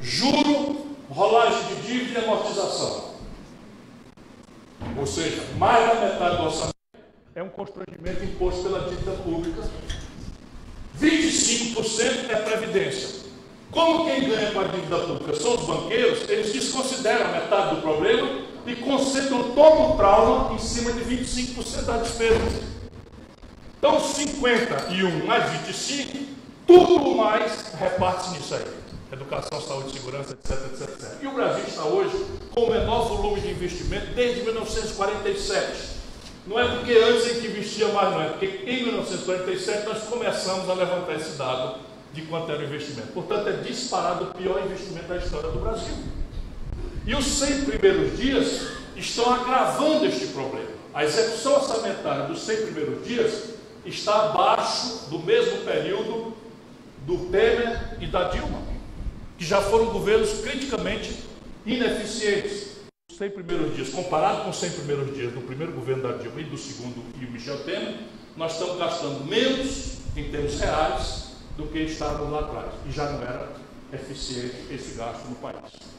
juro, 0.01 0.87
rolagem 1.09 1.63
de 1.67 1.75
dívida 1.81 2.19
e 2.19 2.23
amortização. 2.23 3.11
Ou 4.97 5.05
seja, 5.05 5.43
mais 5.57 5.87
da 5.87 5.93
metade 5.95 6.37
do 6.37 6.43
orçamento 6.43 6.71
é 7.33 7.41
um 7.41 7.49
constrangimento 7.49 8.23
imposto 8.23 8.63
pela 8.63 8.89
dívida 8.89 9.13
pública. 9.13 9.63
25% 10.99 12.29
é 12.29 12.35
previdência. 12.35 13.21
Como 13.71 14.05
quem 14.05 14.29
ganha 14.29 14.51
com 14.51 14.59
a 14.59 14.65
dívida 14.65 14.99
pública 14.99 15.35
são 15.35 15.55
os 15.55 15.61
banqueiros, 15.61 16.29
eles 16.29 16.51
desconsideram 16.51 17.31
metade 17.31 17.75
do 17.75 17.81
problema 17.81 18.50
e 18.65 18.75
concentram 18.75 19.51
todo 19.53 19.93
o 19.93 19.97
trauma 19.97 20.53
em 20.53 20.59
cima 20.59 20.91
de 20.91 21.01
25% 21.01 21.83
das 21.83 22.03
despesas. 22.03 22.53
Então, 23.77 23.99
51 23.99 25.25
mais 25.25 25.49
25, 25.51 26.19
tudo 26.67 27.15
mais 27.15 27.73
reparte-se 27.73 28.31
nisso 28.37 28.55
aí. 28.55 28.65
Educação, 29.11 29.59
saúde, 29.59 29.91
segurança, 29.91 30.33
etc, 30.33 30.51
etc, 30.71 30.89
etc. 30.89 31.23
E 31.23 31.27
o 31.27 31.33
Brasil 31.33 31.63
está 31.67 31.83
hoje 31.83 32.25
com 32.51 32.61
o 32.61 32.71
menor 32.71 33.07
volume 33.07 33.41
de 33.41 33.49
investimento 33.49 34.13
desde 34.13 34.43
1947. 34.43 36.01
Não 36.47 36.59
é 36.59 36.75
porque 36.75 36.93
antes 36.93 37.25
a 37.25 37.33
gente 37.33 37.47
investia 37.47 37.87
mais, 37.89 38.11
não 38.11 38.21
é 38.21 38.29
porque 38.29 38.45
em 38.65 38.83
1947 38.83 39.85
nós 39.85 40.03
começamos 40.03 40.69
a 40.69 40.73
levantar 40.73 41.15
esse 41.15 41.37
dado 41.37 41.79
de 42.13 42.21
quanto 42.23 42.51
era 42.51 42.61
o 42.61 42.63
investimento. 42.63 43.09
Portanto, 43.13 43.47
é 43.47 43.53
disparado 43.53 44.25
o 44.25 44.33
pior 44.33 44.63
investimento 44.63 45.07
da 45.07 45.17
história 45.17 45.49
do 45.49 45.59
Brasil. 45.59 45.93
E 47.05 47.15
os 47.15 47.25
100 47.25 47.65
primeiros 47.65 48.17
dias 48.17 48.67
estão 48.95 49.33
agravando 49.33 50.05
este 50.05 50.27
problema. 50.27 50.69
A 50.93 51.03
execução 51.03 51.53
orçamentária 51.53 52.27
dos 52.27 52.41
100 52.41 52.57
primeiros 52.63 53.07
dias 53.07 53.49
está 53.85 54.25
abaixo 54.25 55.09
do 55.09 55.17
mesmo 55.19 55.65
período 55.65 56.35
do 57.05 57.17
Temer 57.31 57.97
e 57.99 58.05
da 58.05 58.29
Dilma, 58.29 58.61
que 59.37 59.43
já 59.43 59.61
foram 59.61 59.87
governos 59.87 60.41
criticamente 60.41 61.17
ineficientes. 61.65 62.77
Os 63.11 63.17
100 63.17 63.31
primeiros 63.31 63.75
dias, 63.75 63.89
comparado 63.89 64.43
com 64.43 64.51
os 64.51 64.57
100 64.57 64.69
primeiros 64.71 65.15
dias 65.15 65.33
do 65.33 65.41
primeiro 65.41 65.73
governo 65.73 66.03
da 66.03 66.17
Dilma 66.17 66.39
e 66.39 66.43
do 66.43 66.57
segundo 66.57 67.03
e 67.19 67.25
o 67.25 67.31
Michel 67.31 67.63
Temer, 67.63 67.95
nós 68.37 68.53
estamos 68.53 68.77
gastando 68.77 69.25
menos 69.25 69.97
em 70.15 70.29
termos 70.29 70.59
reais 70.59 71.31
do 71.57 71.63
que 71.63 71.79
estávamos 71.79 72.31
lá 72.31 72.41
atrás. 72.41 72.73
E 72.87 72.91
já 72.91 73.09
não 73.09 73.23
era 73.23 73.49
eficiente 73.91 74.55
esse 74.69 74.95
gasto 74.95 75.27
no 75.27 75.35
país. 75.35 75.90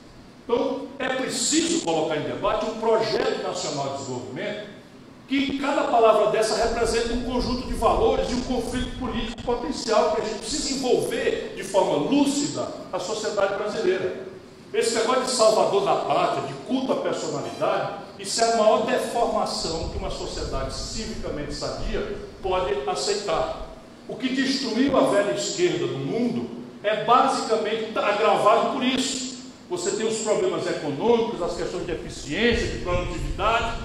Então, 0.45 0.89
é 0.99 1.09
preciso 1.09 1.85
colocar 1.85 2.17
em 2.17 2.23
debate 2.23 2.67
um 2.67 2.81
projeto 2.81 3.43
nacional 3.43 3.91
de 3.91 3.99
desenvolvimento 3.99 4.73
que 5.29 5.59
cada 5.59 5.85
palavra 5.85 6.31
dessa 6.31 6.63
representa 6.63 7.15
um 7.15 7.23
conjunto 7.23 7.67
de 7.67 7.75
valores 7.75 8.29
e 8.31 8.35
um 8.35 8.43
conflito 8.43 8.99
político 8.99 9.43
potencial 9.43 10.13
que 10.13 10.21
a 10.21 10.25
gente 10.25 10.41
precisa 10.41 10.75
envolver 10.75 11.55
de 11.57 11.63
forma 11.63 12.11
lúcida 12.11 12.69
a 12.93 12.99
sociedade 12.99 13.55
brasileira. 13.55 14.27
Esse 14.75 14.95
negócio 14.95 15.23
de 15.23 15.31
salvador 15.31 15.85
da 15.85 15.95
pátria, 15.95 16.49
de 16.49 16.55
culto 16.67 16.93
à 16.93 16.97
personalidade, 16.97 18.03
isso 18.19 18.43
é 18.43 18.53
a 18.53 18.57
maior 18.57 18.85
deformação 18.85 19.91
que 19.91 19.99
uma 19.99 20.11
sociedade 20.11 20.75
civicamente 20.75 21.55
sadia 21.55 22.17
pode 22.43 22.75
aceitar. 22.89 23.69
O 24.09 24.17
que 24.17 24.29
destruiu 24.29 24.97
a 24.97 25.07
velha 25.11 25.33
esquerda 25.33 25.87
do 25.87 25.99
mundo 25.99 26.51
é 26.83 27.05
basicamente 27.05 27.97
agravado 27.97 28.73
por 28.73 28.83
isso 28.83 29.32
você 29.73 29.93
tem 29.93 30.07
os 30.07 30.19
problemas 30.19 30.67
econômicos, 30.67 31.41
as 31.41 31.57
questões 31.57 31.87
de 31.87 31.93
eficiência, 31.93 32.67
de 32.67 32.79
produtividade, 32.81 33.79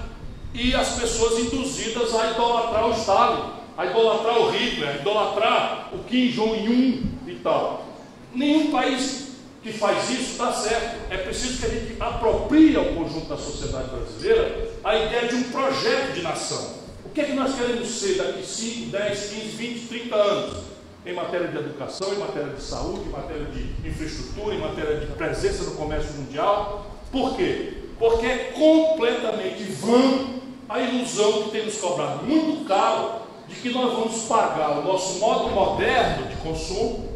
e 0.52 0.74
as 0.74 0.90
pessoas 1.00 1.38
induzidas 1.38 2.14
a 2.14 2.32
idolatrar 2.32 2.88
o 2.88 2.92
Estado, 2.92 3.54
a 3.74 3.86
idolatrar 3.86 4.38
o 4.38 4.50
Hitler, 4.50 4.86
a 4.86 4.96
idolatrar 4.96 5.88
o 5.94 6.00
Kim 6.00 6.28
Jong-un 6.28 7.04
e 7.26 7.34
tal. 7.42 7.86
Nenhum 8.34 8.70
país 8.70 9.28
que 9.62 9.72
faz 9.72 10.10
isso 10.10 10.32
está 10.32 10.52
certo. 10.52 11.10
É 11.10 11.16
preciso 11.16 11.58
que 11.58 11.64
a 11.64 11.70
gente 11.70 11.96
aproprie 11.98 12.76
ao 12.76 12.84
conjunto 12.84 13.26
da 13.26 13.38
sociedade 13.38 13.88
brasileira 13.88 14.70
a 14.84 14.94
ideia 14.94 15.26
de 15.26 15.36
um 15.36 15.44
projeto 15.44 16.12
de 16.12 16.20
nação. 16.20 16.74
O 17.06 17.08
que 17.08 17.22
é 17.22 17.24
que 17.24 17.32
nós 17.32 17.54
queremos 17.54 17.88
ser 17.88 18.18
daqui 18.18 18.44
5, 18.44 18.90
10, 18.90 19.30
15, 19.30 19.40
20, 19.40 19.88
30 19.88 20.16
anos? 20.16 20.77
Em 21.08 21.14
matéria 21.14 21.48
de 21.48 21.56
educação, 21.56 22.12
em 22.12 22.18
matéria 22.18 22.52
de 22.52 22.62
saúde, 22.62 23.08
em 23.08 23.10
matéria 23.10 23.46
de 23.46 23.88
infraestrutura, 23.88 24.54
em 24.54 24.58
matéria 24.58 25.00
de 25.00 25.06
presença 25.06 25.64
no 25.64 25.70
comércio 25.70 26.12
mundial. 26.12 26.86
Por 27.10 27.34
quê? 27.34 27.72
Porque 27.98 28.26
é 28.26 28.52
completamente 28.54 29.62
vã 29.64 30.26
a 30.68 30.78
ilusão 30.80 31.44
que 31.44 31.50
tem 31.52 31.64
nos 31.64 31.78
cobrado 31.78 32.26
muito 32.26 32.68
caro 32.68 33.22
de 33.48 33.54
que 33.54 33.70
nós 33.70 33.90
vamos 33.90 34.24
pagar 34.24 34.80
o 34.80 34.84
nosso 34.84 35.18
modo 35.18 35.48
moderno 35.48 36.28
de 36.28 36.36
consumo, 36.36 37.08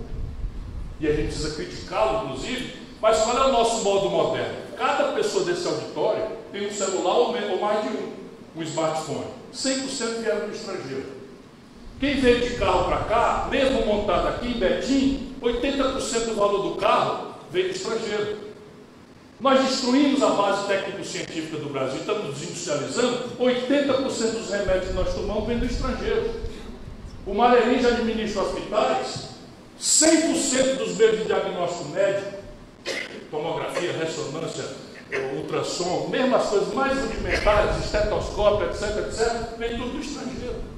e 0.98 1.06
a 1.06 1.12
gente 1.12 1.26
precisa 1.26 1.54
criticá-lo, 1.54 2.24
inclusive, 2.24 2.76
mas 2.98 3.18
qual 3.18 3.36
é 3.36 3.46
o 3.50 3.52
nosso 3.52 3.82
modo 3.84 4.08
moderno? 4.08 4.54
Cada 4.78 5.12
pessoa 5.12 5.44
desse 5.44 5.68
auditório 5.68 6.28
tem 6.50 6.66
um 6.66 6.72
celular 6.72 7.16
ou 7.18 7.60
mais 7.60 7.82
de 7.82 7.88
um, 7.88 8.12
um 8.56 8.62
smartphone. 8.62 9.26
100% 9.52 10.22
vieram 10.22 10.46
do 10.48 10.54
estrangeiro. 10.54 11.21
Quem 12.02 12.16
veio 12.16 12.40
de 12.40 12.56
carro 12.56 12.86
para 12.86 13.04
cá, 13.04 13.46
mesmo 13.48 13.86
montado 13.86 14.26
aqui 14.26 14.48
em 14.48 14.58
Betim, 14.58 15.36
80% 15.40 16.24
do 16.24 16.34
valor 16.34 16.70
do 16.70 16.74
carro 16.74 17.36
veio 17.48 17.68
do 17.68 17.76
estrangeiro. 17.76 18.38
Nós 19.38 19.62
destruímos 19.62 20.20
a 20.20 20.30
base 20.30 20.66
técnico-científica 20.66 21.58
do 21.58 21.70
Brasil, 21.70 22.00
estamos 22.00 22.34
desindustrializando. 22.34 23.36
80% 23.38 24.32
dos 24.32 24.50
remédios 24.50 24.88
que 24.88 24.94
nós 24.94 25.14
tomamos 25.14 25.46
vêm 25.46 25.60
do 25.60 25.66
estrangeiro. 25.66 26.28
O 27.24 27.34
Marelin 27.34 27.80
já 27.80 27.90
administra 27.90 28.42
hospitais, 28.42 29.28
100% 29.80 30.78
dos 30.78 30.96
meios 30.96 31.18
de 31.18 31.24
diagnóstico 31.26 31.90
médico, 31.90 32.32
tomografia, 33.30 33.92
ressonância, 33.92 34.64
ultrassom, 35.36 36.08
mesmo 36.08 36.34
as 36.34 36.46
coisas 36.46 36.74
mais 36.74 36.98
rudimentares, 36.98 37.84
estetoscópio, 37.84 38.66
etc, 38.66 39.06
etc, 39.06 39.56
vem 39.56 39.76
tudo 39.78 39.92
do 39.92 40.00
estrangeiro. 40.00 40.71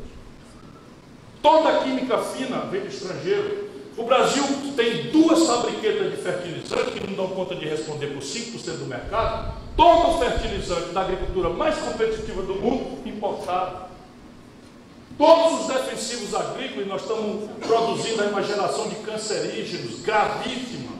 Toda 1.45 1.69
a 1.69 1.85
química 1.85 2.17
fina 2.17 2.61
vem 2.71 2.81
do 2.81 2.89
estrangeiro. 2.89 3.69
O 3.99 4.05
Brasil 4.05 4.43
tem 4.75 5.11
duas 5.11 5.47
fabriquetas 5.47 6.11
de 6.11 6.17
fertilizante 6.17 6.93
que 6.93 7.07
não 7.07 7.15
dão 7.15 7.37
conta 7.37 7.55
de 7.55 7.67
responder 7.67 8.07
por 8.07 8.23
5% 8.23 8.79
do 8.79 8.87
mercado. 8.87 9.53
Todo 9.77 10.09
o 10.09 10.19
fertilizante 10.21 10.95
da 10.95 11.03
agricultura 11.03 11.51
mais 11.51 11.77
competitiva 11.77 12.41
do 12.45 12.55
mundo 12.55 13.07
importado. 13.07 13.91
Todos 15.19 15.61
os 15.61 15.67
defensivos 15.67 16.35
agrícolas, 16.35 16.89
nós 16.89 17.03
estamos 17.03 17.51
produzindo 17.61 18.23
uma 18.23 18.43
geração 18.43 18.89
de 18.89 18.95
cancerígenos 18.97 20.01
gravíssima 20.01 20.93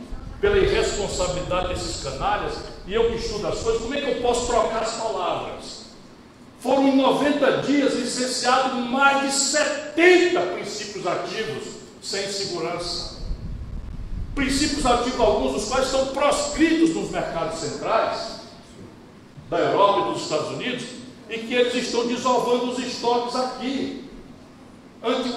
pela 0.43 0.59
irresponsabilidade 0.59 1.69
desses 1.69 2.03
canalhas. 2.03 2.53
E 2.87 2.93
eu 2.93 3.09
que 3.09 3.17
estudo 3.17 3.47
as 3.47 3.61
coisas, 3.61 3.81
como 3.81 3.95
é 3.95 4.01
que 4.03 4.11
eu 4.11 4.21
posso 4.21 4.47
trocar 4.47 4.83
as 4.83 4.93
palavras? 4.93 5.84
Foram 6.65 6.89
em 6.89 6.97
90 6.97 7.59
dias 7.59 7.93
licenciados 7.93 8.89
mais 8.89 9.21
de 9.21 9.37
70 9.39 10.41
princípios 10.55 11.07
ativos 11.07 11.65
sem 12.01 12.27
segurança. 12.27 13.19
Princípios 14.35 14.87
ativos, 14.87 15.21
alguns 15.21 15.53
dos 15.53 15.65
quais 15.67 15.85
estão 15.85 16.07
proscritos 16.07 16.95
nos 16.95 17.11
mercados 17.11 17.59
centrais 17.59 18.41
da 19.51 19.59
Europa 19.59 20.09
e 20.09 20.13
dos 20.15 20.23
Estados 20.23 20.53
Unidos, 20.53 20.85
e 21.29 21.37
que 21.37 21.53
eles 21.53 21.75
estão 21.75 22.07
desovando 22.07 22.71
os 22.71 22.79
estoques 22.79 23.37
aqui. 23.37 24.09
Ante 25.03 25.29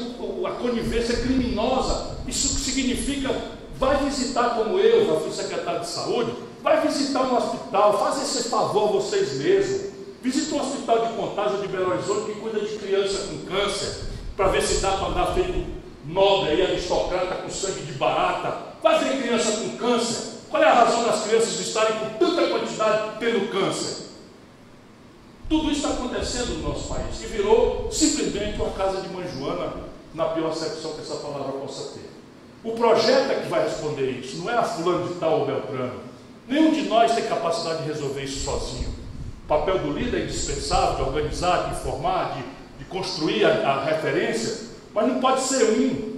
a 0.45 0.51
conivência 0.51 1.17
criminosa, 1.17 2.19
isso 2.25 2.57
significa, 2.57 3.36
vai 3.78 3.97
visitar 4.05 4.51
como 4.51 4.80
eu, 4.80 5.05
já 5.05 5.19
fui 5.19 5.34
secretário 5.34 5.82
de 5.82 5.88
saúde, 5.88 6.32
vai 6.63 6.88
visitar 6.88 7.23
um 7.23 7.36
hospital, 7.36 7.99
faz 7.99 8.21
esse 8.21 8.47
favor 8.47 8.93
vocês 8.93 9.34
mesmos. 9.34 9.87
Visita 10.22 10.55
um 10.55 10.61
hospital 10.61 11.07
de 11.07 11.13
contágio 11.13 11.57
de 11.59 11.68
Belo 11.68 11.91
Horizonte 11.91 12.32
que 12.32 12.39
cuida 12.39 12.59
de 12.59 12.76
criança 12.78 13.28
com 13.28 13.45
câncer, 13.45 14.05
para 14.36 14.47
ver 14.47 14.61
se 14.61 14.82
dá 14.82 14.91
para 14.91 15.07
andar 15.07 15.34
feito 15.34 15.78
nobre 16.05 16.51
aí, 16.51 16.61
aristocrata 16.61 17.36
com 17.36 17.49
sangue 17.49 17.82
de 17.82 17.93
barata, 17.93 18.57
vai 18.82 19.03
ver 19.03 19.22
criança 19.22 19.51
com 19.51 19.78
câncer. 19.78 20.38
Qual 20.49 20.63
é 20.63 20.65
a 20.65 20.74
razão 20.74 21.03
das 21.03 21.24
crianças 21.24 21.59
estarem 21.59 21.99
com 21.99 22.09
tanta 22.18 22.47
quantidade 22.47 23.18
tendo 23.20 23.51
câncer? 23.51 24.07
Tudo 25.49 25.72
isso 25.72 25.88
está 25.88 25.89
acontecendo 25.89 26.55
no 26.55 26.70
nosso 26.70 26.88
país, 26.88 27.18
que 27.20 27.28
virou 27.28 27.89
simplesmente 27.91 28.59
uma 28.59 28.72
casa 28.72 29.01
de 29.01 29.09
mãe 29.09 29.26
Joana, 29.28 29.74
na 30.13 30.26
pior 30.26 30.51
acepção 30.51 30.93
que 30.93 31.01
essa 31.01 31.15
palavra 31.15 31.53
possa 31.53 31.93
ter. 31.93 32.09
O 32.63 32.72
projeto 32.72 33.32
é 33.32 33.36
que 33.36 33.49
vai 33.49 33.63
responder 33.63 34.09
isso, 34.11 34.38
não 34.38 34.49
é 34.49 34.57
a 34.57 34.63
fulano 34.63 35.07
de 35.07 35.15
tal 35.15 35.41
ou 35.41 35.45
Beltrano. 35.45 36.01
Nenhum 36.47 36.72
de 36.72 36.84
nós 36.84 37.13
tem 37.13 37.26
capacidade 37.26 37.84
de 37.84 37.89
resolver 37.89 38.24
isso 38.24 38.43
sozinho. 38.43 38.97
O 39.48 39.56
papel 39.58 39.80
do 39.80 39.93
líder 39.93 40.18
é 40.18 40.24
indispensável, 40.26 40.95
de 40.95 41.02
organizar, 41.04 41.70
de 41.70 41.76
informar, 41.78 42.36
de, 42.36 42.43
de 42.80 42.86
construir 42.89 43.45
a, 43.45 43.70
a 43.70 43.86
referência, 43.86 44.68
mas 44.93 45.08
não 45.08 45.22
pode 45.22 45.39
ser 45.39 45.64
um. 45.64 46.18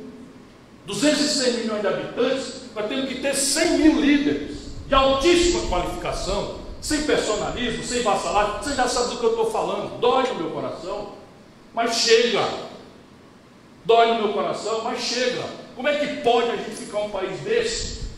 206 0.88 1.58
milhões 1.58 1.82
de 1.82 1.88
habitantes, 1.88 2.62
nós 2.76 2.88
temos 2.88 3.08
que 3.08 3.22
ter 3.22 3.36
100 3.36 3.78
mil 3.78 4.02
líderes 4.02 4.58
de 4.88 4.96
altíssima 4.96 5.68
qualificação, 5.70 6.56
sem 6.82 7.04
personalismo, 7.04 7.84
sem 7.84 8.02
vassalagem. 8.02 8.64
Você 8.64 8.74
já 8.74 8.88
sabe 8.88 9.12
do 9.12 9.18
que 9.18 9.26
eu 9.26 9.30
estou 9.30 9.52
falando, 9.52 10.00
dói 10.00 10.28
no 10.30 10.34
meu 10.34 10.50
coração, 10.50 11.10
mas 11.72 11.98
chega. 11.98 12.44
Dói 13.86 14.08
no 14.08 14.24
meu 14.24 14.34
coração, 14.34 14.82
mas 14.84 15.02
chega. 15.02 15.44
Como 15.76 15.88
é 15.88 16.00
que 16.00 16.24
pode 16.24 16.50
a 16.50 16.56
gente 16.56 16.72
ficar 16.72 16.98
um 17.02 17.12
país 17.12 17.40
desse, 17.42 18.10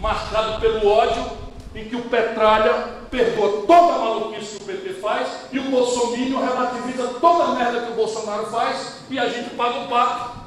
marcado 0.00 0.60
pelo 0.60 0.86
ódio, 0.86 1.28
em 1.74 1.88
que 1.88 1.96
o 1.96 2.02
Petralha 2.02 2.99
perdoa 3.10 3.66
toda 3.66 3.94
a 3.94 3.98
maluquice 3.98 4.56
que 4.56 4.62
o 4.62 4.66
PT 4.66 5.00
faz 5.00 5.28
e 5.52 5.58
o 5.58 5.64
Bolsonaro 5.64 6.40
relativiza 6.40 7.08
toda 7.20 7.44
a 7.44 7.54
merda 7.56 7.80
que 7.82 7.92
o 7.92 7.96
Bolsonaro 7.96 8.46
faz 8.46 8.98
e 9.10 9.18
a 9.18 9.28
gente 9.28 9.50
paga 9.50 9.80
o 9.80 9.88
pato. 9.88 10.40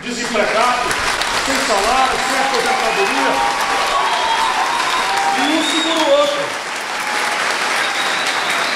Desempregado, 0.00 0.88
sem 1.44 1.56
salário, 1.66 2.18
sem 2.28 2.38
aposentadoria. 2.38 3.58
E 5.36 5.58
um 5.58 5.64
segura 5.70 6.04
o 6.04 6.20
outro. 6.20 6.40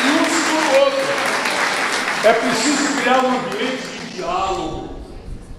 E 0.03 0.11
um 0.11 0.25
segura 0.25 0.67
o 0.67 0.85
outro. 0.85 1.03
É 2.25 2.33
preciso 2.33 3.01
criar 3.01 3.25
um 3.25 3.39
ambiente 3.39 3.83
de 3.83 4.17
diálogo. 4.17 4.97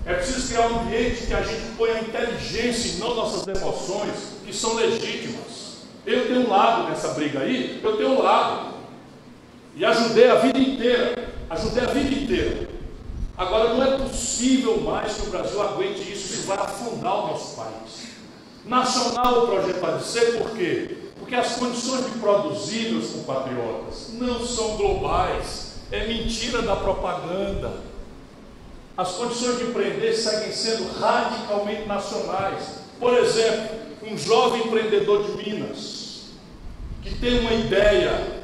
É 0.05 0.13
preciso 0.15 0.47
criar 0.49 0.67
um 0.67 0.81
ambiente 0.81 1.27
que 1.27 1.33
a 1.33 1.41
gente 1.41 1.61
ponha 1.77 1.93
a 1.93 2.01
inteligência 2.01 2.89
e 2.89 2.99
não 2.99 3.15
nossas 3.15 3.47
emoções, 3.47 4.15
que 4.45 4.53
são 4.53 4.73
legítimas. 4.75 5.62
Eu 6.05 6.27
tenho 6.27 6.47
um 6.47 6.49
lado 6.49 6.89
nessa 6.89 7.09
briga 7.09 7.39
aí, 7.39 7.79
eu 7.83 7.97
tenho 7.97 8.09
um 8.09 8.21
lado. 8.21 8.73
E 9.75 9.85
ajudei 9.85 10.29
a 10.29 10.35
vida 10.35 10.59
inteira. 10.59 11.15
Ajudei 11.49 11.83
a 11.83 11.87
vida 11.87 12.13
inteira. 12.13 12.69
Agora 13.37 13.73
não 13.73 13.83
é 13.83 13.97
possível 13.97 14.81
mais 14.81 15.15
que 15.15 15.27
o 15.27 15.31
Brasil 15.31 15.61
aguente 15.61 16.01
isso, 16.01 16.33
isso 16.33 16.47
vai 16.47 16.57
afundar 16.57 17.23
o 17.23 17.27
nosso 17.27 17.55
país. 17.55 18.13
Nacional 18.65 19.43
o 19.43 19.47
projeto 19.47 19.79
pode 19.79 20.03
ser, 20.03 20.37
por 20.37 20.51
quê? 20.51 20.97
Porque 21.17 21.35
as 21.35 21.55
condições 21.55 22.05
de 22.05 22.19
produzir, 22.19 22.91
meus 22.91 23.11
compatriotas, 23.11 24.09
não 24.13 24.45
são 24.45 24.77
globais. 24.77 25.73
É 25.91 26.07
mentira 26.07 26.61
da 26.61 26.75
propaganda. 26.75 27.73
As 28.95 29.13
condições 29.13 29.57
de 29.57 29.65
empreender 29.65 30.13
seguem 30.13 30.51
sendo 30.51 30.91
radicalmente 30.99 31.87
nacionais. 31.87 32.81
Por 32.99 33.13
exemplo, 33.15 33.79
um 34.05 34.17
jovem 34.17 34.67
empreendedor 34.67 35.23
de 35.23 35.31
Minas, 35.37 36.31
que 37.01 37.15
tem 37.15 37.39
uma 37.39 37.53
ideia 37.53 38.41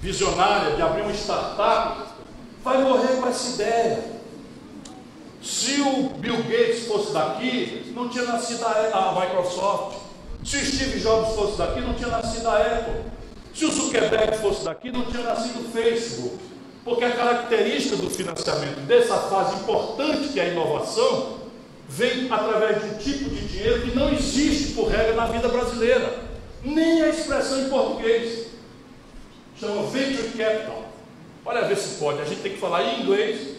visionária 0.00 0.76
de 0.76 0.82
abrir 0.82 1.02
uma 1.02 1.12
startup, 1.12 2.08
vai 2.62 2.82
morrer 2.82 3.16
com 3.20 3.28
essa 3.28 3.54
ideia. 3.54 4.14
Se 5.42 5.80
o 5.80 6.10
Bill 6.18 6.42
Gates 6.44 6.86
fosse 6.86 7.12
daqui, 7.12 7.92
não 7.94 8.08
tinha 8.08 8.24
nascido 8.24 8.64
a 8.64 9.20
Microsoft. 9.20 9.98
Se 10.44 10.56
o 10.56 10.64
Steve 10.64 11.00
Jobs 11.00 11.34
fosse 11.34 11.58
daqui, 11.58 11.80
não 11.80 11.94
tinha 11.94 12.08
nascido 12.08 12.46
a 12.48 12.56
Apple. 12.58 13.02
Se 13.54 13.64
o 13.66 13.70
Zuckerberg 13.70 14.38
fosse 14.38 14.64
daqui, 14.64 14.90
não 14.90 15.04
tinha 15.04 15.22
nascido 15.22 15.60
o 15.60 15.70
Facebook. 15.70 16.38
Porque 16.84 17.04
a 17.04 17.12
característica 17.12 17.96
do 17.96 18.10
financiamento 18.10 18.80
dessa 18.86 19.16
fase 19.16 19.56
importante 19.56 20.28
que 20.28 20.40
é 20.40 20.44
a 20.44 20.48
inovação 20.48 21.38
vem 21.88 22.30
através 22.30 22.82
de 22.82 22.88
um 22.88 22.98
tipo 22.98 23.30
de 23.30 23.48
dinheiro 23.48 23.82
que 23.82 23.96
não 23.96 24.12
por 24.74 24.88
regra, 24.88 25.14
na 25.14 25.26
vida 25.26 25.48
brasileira. 25.48 26.18
Nem 26.62 27.02
a 27.02 27.08
expressão 27.08 27.60
em 27.60 27.68
português. 27.68 28.48
Chama 29.58 29.82
Venture 29.84 30.28
Capital. 30.36 30.84
Olha 31.46 31.62
ver 31.62 31.76
se 31.76 31.98
pode. 31.98 32.20
A 32.20 32.24
gente 32.24 32.40
tem 32.40 32.52
que 32.52 32.58
falar 32.58 32.82
em 32.82 33.02
inglês. 33.02 33.54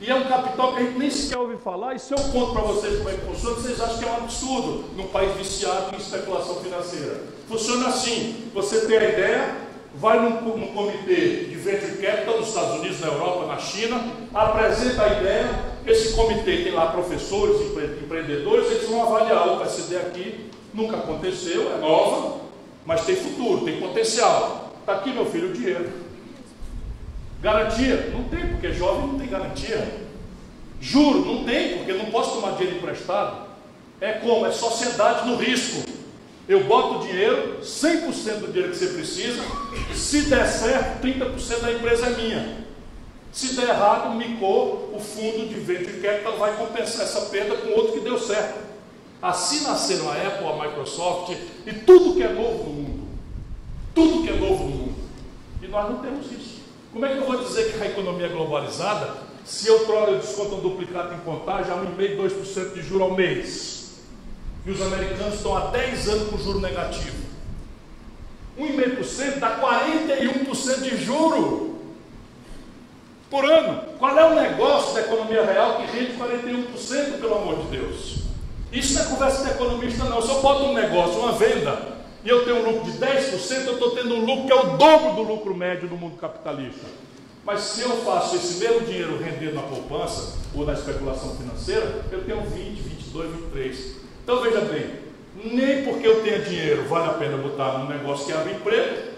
E 0.00 0.08
é 0.08 0.14
um 0.14 0.28
capital 0.28 0.74
que 0.74 0.80
a 0.80 0.84
gente 0.84 0.98
nem 0.98 1.10
sequer 1.10 1.38
ouve 1.38 1.56
falar. 1.56 1.94
E 1.94 1.98
se 1.98 2.12
eu 2.12 2.18
conto 2.18 2.52
para 2.52 2.62
vocês 2.62 2.98
como 2.98 3.08
é 3.10 3.14
que 3.14 3.26
funciona, 3.26 3.56
vocês 3.56 3.80
acham 3.80 3.98
que 3.98 4.04
é 4.04 4.08
um 4.08 4.16
absurdo 4.16 4.84
num 4.96 5.08
país 5.08 5.36
viciado 5.36 5.94
em 5.94 5.98
especulação 5.98 6.56
financeira. 6.56 7.22
Funciona 7.48 7.88
assim: 7.88 8.50
você 8.54 8.86
tem 8.86 8.96
a 8.96 9.04
ideia, 9.08 9.56
vai 9.96 10.20
num, 10.20 10.56
num 10.56 10.68
comitê 10.68 11.46
de 11.46 11.54
Venture 11.56 11.96
Capital 11.96 12.38
nos 12.38 12.48
Estados 12.48 12.78
Unidos, 12.78 13.00
na 13.00 13.08
Europa, 13.08 13.46
na 13.46 13.58
China, 13.58 14.00
apresenta 14.32 15.02
a 15.02 15.20
ideia, 15.20 15.64
esse 15.84 16.12
comitê 16.14 16.62
tem 16.62 16.72
lá 16.72 16.92
professores, 16.92 17.60
empreendedores, 18.00 18.70
eles 18.70 18.88
vão 18.88 19.02
avaliar, 19.02 19.48
opa, 19.48 19.64
essa 19.64 19.80
ideia 19.80 20.02
aqui 20.02 20.47
nunca 20.78 20.96
aconteceu, 20.96 21.74
é 21.74 21.78
nova, 21.78 22.40
mas 22.86 23.04
tem 23.04 23.16
futuro, 23.16 23.64
tem 23.64 23.80
potencial. 23.80 24.72
Está 24.80 24.94
aqui, 24.94 25.10
meu 25.10 25.26
filho, 25.26 25.50
o 25.50 25.52
dinheiro. 25.52 25.90
Garantia? 27.42 28.10
Não 28.12 28.24
tem, 28.24 28.46
porque 28.46 28.72
jovem 28.72 29.08
não 29.08 29.18
tem 29.18 29.28
garantia. 29.28 30.06
Juro? 30.80 31.24
Não 31.24 31.44
tem, 31.44 31.78
porque 31.78 31.92
não 31.92 32.06
posso 32.06 32.36
tomar 32.36 32.52
dinheiro 32.52 32.78
emprestado. 32.78 33.48
É 34.00 34.12
como? 34.12 34.46
É 34.46 34.52
sociedade 34.52 35.28
no 35.28 35.36
risco. 35.36 35.88
Eu 36.48 36.64
boto 36.64 36.98
o 36.98 37.06
dinheiro, 37.06 37.58
100% 37.60 38.38
do 38.38 38.46
dinheiro 38.46 38.70
que 38.70 38.78
você 38.78 38.86
precisa, 38.86 39.42
se 39.94 40.22
der 40.22 40.46
certo, 40.46 41.02
30% 41.02 41.60
da 41.60 41.72
empresa 41.72 42.06
é 42.06 42.10
minha. 42.10 42.58
Se 43.30 43.54
der 43.54 43.68
errado, 43.68 44.12
o 44.12 44.14
MICO, 44.14 44.94
o 44.94 44.98
fundo 44.98 45.46
de 45.46 45.60
venture 45.60 46.00
capital, 46.00 46.38
vai 46.38 46.56
compensar 46.56 47.02
essa 47.02 47.22
perda 47.26 47.54
com 47.56 47.68
outro 47.72 47.92
que 47.92 48.00
deu 48.00 48.18
certo. 48.18 48.67
Assim 49.20 49.62
nasceram 49.62 50.10
a 50.10 50.14
Apple, 50.14 50.46
a 50.46 50.64
Microsoft 50.64 51.36
e 51.66 51.72
tudo 51.72 52.14
que 52.14 52.22
é 52.22 52.32
novo 52.32 52.64
no 52.64 52.72
mundo. 52.72 53.08
Tudo 53.94 54.22
que 54.22 54.30
é 54.30 54.36
novo 54.36 54.64
no 54.64 54.70
mundo. 54.70 54.94
E 55.60 55.66
nós 55.66 55.90
não 55.90 55.98
temos 55.98 56.30
isso. 56.30 56.58
Como 56.92 57.04
é 57.04 57.12
que 57.12 57.18
eu 57.18 57.26
vou 57.26 57.44
dizer 57.44 57.72
que 57.72 57.82
a 57.82 57.86
economia 57.86 58.26
é 58.26 58.28
globalizada 58.28 59.28
se 59.44 59.66
eu 59.66 59.86
troco 59.86 60.12
eu 60.12 60.18
desconto 60.18 60.56
um 60.56 60.60
duplicado 60.60 61.14
em 61.14 61.18
contagem 61.20 61.72
a 61.72 61.76
1,5%, 61.76 62.16
2% 62.16 62.74
de 62.74 62.82
juro 62.82 63.04
ao 63.04 63.14
mês? 63.14 64.02
E 64.64 64.70
os 64.70 64.80
americanos 64.80 65.34
estão 65.34 65.56
há 65.56 65.66
10 65.66 66.08
anos 66.08 66.28
com 66.28 66.38
juro 66.38 66.60
negativo. 66.60 67.16
1,5% 68.58 69.38
dá 69.38 69.60
41% 69.60 70.82
de 70.82 70.96
juro 71.04 71.78
por 73.30 73.44
ano. 73.44 73.82
Qual 73.98 74.16
é 74.16 74.24
o 74.24 74.34
negócio 74.34 74.94
da 74.94 75.00
economia 75.00 75.44
real 75.44 75.76
que 75.76 75.86
rende 75.86 76.12
41%, 76.12 77.20
pelo 77.20 77.34
amor 77.34 77.64
de 77.64 77.78
Deus? 77.78 78.27
Isso 78.72 78.94
não 78.94 79.02
é 79.02 79.04
conversa 79.06 79.44
de 79.44 79.50
economista, 79.50 80.04
não. 80.04 80.20
Se 80.20 80.28
eu 80.28 80.40
boto 80.40 80.64
um 80.64 80.74
negócio, 80.74 81.20
uma 81.20 81.32
venda, 81.32 81.98
e 82.24 82.28
eu 82.28 82.44
tenho 82.44 82.56
um 82.56 82.70
lucro 82.70 82.90
de 82.90 82.98
10%, 82.98 83.66
eu 83.66 83.74
estou 83.74 83.90
tendo 83.92 84.14
um 84.14 84.24
lucro 84.24 84.46
que 84.46 84.52
é 84.52 84.56
o 84.56 84.76
dobro 84.76 85.14
do 85.14 85.22
lucro 85.22 85.54
médio 85.54 85.88
do 85.88 85.96
mundo 85.96 86.16
capitalista. 86.16 86.86
Mas 87.44 87.60
se 87.60 87.80
eu 87.80 87.96
faço 88.04 88.36
esse 88.36 88.58
mesmo 88.58 88.82
dinheiro 88.82 89.18
render 89.18 89.54
na 89.54 89.62
poupança 89.62 90.36
ou 90.54 90.66
na 90.66 90.74
especulação 90.74 91.34
financeira, 91.36 92.04
eu 92.12 92.24
tenho 92.24 92.42
20, 92.42 92.80
22, 92.80 93.30
23. 93.30 93.96
Então 94.22 94.42
veja 94.42 94.60
bem, 94.60 94.90
nem 95.34 95.84
porque 95.84 96.06
eu 96.06 96.22
tenha 96.22 96.40
dinheiro 96.40 96.86
vale 96.88 97.06
a 97.06 97.14
pena 97.14 97.38
botar 97.38 97.78
num 97.78 97.88
negócio 97.88 98.26
que 98.26 98.32
abre 98.32 98.52
emprego, 98.52 99.17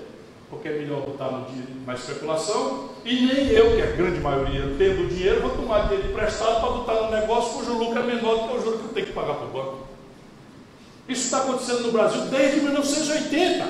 porque 0.51 0.69
é 0.69 0.73
melhor 0.73 1.03
botar 1.03 1.31
no 1.31 1.47
na 1.87 1.95
especulação, 1.95 2.91
e 3.05 3.27
nem 3.27 3.49
eu, 3.49 3.77
que 3.77 3.81
é 3.81 3.93
a 3.93 3.97
grande 3.97 4.21
maioria, 4.21 4.63
tendo 4.77 5.09
dinheiro, 5.09 5.41
vou 5.41 5.51
tomar 5.51 5.89
dinheiro 5.89 6.11
emprestado 6.11 6.61
para 6.61 6.71
botar 6.71 6.95
num 7.03 7.11
negócio 7.11 7.55
cujo 7.55 7.79
lucro 7.79 8.01
é 8.01 8.03
menor 8.03 8.35
do 8.35 8.49
que 8.49 8.57
o 8.57 8.63
juro 8.63 8.79
que 8.79 8.85
eu 8.85 8.93
tenho 8.93 9.07
que 9.07 9.13
pagar 9.13 9.35
para 9.35 9.47
o 9.47 9.51
banco. 9.51 9.79
Isso 11.09 11.25
está 11.25 11.39
acontecendo 11.39 11.83
no 11.83 11.93
Brasil 11.93 12.23
desde 12.23 12.61
1980, 12.61 13.67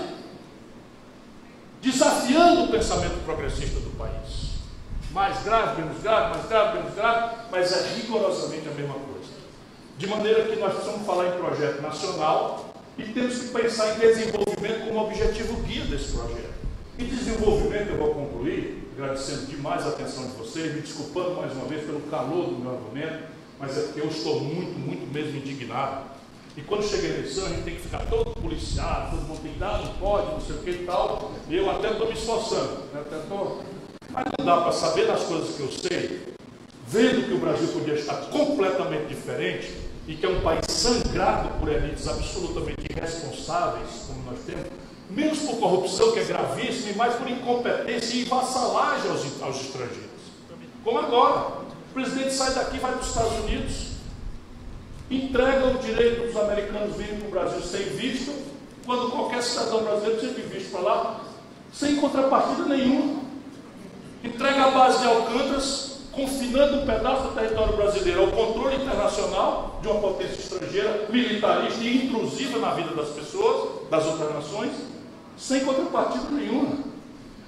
desafiando 1.83 2.65
o 2.65 2.69
pensamento 2.69 3.25
progressista 3.25 3.79
do 3.81 3.97
país. 3.97 4.51
Mais 5.13 5.43
grave, 5.43 5.83
menos 5.83 6.03
grave, 6.03 6.35
mais 6.35 6.49
grave, 6.49 6.79
menos 6.79 6.95
grave, 6.95 7.37
mas 7.51 7.73
é 7.73 7.95
rigorosamente 7.97 8.69
a 8.69 8.73
mesma 8.73 8.95
coisa. 8.95 9.31
De 9.99 10.07
maneira 10.07 10.45
que 10.45 10.57
nós 10.57 10.75
precisamos 10.75 11.07
falar 11.07 11.29
em 11.29 11.39
projeto 11.39 11.83
nacional 11.83 12.73
e 12.97 13.05
temos 13.05 13.39
que 13.39 13.49
pensar 13.49 13.97
em 13.97 13.99
desenvolvimento 13.99 14.89
como 14.89 15.07
objetivo 15.07 15.63
guia 15.63 15.85
desse 15.85 16.13
projeto. 16.13 16.60
E 17.01 17.05
desenvolvimento, 17.05 17.93
eu 17.93 17.97
vou 17.97 18.13
concluir, 18.13 18.93
agradecendo 18.93 19.47
demais 19.47 19.87
a 19.87 19.89
atenção 19.89 20.27
de 20.27 20.33
vocês, 20.33 20.75
me 20.75 20.83
desculpando 20.83 21.31
mais 21.37 21.51
uma 21.55 21.65
vez 21.65 21.83
pelo 21.87 22.01
calor 22.11 22.51
do 22.51 22.59
meu 22.59 22.73
argumento, 22.73 23.25
mas 23.59 23.79
é 23.79 23.81
porque 23.85 24.01
eu 24.03 24.09
estou 24.09 24.41
muito, 24.41 24.79
muito 24.79 25.11
mesmo 25.11 25.39
indignado. 25.39 26.11
E 26.59 26.61
quando 26.61 26.85
chega 26.85 27.07
a 27.07 27.11
eleição, 27.19 27.47
a 27.47 27.49
gente 27.49 27.63
tem 27.63 27.77
que 27.77 27.81
ficar 27.81 28.01
todo 28.01 28.39
policiado, 28.39 29.17
todo 29.17 29.27
mundo 29.27 29.41
tem 29.41 29.51
que 29.55 29.59
dar, 29.59 29.83
não 29.83 29.95
pode, 29.95 30.31
não 30.31 30.41
sei 30.43 30.57
o 30.57 30.59
que 30.59 30.71
e 30.73 30.85
tal. 30.85 31.33
E 31.49 31.57
eu 31.57 31.71
até 31.71 31.93
estou 31.93 32.07
me 32.07 32.13
esforçando, 32.13 32.81
né? 32.93 33.01
até 33.01 33.17
estou 33.17 33.65
mas 34.11 34.25
não 34.39 34.45
dá 34.45 34.61
para 34.61 34.73
saber 34.73 35.07
das 35.07 35.23
coisas 35.23 35.57
que 35.57 35.61
eu 35.61 35.73
sei, 35.73 36.35
vendo 36.87 37.29
que 37.29 37.33
o 37.33 37.39
Brasil 37.39 37.69
podia 37.69 37.95
estar 37.95 38.17
completamente 38.27 39.07
diferente 39.07 39.73
e 40.07 40.17
que 40.17 40.27
é 40.27 40.29
um 40.29 40.43
país 40.43 40.67
sangrado 40.69 41.49
por 41.61 41.69
elites 41.71 42.07
absolutamente 42.07 42.87
irresponsáveis, 42.91 43.89
como 44.07 44.23
nós 44.25 44.41
temos, 44.45 44.90
menos 45.11 45.39
por 45.41 45.59
corrupção, 45.59 46.13
que 46.13 46.21
é 46.21 46.25
gravíssima, 46.25 46.91
e 46.91 46.97
mais 46.97 47.15
por 47.15 47.29
incompetência 47.29 48.17
e 48.17 48.25
vassalagem 48.25 49.11
aos, 49.11 49.43
aos 49.43 49.61
estrangeiros. 49.61 50.11
Como 50.85 50.99
agora. 50.99 51.61
O 51.91 51.93
presidente 51.93 52.33
sai 52.33 52.55
daqui 52.55 52.79
vai 52.79 52.93
para 52.93 53.01
os 53.01 53.09
Estados 53.09 53.37
Unidos, 53.41 53.75
entrega 55.11 55.67
o 55.67 55.79
direito 55.79 56.29
dos 56.29 56.37
americanos 56.37 56.97
virem 56.97 57.19
para 57.19 57.27
o 57.27 57.31
Brasil 57.33 57.61
sem 57.63 57.83
visto, 57.83 58.33
quando 58.87 59.11
qualquer 59.11 59.43
cidadão 59.43 59.83
brasileiro 59.83 60.21
precisa 60.21 60.41
de 60.41 60.47
visto 60.47 60.71
para 60.71 60.81
lá, 60.83 61.21
sem 61.73 61.97
contrapartida 61.97 62.65
nenhuma 62.67 63.21
entrega 64.23 64.65
a 64.65 64.71
base 64.71 65.01
de 65.01 65.07
Alcântaras, 65.07 66.01
confinando 66.13 66.81
um 66.81 66.87
pedaço 66.87 67.29
do 67.29 67.35
território 67.35 67.77
brasileiro 67.77 68.23
ao 68.23 68.29
controle 68.29 68.77
internacional 68.77 69.79
de 69.81 69.89
uma 69.89 70.01
potência 70.01 70.41
estrangeira, 70.41 71.07
militarista 71.09 71.83
e 71.83 72.07
intrusiva 72.07 72.59
na 72.59 72.75
vida 72.75 72.95
das 72.95 73.09
pessoas, 73.11 73.89
das 73.91 74.05
outras 74.07 74.35
nações, 74.35 74.73
sem 75.37 75.65
contrapartida 75.65 76.31
nenhuma. 76.31 76.79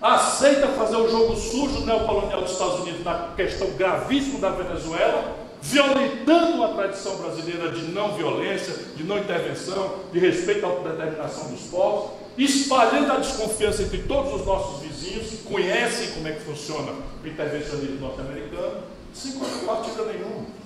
Aceita 0.01 0.69
fazer 0.69 0.97
o 0.97 1.09
jogo 1.09 1.37
sujo 1.37 1.87
neocolonial 1.87 2.43
dos 2.43 2.53
Estados 2.53 2.81
Unidos 2.81 3.05
na 3.05 3.29
questão 3.37 3.71
gravíssima 3.73 4.41
da 4.41 4.51
Venezuela, 4.51 5.37
violentando 5.61 6.65
a 6.65 6.69
tradição 6.75 7.17
brasileira 7.19 7.71
de 7.71 7.83
não 7.93 8.15
violência, 8.15 8.75
de 8.97 9.05
não 9.05 9.19
intervenção, 9.19 10.01
de 10.13 10.19
respeito 10.19 10.67
à 10.67 10.71
autodeterminação 10.71 11.49
dos 11.53 11.61
povos, 11.63 12.11
espalhando 12.37 13.13
a 13.13 13.17
desconfiança 13.17 13.83
entre 13.83 13.99
todos 14.03 14.41
os 14.41 14.47
nossos 14.47 14.81
vizinhos 14.83 15.29
que 15.29 15.37
conhecem 15.45 16.11
como 16.13 16.27
é 16.27 16.33
que 16.33 16.41
funciona 16.41 16.93
o 17.23 17.27
intervencionismo 17.27 18.01
norte-americano, 18.01 18.83
sem 19.15 19.33
contrapartida 19.33 20.05
nenhuma. 20.07 20.62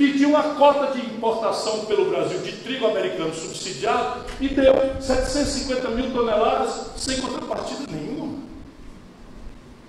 Pediu 0.00 0.30
uma 0.30 0.54
cota 0.54 0.98
de 0.98 1.04
importação 1.04 1.84
pelo 1.84 2.08
Brasil 2.08 2.38
de 2.38 2.52
trigo 2.52 2.86
americano 2.86 3.34
subsidiado 3.34 4.24
e 4.40 4.48
deu 4.48 4.72
750 4.98 5.88
mil 5.90 6.10
toneladas 6.10 6.92
sem 6.96 7.20
contrapartida 7.20 7.84
nenhuma. 7.92 8.38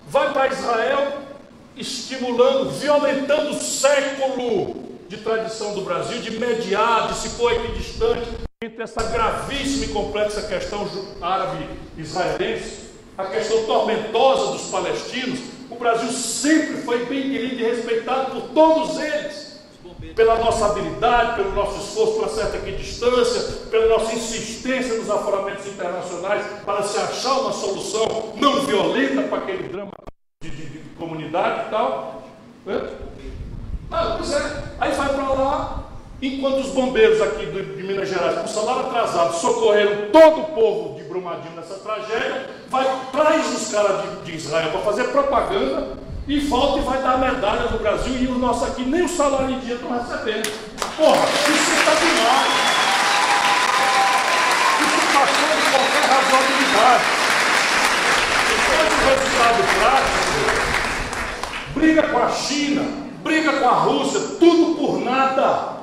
Vai 0.05 0.34
para 0.34 0.49
Israel 0.49 1.14
estimulando, 1.78 2.72
violentando 2.72 3.51
o 3.51 3.62
século 3.62 4.99
de 5.07 5.16
tradição 5.16 5.76
do 5.76 5.82
Brasil, 5.84 6.20
de 6.22 6.32
mediar, 6.32 7.07
de 7.07 7.18
se 7.18 7.30
pôr 7.38 7.53
equidistante 7.53 8.28
entre 8.62 8.84
essa 8.84 9.03
gravíssima 9.03 9.86
e 9.86 9.93
complexa 9.93 10.41
questão 10.41 10.89
árabe-israelense, 11.22 12.89
a 13.18 13.28
questão 13.28 13.64
tormentosa 13.64 14.51
dos 14.51 14.64
palestinos, 14.64 15.39
o 15.70 15.76
Brasil 15.76 16.12
sempre 16.12 16.82
foi 16.82 17.05
bem 17.05 17.22
querido 17.30 17.62
e 17.62 17.64
respeitado 17.64 18.32
por 18.32 18.49
todos 18.49 19.01
eles, 19.01 19.51
pela 20.16 20.36
nossa 20.36 20.66
habilidade, 20.66 21.36
pelo 21.36 21.52
nosso 21.54 21.80
esforço, 21.80 22.14
pela 22.16 22.30
certa 22.30 22.58
equidistância, 22.58 23.68
pela 23.70 23.88
nossa 23.88 24.14
insistência 24.14 24.95
nos 24.95 25.10
aforamentos 25.10 25.66
internacionais 25.68 26.43
para 26.66 26.84
se 26.84 26.97
achar 26.97 27.39
uma 27.39 27.54
solução 27.54 28.34
não 28.36 28.62
violenta 28.62 29.24
para 29.24 29.38
aquele 29.39 29.68
drama 29.70 29.91
de, 30.43 30.49
de, 30.49 30.66
de 30.66 30.80
comunidade 30.95 31.68
e 31.68 31.70
tal. 31.70 32.24
Ah, 33.91 34.16
pois 34.18 34.32
é, 34.32 34.64
aí 34.80 34.91
vai 34.93 35.10
para 35.10 35.30
lá, 35.34 35.84
enquanto 36.22 36.60
os 36.60 36.70
bombeiros 36.70 37.22
aqui 37.22 37.45
de 37.45 37.84
Minas 37.84 38.10
Gerais, 38.10 38.39
com 38.39 38.47
salário 38.47 38.88
atrasado, 38.88 39.34
socorreram 39.36 40.12
todo 40.12 40.41
o 40.41 40.45
povo 40.45 40.95
de 40.97 41.04
Brumadinho 41.04 41.56
nessa 41.56 41.76
tragédia, 41.76 42.49
vai, 42.70 42.86
traz 43.12 43.54
os 43.54 43.72
caras 43.72 44.02
de, 44.02 44.32
de 44.32 44.38
Israel 44.38 44.72
para 44.72 44.82
fazer 44.82 45.06
propaganda 45.06 45.97
e 46.28 46.39
volta 46.41 46.80
e 46.80 46.84
vai 46.84 47.01
dar 47.01 47.17
medalha 47.17 47.69
no 47.72 47.80
Brasil 47.80 48.13
e 48.15 48.28
o 48.28 48.38
nosso 48.38 48.65
aqui 48.65 48.84
nem 48.84 49.03
o 49.03 49.09
salário 49.09 49.55
em 49.55 49.59
dia 49.59 49.76
estão 49.76 49.91
recebendo. 49.91 50.49
Porra, 50.95 51.26
isso 51.28 51.72
está 51.80 51.93
demais. 51.95 52.53
Isso 54.82 55.01
passou 55.13 55.49
de 55.55 55.63
qualquer 55.72 56.05
razoabilidade. 56.09 57.03
Depois 58.49 58.89
do 58.89 59.01
resultado 59.09 59.61
prático, 59.80 60.22
briga 61.74 62.03
com 62.03 62.19
a 62.19 62.30
China, 62.30 62.84
briga 63.24 63.53
com 63.53 63.67
a 63.67 63.74
Rússia, 63.74 64.19
tudo 64.39 64.76
por 64.76 64.99
nada. 64.99 65.82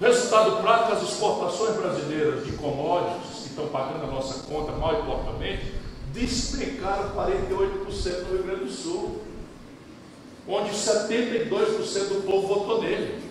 Resultado 0.00 0.62
prático, 0.62 0.92
as 0.94 1.02
exportações 1.02 1.76
brasileiras 1.76 2.44
de 2.44 2.52
commodities, 2.52 3.42
que 3.42 3.48
estão 3.48 3.66
pagando 3.66 4.04
a 4.04 4.08
nossa 4.08 4.42
conta 4.44 4.72
mal 4.72 5.00
e 5.00 5.02
porcamente, 5.02 5.74
despencaram 6.12 7.10
48% 7.10 8.22
no 8.22 8.36
Rio 8.36 8.42
Grande 8.42 8.64
do 8.64 8.70
Sul, 8.70 9.22
onde 10.48 10.70
72% 10.70 11.48
do 12.08 12.26
povo 12.26 12.46
votou 12.46 12.82
nele. 12.82 13.22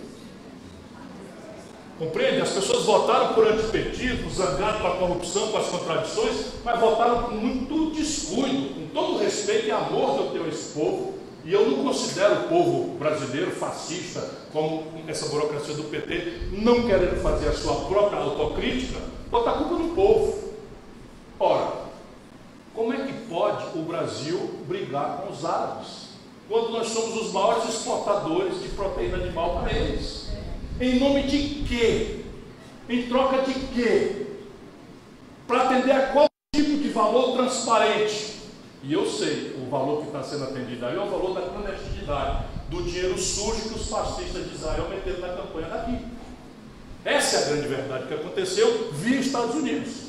Compreende? 1.98 2.40
As 2.40 2.50
pessoas 2.50 2.84
votaram 2.84 3.34
por 3.34 3.46
antipetismo, 3.46 4.30
zangado 4.30 4.80
com 4.80 4.86
a 4.88 4.96
corrupção, 4.96 5.48
com 5.48 5.58
as 5.58 5.66
contradições, 5.68 6.36
mas 6.64 6.80
votaram 6.80 7.24
com 7.24 7.34
muito 7.34 7.94
descuido, 7.94 8.74
com 8.74 8.86
todo 8.88 9.18
respeito 9.18 9.66
e 9.66 9.70
amor 9.70 10.14
que 10.14 10.20
eu 10.20 10.30
tenho 10.30 10.44
a 10.44 10.48
esse 10.48 10.72
povo. 10.72 11.14
E 11.44 11.52
eu 11.52 11.68
não 11.68 11.84
considero 11.84 12.34
o 12.34 12.48
povo 12.48 12.98
brasileiro 12.98 13.50
fascista, 13.50 14.28
como 14.52 14.84
essa 15.06 15.26
burocracia 15.28 15.74
do 15.74 15.84
PT, 15.84 16.50
não 16.52 16.86
querendo 16.86 17.20
fazer 17.20 17.48
a 17.48 17.52
sua 17.52 17.74
própria 17.86 18.20
autocrítica, 18.20 19.00
botar 19.30 19.52
culpa 19.52 19.74
no 19.74 19.94
povo. 19.94 20.52
Ora, 21.38 21.72
como 22.74 22.92
é 22.92 22.96
que 23.06 23.12
pode 23.28 23.78
o 23.78 23.82
Brasil 23.82 24.38
brigar 24.66 25.18
com 25.18 25.32
os 25.32 25.44
árabes? 25.44 26.11
Quando 26.52 26.68
nós 26.68 26.88
somos 26.88 27.18
os 27.18 27.32
maiores 27.32 27.66
exportadores 27.66 28.60
de 28.60 28.68
proteína 28.68 29.16
animal 29.16 29.62
para 29.62 29.72
eles. 29.72 30.28
Em 30.78 31.00
nome 31.00 31.22
de 31.22 31.64
quê? 31.66 32.26
Em 32.90 33.08
troca 33.08 33.38
de 33.38 33.54
quê? 33.68 34.26
Para 35.46 35.62
atender 35.62 35.92
a 35.92 36.08
qual 36.08 36.26
tipo 36.54 36.76
de 36.76 36.90
valor 36.90 37.38
transparente? 37.38 38.36
E 38.82 38.92
eu 38.92 39.06
sei, 39.10 39.56
o 39.66 39.70
valor 39.70 40.02
que 40.02 40.08
está 40.08 40.22
sendo 40.22 40.44
atendido 40.44 40.84
aí 40.84 40.94
é 40.94 41.00
o 41.00 41.08
valor 41.08 41.32
da 41.32 41.40
clandestinidade, 41.40 42.44
do 42.68 42.82
dinheiro 42.82 43.18
sujo 43.18 43.70
que 43.70 43.74
os 43.74 43.88
fascistas 43.88 44.46
de 44.46 44.54
Israel 44.54 44.90
meteram 44.90 45.20
na 45.20 45.34
campanha 45.34 45.68
daqui. 45.68 46.04
Essa 47.02 47.36
é 47.36 47.38
a 47.44 47.48
grande 47.48 47.68
verdade 47.68 48.08
que 48.08 48.14
aconteceu 48.14 48.92
via 48.92 49.20
Estados 49.20 49.54
Unidos. 49.54 50.08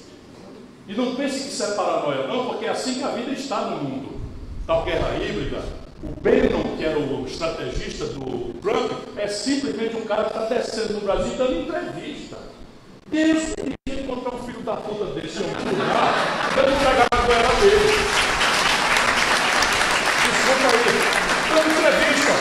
E 0.90 0.94
não 0.94 1.16
pense 1.16 1.42
que 1.42 1.54
isso 1.54 1.64
é 1.64 1.72
paranoia, 1.72 2.28
não, 2.28 2.48
porque 2.48 2.66
é 2.66 2.70
assim 2.70 2.96
que 2.96 3.04
a 3.04 3.12
vida 3.12 3.32
está 3.32 3.62
no 3.62 3.82
mundo. 3.82 4.20
Tal 4.68 4.84
guerra 4.84 5.16
híbrida, 5.16 5.83
o 6.04 6.22
Bannon, 6.22 6.76
que 6.78 6.84
era 6.84 7.00
o 7.00 7.26
estrategista 7.26 8.06
do 8.06 8.54
Trump, 8.62 8.92
é 9.16 9.28
simplesmente 9.28 9.96
um 9.96 10.02
cara 10.02 10.26
que 10.26 10.38
está 10.38 10.46
descendo 10.46 10.94
no 10.96 11.02
Brasil 11.02 11.34
dando 11.38 11.62
entrevista. 11.62 12.38
Deus 13.10 13.54
queria 13.56 14.04
encontrar 14.04 14.36
um 14.36 14.44
filho 14.44 14.60
da 14.62 14.76
puta 14.76 15.06
desse, 15.14 15.40
um 15.40 15.48
lugar, 15.48 16.52
dando 16.56 16.72
entregar 16.74 17.08
goela 17.26 17.54
dele. 17.62 17.94
Desculpa 20.28 20.68
aí. 20.74 21.24
Então, 21.46 21.64
entrevista. 21.72 22.34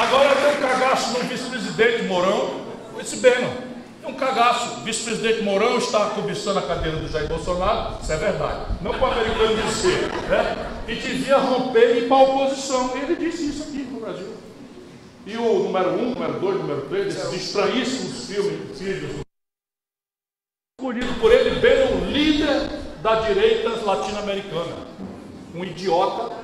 Agora 0.00 0.30
um 0.48 0.60
cagaço 0.62 1.18
no 1.18 1.28
vice-presidente 1.28 2.04
Mourão, 2.04 2.62
esse 2.98 3.16
Beno. 3.16 3.69
É 4.02 4.08
um 4.08 4.14
cagaço. 4.14 4.80
O 4.80 4.80
vice-presidente 4.80 5.42
Mourão 5.42 5.78
está 5.78 6.10
cobiçando 6.10 6.58
a 6.58 6.62
cadeira 6.62 6.98
do 6.98 7.08
Jair 7.08 7.28
Bolsonaro, 7.28 7.96
isso 8.02 8.12
é 8.12 8.16
verdade. 8.16 8.60
Não 8.80 8.92
para 8.92 9.08
o 9.08 9.12
americano 9.12 9.62
dizer, 9.62 10.08
né? 10.28 10.56
E 10.88 10.94
devia 10.94 11.38
romper 11.38 11.96
e 11.96 11.98
ir 12.00 12.08
para 12.08 12.16
a 12.16 12.22
oposição. 12.22 12.96
Ele 12.96 13.16
disse 13.16 13.48
isso 13.48 13.62
aqui 13.64 13.78
no 13.90 14.00
Brasil. 14.00 14.34
E 15.26 15.36
o 15.36 15.64
número 15.64 15.90
um, 15.90 16.14
número 16.14 16.40
dois, 16.40 16.56
número 16.58 16.82
três, 16.88 17.14
esses 17.14 17.32
estranhíssimos 17.34 18.26
filmes, 18.26 18.78
filhos, 18.78 19.16
escolhido 20.80 21.12
por 21.20 21.30
ele, 21.30 21.60
bem 21.60 21.94
o 21.94 22.10
líder 22.10 22.70
da 23.02 23.20
direita 23.20 23.68
latino-americana. 23.84 24.76
Um 25.54 25.62
idiota, 25.62 26.34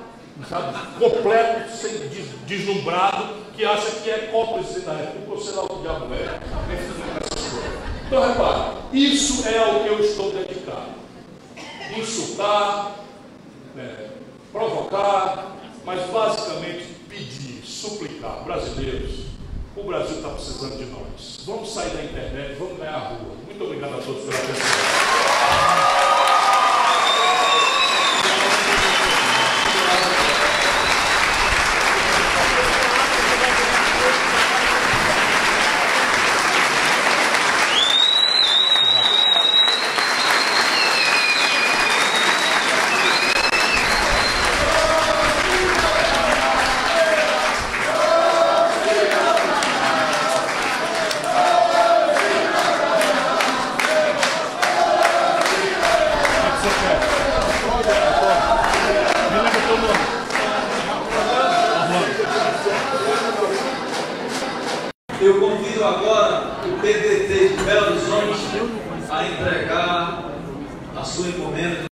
sabe, 0.49 0.77
completo, 0.99 1.75
sem, 1.75 2.09
deslumbrado, 2.47 3.35
que 3.57 3.65
acha 3.65 3.91
que 4.03 4.11
é 4.11 4.29
cómplice 4.31 4.81
da 4.81 4.93
República, 4.93 5.33
ou 5.33 5.41
sei 5.41 5.55
lá 5.55 5.65
o 5.65 5.69
que 5.69 5.81
diabo 5.81 6.15
é. 6.15 7.26
Então, 8.07 8.25
repare, 8.25 8.73
isso 8.93 9.49
é 9.49 9.59
ao 9.59 9.81
que 9.81 9.89
eu 9.89 9.99
estou 9.99 10.31
dedicado. 10.31 10.95
Insultar, 11.97 12.95
é, 13.77 14.11
provocar, 14.53 15.57
mas 15.85 16.09
basicamente 16.11 16.85
pedir, 17.09 17.63
suplicar. 17.65 18.45
Brasileiros, 18.45 19.27
o 19.77 19.83
Brasil 19.83 20.17
está 20.19 20.29
precisando 20.29 20.79
de 20.79 20.85
nós. 20.85 21.41
Vamos 21.47 21.73
sair 21.73 21.91
da 21.91 22.05
internet, 22.05 22.55
vamos 22.57 22.79
ganhar 22.79 22.95
a 22.95 23.09
rua. 23.09 23.35
Muito 23.45 23.65
obrigado 23.65 23.95
a 23.95 24.03
todos 24.03 24.23
pela 24.23 24.39
atenção. 24.39 26.26